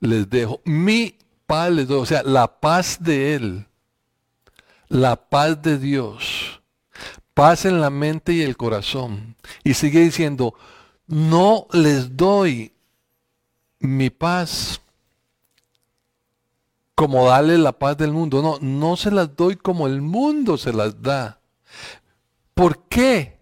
les 0.00 0.28
dejo. 0.28 0.60
Mi 0.64 1.16
paz 1.46 1.70
les 1.70 1.88
doy. 1.88 2.00
O 2.00 2.06
sea, 2.06 2.22
la 2.22 2.60
paz 2.60 2.98
de 3.00 3.34
Él. 3.34 3.66
La 4.88 5.16
paz 5.16 5.60
de 5.62 5.78
Dios. 5.78 6.60
Paz 7.32 7.64
en 7.64 7.80
la 7.80 7.90
mente 7.90 8.32
y 8.32 8.42
el 8.42 8.56
corazón. 8.56 9.36
Y 9.64 9.74
sigue 9.74 10.00
diciendo, 10.00 10.54
no 11.06 11.66
les 11.72 12.16
doy 12.16 12.72
mi 13.80 14.10
paz 14.10 14.80
como 16.94 17.26
darle 17.26 17.58
la 17.58 17.72
paz 17.72 17.96
del 17.96 18.12
mundo. 18.12 18.40
No, 18.42 18.58
no 18.60 18.96
se 18.96 19.10
las 19.10 19.34
doy 19.34 19.56
como 19.56 19.86
el 19.86 20.00
mundo 20.00 20.56
se 20.56 20.72
las 20.72 21.00
da. 21.02 21.40
¿Por 22.54 22.84
qué? 22.84 23.33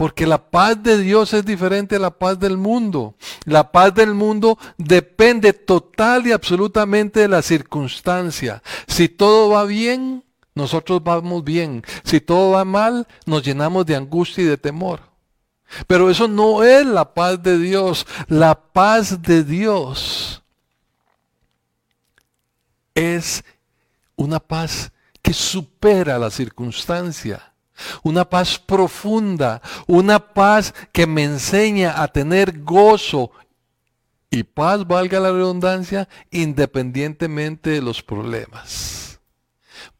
Porque 0.00 0.26
la 0.26 0.50
paz 0.50 0.82
de 0.82 0.96
Dios 0.96 1.34
es 1.34 1.44
diferente 1.44 1.96
a 1.96 1.98
la 1.98 2.10
paz 2.10 2.40
del 2.40 2.56
mundo. 2.56 3.16
La 3.44 3.70
paz 3.70 3.94
del 3.94 4.14
mundo 4.14 4.58
depende 4.78 5.52
total 5.52 6.26
y 6.26 6.32
absolutamente 6.32 7.20
de 7.20 7.28
la 7.28 7.42
circunstancia. 7.42 8.62
Si 8.86 9.10
todo 9.10 9.50
va 9.50 9.66
bien, 9.66 10.24
nosotros 10.54 11.04
vamos 11.04 11.44
bien. 11.44 11.82
Si 12.02 12.18
todo 12.18 12.52
va 12.52 12.64
mal, 12.64 13.06
nos 13.26 13.42
llenamos 13.42 13.84
de 13.84 13.96
angustia 13.96 14.42
y 14.42 14.46
de 14.46 14.56
temor. 14.56 15.00
Pero 15.86 16.08
eso 16.08 16.28
no 16.28 16.62
es 16.64 16.86
la 16.86 17.12
paz 17.12 17.42
de 17.42 17.58
Dios. 17.58 18.06
La 18.26 18.54
paz 18.54 19.20
de 19.20 19.44
Dios 19.44 20.42
es 22.94 23.44
una 24.16 24.40
paz 24.40 24.92
que 25.20 25.34
supera 25.34 26.18
la 26.18 26.30
circunstancia 26.30 27.49
una 28.02 28.28
paz 28.28 28.58
profunda, 28.58 29.60
una 29.86 30.18
paz 30.18 30.74
que 30.92 31.06
me 31.06 31.24
enseña 31.24 32.02
a 32.02 32.08
tener 32.08 32.62
gozo 32.62 33.32
y 34.30 34.44
paz, 34.44 34.86
valga 34.86 35.18
la 35.18 35.32
redundancia, 35.32 36.08
independientemente 36.30 37.70
de 37.70 37.82
los 37.82 38.02
problemas. 38.02 39.20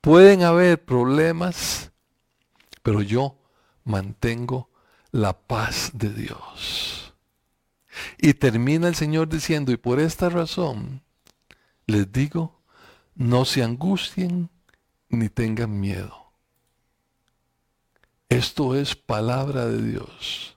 Pueden 0.00 0.44
haber 0.44 0.84
problemas, 0.84 1.90
pero 2.82 3.02
yo 3.02 3.36
mantengo 3.84 4.70
la 5.10 5.32
paz 5.32 5.90
de 5.94 6.10
Dios. 6.10 7.12
Y 8.18 8.34
termina 8.34 8.88
el 8.88 8.94
Señor 8.94 9.28
diciendo, 9.28 9.72
y 9.72 9.76
por 9.76 9.98
esta 9.98 10.28
razón 10.28 11.02
les 11.86 12.10
digo, 12.12 12.62
no 13.16 13.44
se 13.44 13.62
angustien 13.64 14.48
ni 15.08 15.28
tengan 15.28 15.78
miedo. 15.78 16.19
Esto 18.30 18.76
es 18.76 18.94
palabra 18.94 19.66
de 19.66 19.82
Dios. 19.82 20.56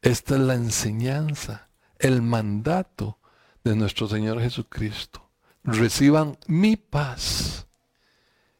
Esta 0.00 0.34
es 0.34 0.40
la 0.40 0.54
enseñanza, 0.54 1.68
el 1.98 2.22
mandato 2.22 3.18
de 3.64 3.76
nuestro 3.76 4.08
Señor 4.08 4.40
Jesucristo. 4.40 5.28
Reciban 5.62 6.38
mi 6.46 6.76
paz, 6.76 7.66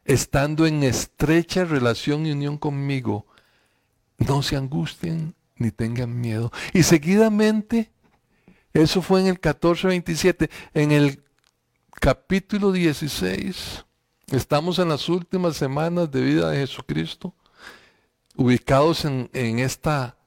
estando 0.05 0.67
en 0.67 0.83
estrecha 0.83 1.65
relación 1.65 2.27
y 2.27 2.31
unión 2.31 2.59
conmigo. 2.59 3.25
No 4.19 4.43
se 4.43 4.55
angustien 4.55 5.33
ni 5.55 5.71
tengan 5.71 6.21
miedo. 6.21 6.51
Y 6.73 6.83
seguidamente, 6.83 7.91
eso 8.71 9.01
fue 9.01 9.21
en 9.21 9.27
el 9.27 9.41
14:27, 9.41 10.51
en 10.75 10.91
el 10.91 11.23
capítulo 11.91 12.71
16, 12.71 13.84
Estamos 14.31 14.79
en 14.79 14.89
las 14.89 15.07
últimas 15.07 15.55
semanas 15.55 16.09
de 16.09 16.21
vida 16.21 16.49
de 16.49 16.57
Jesucristo, 16.57 17.33
ubicados 18.35 19.05
en, 19.05 19.29
esta 19.59 20.17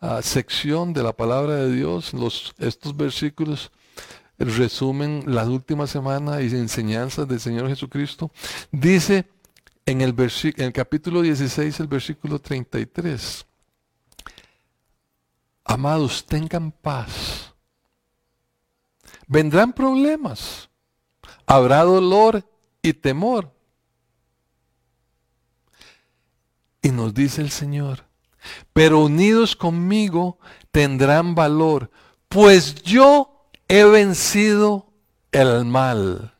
ah, 0.00 0.22
sección 0.22 0.92
de 0.92 1.04
la 1.04 1.12
palabra 1.12 1.54
de 1.54 1.72
Dios. 1.72 2.12
Estos 2.58 2.96
versículos 2.96 3.70
resumen 4.38 5.22
las 5.26 5.46
últimas 5.46 5.90
semanas 5.90 6.42
y 6.42 6.46
enseñanzas 6.46 7.28
del 7.28 7.38
Señor 7.38 7.68
Jesucristo. 7.68 8.32
Dice 8.72 9.30
en 9.86 10.00
el, 10.00 10.14
en 10.18 10.64
el 10.64 10.72
capítulo 10.72 11.22
16, 11.22 11.78
el 11.78 11.86
versículo 11.86 12.40
33. 12.40 13.46
Amados, 15.64 16.26
tengan 16.26 16.72
paz. 16.72 17.54
Vendrán 19.28 19.72
problemas. 19.72 20.68
Habrá 21.46 21.84
dolor 21.84 22.44
y 22.84 22.92
temor. 22.92 23.50
Y 26.82 26.90
nos 26.90 27.14
dice 27.14 27.40
el 27.40 27.50
Señor, 27.50 28.04
pero 28.74 29.00
unidos 29.00 29.56
conmigo 29.56 30.38
tendrán 30.70 31.34
valor, 31.34 31.90
pues 32.28 32.74
yo 32.82 33.48
he 33.68 33.84
vencido 33.84 34.92
el 35.32 35.64
mal. 35.64 36.34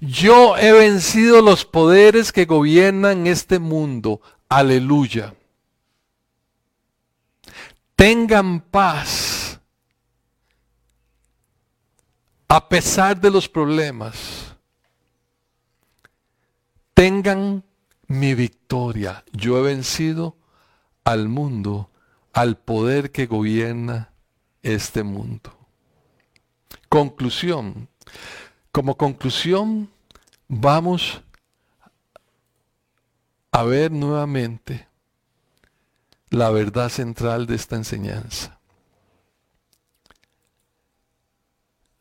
Yo 0.00 0.56
he 0.56 0.70
vencido 0.72 1.42
los 1.42 1.64
poderes 1.64 2.30
que 2.30 2.44
gobiernan 2.44 3.26
este 3.26 3.58
mundo. 3.58 4.20
Aleluya. 4.48 5.34
Tengan 7.96 8.60
paz 8.60 9.58
a 12.46 12.68
pesar 12.68 13.20
de 13.20 13.30
los 13.32 13.48
problemas 13.48 14.43
tengan 16.94 17.64
mi 18.06 18.34
victoria. 18.34 19.24
Yo 19.32 19.58
he 19.58 19.62
vencido 19.62 20.36
al 21.04 21.28
mundo, 21.28 21.90
al 22.32 22.56
poder 22.56 23.10
que 23.10 23.26
gobierna 23.26 24.12
este 24.62 25.02
mundo. 25.02 25.52
Conclusión. 26.88 27.88
Como 28.72 28.96
conclusión, 28.96 29.90
vamos 30.48 31.22
a 33.52 33.62
ver 33.62 33.92
nuevamente 33.92 34.88
la 36.30 36.50
verdad 36.50 36.88
central 36.88 37.46
de 37.46 37.54
esta 37.54 37.76
enseñanza. 37.76 38.58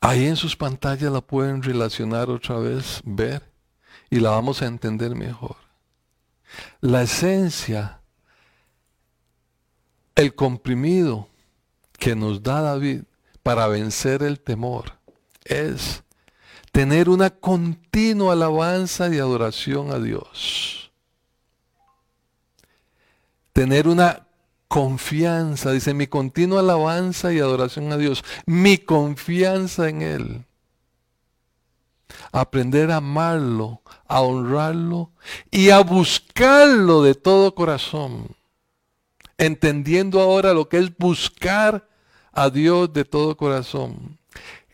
Ahí 0.01 0.25
en 0.25 0.35
sus 0.35 0.55
pantallas 0.55 1.11
la 1.11 1.21
pueden 1.21 1.61
relacionar 1.61 2.29
otra 2.29 2.57
vez, 2.57 3.01
ver, 3.05 3.52
y 4.13 4.19
la 4.19 4.29
vamos 4.29 4.61
a 4.61 4.67
entender 4.67 5.15
mejor. 5.15 5.55
La 6.81 7.01
esencia, 7.01 7.99
el 10.13 10.35
comprimido 10.35 11.29
que 11.97 12.15
nos 12.15 12.43
da 12.43 12.61
David 12.61 13.05
para 13.41 13.65
vencer 13.65 14.21
el 14.21 14.39
temor 14.39 14.99
es 15.45 16.03
tener 16.71 17.09
una 17.09 17.31
continua 17.31 18.33
alabanza 18.33 19.09
y 19.09 19.17
adoración 19.17 19.91
a 19.91 19.97
Dios. 19.97 20.91
Tener 23.51 23.87
una 23.87 24.27
confianza, 24.67 25.71
dice 25.71 25.95
mi 25.95 26.05
continua 26.05 26.59
alabanza 26.59 27.33
y 27.33 27.39
adoración 27.39 27.91
a 27.91 27.97
Dios, 27.97 28.23
mi 28.45 28.77
confianza 28.77 29.89
en 29.89 30.03
Él. 30.03 30.45
Aprender 32.31 32.91
a 32.91 32.97
amarlo, 32.97 33.81
a 34.07 34.21
honrarlo 34.21 35.11
y 35.51 35.69
a 35.69 35.79
buscarlo 35.79 37.03
de 37.03 37.15
todo 37.15 37.55
corazón. 37.55 38.35
Entendiendo 39.37 40.21
ahora 40.21 40.53
lo 40.53 40.69
que 40.69 40.77
es 40.77 40.95
buscar 40.97 41.87
a 42.31 42.49
Dios 42.49 42.91
de 42.93 43.05
todo 43.05 43.37
corazón. 43.37 44.17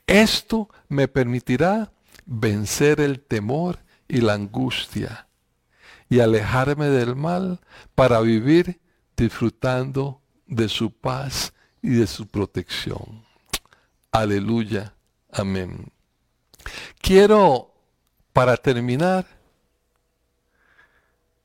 Esto 0.07 0.69
me 0.87 1.07
permitirá 1.07 1.91
vencer 2.25 2.99
el 2.99 3.19
temor 3.19 3.79
y 4.07 4.21
la 4.21 4.33
angustia 4.33 5.27
y 6.09 6.19
alejarme 6.19 6.87
del 6.87 7.15
mal 7.15 7.59
para 7.95 8.19
vivir 8.21 8.79
disfrutando 9.15 10.21
de 10.47 10.67
su 10.67 10.91
paz 10.91 11.53
y 11.81 11.89
de 11.89 12.07
su 12.07 12.27
protección. 12.27 13.23
Aleluya. 14.11 14.93
Amén. 15.31 15.91
Quiero, 17.01 17.73
para 18.33 18.57
terminar, 18.57 19.25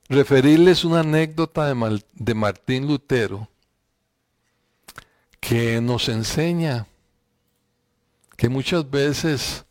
referirles 0.08 0.84
una 0.84 1.00
anécdota 1.00 1.66
de, 1.66 2.34
Martín 2.34 2.86
Lutero 2.86 3.48
que 5.40 5.80
nos 5.80 6.08
enseña 6.08 6.86
que 8.36 8.48
muchas 8.48 8.90
veces 8.90 9.64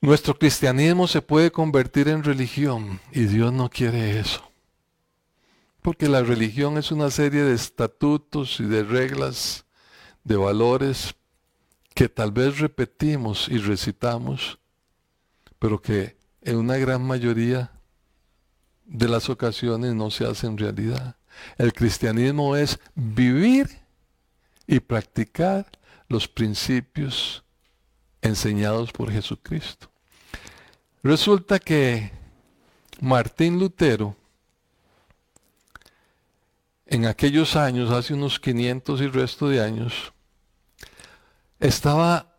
nuestro 0.00 0.38
cristianismo 0.38 1.08
se 1.08 1.22
puede 1.22 1.50
convertir 1.50 2.08
en 2.08 2.22
religión 2.22 3.00
y 3.10 3.24
Dios 3.24 3.52
no 3.52 3.70
quiere 3.70 4.18
eso. 4.20 4.42
Porque 5.80 6.08
la 6.08 6.22
religión 6.22 6.78
es 6.78 6.92
una 6.92 7.10
serie 7.10 7.42
de 7.42 7.54
estatutos 7.54 8.60
y 8.60 8.64
de 8.64 8.84
reglas, 8.84 9.66
de 10.22 10.36
valores 10.36 11.14
que 11.94 12.08
tal 12.08 12.32
vez 12.32 12.58
repetimos 12.58 13.48
y 13.48 13.58
recitamos, 13.58 14.58
pero 15.58 15.80
que 15.80 16.16
en 16.42 16.56
una 16.56 16.76
gran 16.76 17.02
mayoría 17.02 17.70
de 18.84 19.08
las 19.08 19.30
ocasiones 19.30 19.94
no 19.94 20.10
se 20.10 20.26
hacen 20.26 20.58
realidad. 20.58 21.16
El 21.56 21.72
cristianismo 21.72 22.56
es 22.56 22.78
vivir 22.94 23.68
y 24.66 24.80
practicar 24.80 25.66
los 26.08 26.28
principios 26.28 27.44
enseñados 28.22 28.92
por 28.92 29.10
Jesucristo. 29.10 29.88
Resulta 31.02 31.58
que 31.58 32.12
Martín 33.00 33.58
Lutero, 33.58 34.16
en 36.86 37.06
aquellos 37.06 37.56
años, 37.56 37.90
hace 37.90 38.14
unos 38.14 38.40
500 38.40 39.00
y 39.00 39.06
resto 39.08 39.48
de 39.48 39.62
años, 39.62 40.13
estaba 41.64 42.36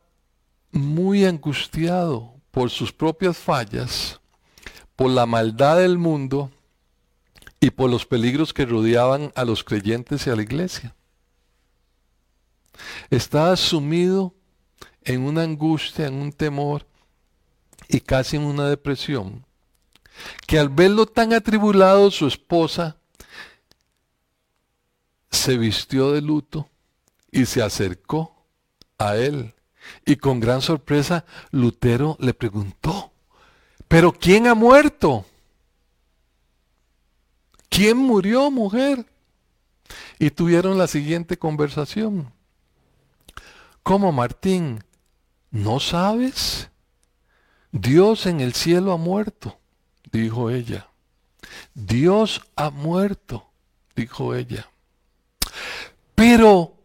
muy 0.71 1.25
angustiado 1.25 2.35
por 2.51 2.69
sus 2.69 2.93
propias 2.93 3.35
fallas, 3.35 4.21
por 4.95 5.09
la 5.09 5.25
maldad 5.25 5.79
del 5.79 5.97
mundo 5.97 6.51
y 7.59 7.71
por 7.71 7.89
los 7.89 8.05
peligros 8.05 8.53
que 8.53 8.67
rodeaban 8.67 9.31
a 9.35 9.43
los 9.43 9.63
creyentes 9.63 10.27
y 10.27 10.29
a 10.29 10.35
la 10.35 10.43
iglesia. 10.43 10.95
Estaba 13.09 13.55
sumido 13.55 14.35
en 15.03 15.21
una 15.23 15.41
angustia, 15.41 16.05
en 16.05 16.15
un 16.15 16.31
temor 16.31 16.85
y 17.89 18.01
casi 18.01 18.35
en 18.35 18.43
una 18.43 18.69
depresión, 18.69 19.43
que 20.45 20.59
al 20.59 20.69
verlo 20.69 21.07
tan 21.07 21.33
atribulado 21.33 22.11
su 22.11 22.27
esposa 22.27 22.97
se 25.31 25.57
vistió 25.57 26.11
de 26.11 26.21
luto 26.21 26.69
y 27.31 27.47
se 27.47 27.63
acercó 27.63 28.34
a 28.97 29.15
él. 29.15 29.53
Y 30.05 30.15
con 30.15 30.39
gran 30.39 30.61
sorpresa 30.61 31.25
Lutero 31.51 32.17
le 32.19 32.33
preguntó, 32.33 33.11
¿pero 33.87 34.11
quién 34.13 34.47
ha 34.47 34.55
muerto? 34.55 35.25
¿Quién 37.69 37.97
murió, 37.97 38.49
mujer? 38.51 39.05
Y 40.17 40.31
tuvieron 40.31 40.77
la 40.77 40.87
siguiente 40.87 41.37
conversación. 41.37 42.31
¿Cómo, 43.83 44.11
Martín? 44.11 44.83
¿No 45.51 45.79
sabes? 45.79 46.69
Dios 47.71 48.25
en 48.25 48.39
el 48.39 48.53
cielo 48.53 48.93
ha 48.93 48.97
muerto, 48.97 49.59
dijo 50.11 50.49
ella. 50.49 50.89
Dios 51.73 52.41
ha 52.55 52.69
muerto, 52.69 53.49
dijo 53.95 54.33
ella. 54.33 54.69
Pero 56.15 56.75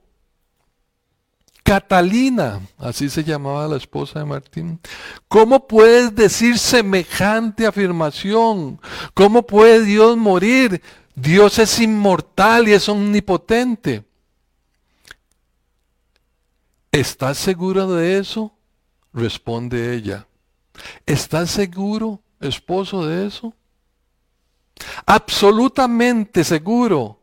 Catalina, 1.70 2.60
así 2.78 3.08
se 3.08 3.22
llamaba 3.22 3.68
la 3.68 3.76
esposa 3.76 4.18
de 4.18 4.24
Martín, 4.24 4.80
¿cómo 5.28 5.68
puedes 5.68 6.12
decir 6.12 6.58
semejante 6.58 7.64
afirmación? 7.64 8.80
¿Cómo 9.14 9.46
puede 9.46 9.84
Dios 9.84 10.16
morir? 10.16 10.82
Dios 11.14 11.60
es 11.60 11.78
inmortal 11.78 12.66
y 12.66 12.72
es 12.72 12.88
omnipotente. 12.88 14.02
¿Estás 16.90 17.38
segura 17.38 17.86
de 17.86 18.18
eso? 18.18 18.52
Responde 19.12 19.94
ella. 19.94 20.26
¿Estás 21.06 21.52
seguro, 21.52 22.20
esposo, 22.40 23.06
de 23.06 23.28
eso? 23.28 23.54
Absolutamente 25.06 26.42
seguro. 26.42 27.19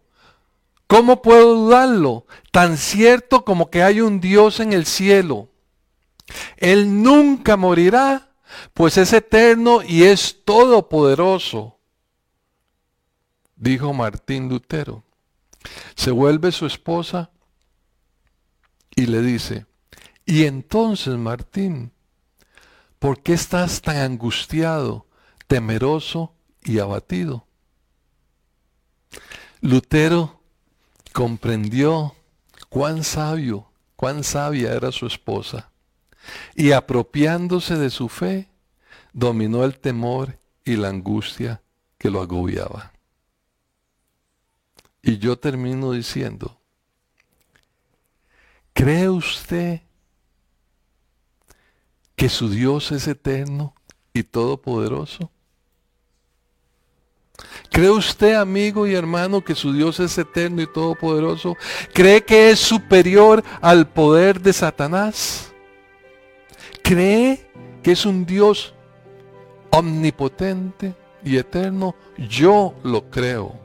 ¿Cómo 0.87 1.21
puedo 1.21 1.53
dudarlo? 1.53 2.25
Tan 2.51 2.77
cierto 2.77 3.43
como 3.43 3.69
que 3.69 3.83
hay 3.83 3.99
un 3.99 4.21
Dios 4.21 4.61
en 4.61 4.71
el 4.71 4.85
cielo. 4.85 5.49
Él 6.55 7.03
nunca 7.03 7.57
morirá, 7.57 8.31
pues 8.73 8.97
es 8.97 9.11
eterno 9.11 9.81
y 9.83 10.03
es 10.03 10.43
todopoderoso. 10.45 11.77
Dijo 13.57 13.93
Martín 13.93 14.47
Lutero. 14.47 15.03
Se 15.95 16.11
vuelve 16.11 16.53
su 16.53 16.65
esposa 16.65 17.31
y 18.95 19.07
le 19.07 19.21
dice, 19.21 19.65
y 20.25 20.45
entonces 20.45 21.17
Martín, 21.17 21.91
¿por 22.99 23.21
qué 23.21 23.33
estás 23.33 23.81
tan 23.81 23.97
angustiado, 23.97 25.05
temeroso 25.47 26.33
y 26.63 26.79
abatido? 26.79 27.45
Lutero 29.61 30.36
comprendió 31.17 32.15
cuán 32.69 33.03
sabio, 33.03 33.71
cuán 33.95 34.23
sabia 34.23 34.73
era 34.73 34.91
su 34.91 35.07
esposa, 35.07 35.71
y 36.53 36.73
apropiándose 36.73 37.75
de 37.75 37.89
su 37.89 38.07
fe, 38.07 38.51
dominó 39.13 39.63
el 39.63 39.79
temor 39.79 40.37
y 40.63 40.75
la 40.75 40.89
angustia 40.89 41.63
que 41.97 42.11
lo 42.11 42.21
agobiaba. 42.21 42.93
Y 45.01 45.17
yo 45.17 45.39
termino 45.39 45.91
diciendo, 45.91 46.61
¿cree 48.73 49.09
usted 49.09 49.81
que 52.15 52.29
su 52.29 52.47
Dios 52.47 52.91
es 52.91 53.07
eterno 53.07 53.73
y 54.13 54.21
todopoderoso? 54.21 55.31
¿Cree 57.71 57.89
usted, 57.89 58.35
amigo 58.35 58.87
y 58.87 58.95
hermano, 58.95 59.43
que 59.43 59.55
su 59.55 59.73
Dios 59.73 59.99
es 59.99 60.17
eterno 60.17 60.61
y 60.61 60.67
todopoderoso? 60.67 61.55
¿Cree 61.93 62.23
que 62.23 62.49
es 62.49 62.59
superior 62.59 63.43
al 63.61 63.87
poder 63.87 64.41
de 64.41 64.53
Satanás? 64.53 65.51
¿Cree 66.81 67.49
que 67.83 67.91
es 67.91 68.05
un 68.05 68.25
Dios 68.25 68.73
omnipotente 69.69 70.95
y 71.23 71.37
eterno? 71.37 71.95
Yo 72.17 72.73
lo 72.83 73.09
creo. 73.09 73.55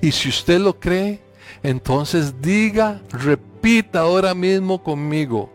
Y 0.00 0.12
si 0.12 0.28
usted 0.28 0.60
lo 0.60 0.78
cree, 0.78 1.20
entonces 1.62 2.40
diga, 2.40 3.00
repita 3.10 4.00
ahora 4.00 4.34
mismo 4.34 4.82
conmigo, 4.82 5.50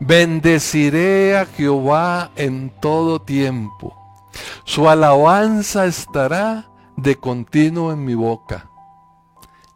bendeciré 0.00 1.36
a 1.36 1.46
Jehová 1.46 2.30
en 2.36 2.72
todo 2.80 3.20
tiempo. 3.20 3.96
Su 4.64 4.88
alabanza 4.88 5.86
estará 5.86 6.71
de 6.96 7.16
continuo 7.16 7.92
en 7.92 8.04
mi 8.04 8.14
boca. 8.14 8.70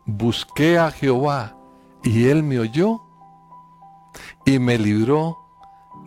Busqué 0.04 0.78
a 0.78 0.90
Jehová 0.90 1.56
y 2.02 2.28
él 2.28 2.42
me 2.42 2.58
oyó 2.58 3.02
y 4.44 4.58
me 4.58 4.78
libró 4.78 5.38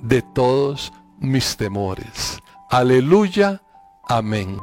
de 0.02 0.22
todos 0.22 0.94
mis 1.20 1.58
temores. 1.58 2.40
Aleluya, 2.70 3.62
amén. 4.08 4.58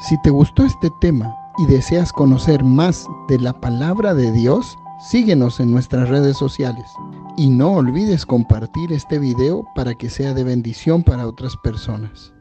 Si 0.00 0.20
te 0.22 0.30
gustó 0.30 0.64
este 0.64 0.90
tema 1.00 1.34
y 1.58 1.66
deseas 1.66 2.12
conocer 2.12 2.62
más 2.62 3.06
de 3.28 3.38
la 3.38 3.52
palabra 3.52 4.14
de 4.14 4.30
Dios, 4.32 4.76
síguenos 5.00 5.60
en 5.60 5.70
nuestras 5.70 6.08
redes 6.08 6.36
sociales 6.36 6.86
y 7.36 7.48
no 7.48 7.72
olvides 7.72 8.26
compartir 8.26 8.92
este 8.92 9.18
video 9.18 9.64
para 9.74 9.94
que 9.94 10.10
sea 10.10 10.34
de 10.34 10.44
bendición 10.44 11.02
para 11.02 11.26
otras 11.26 11.56
personas. 11.56 12.35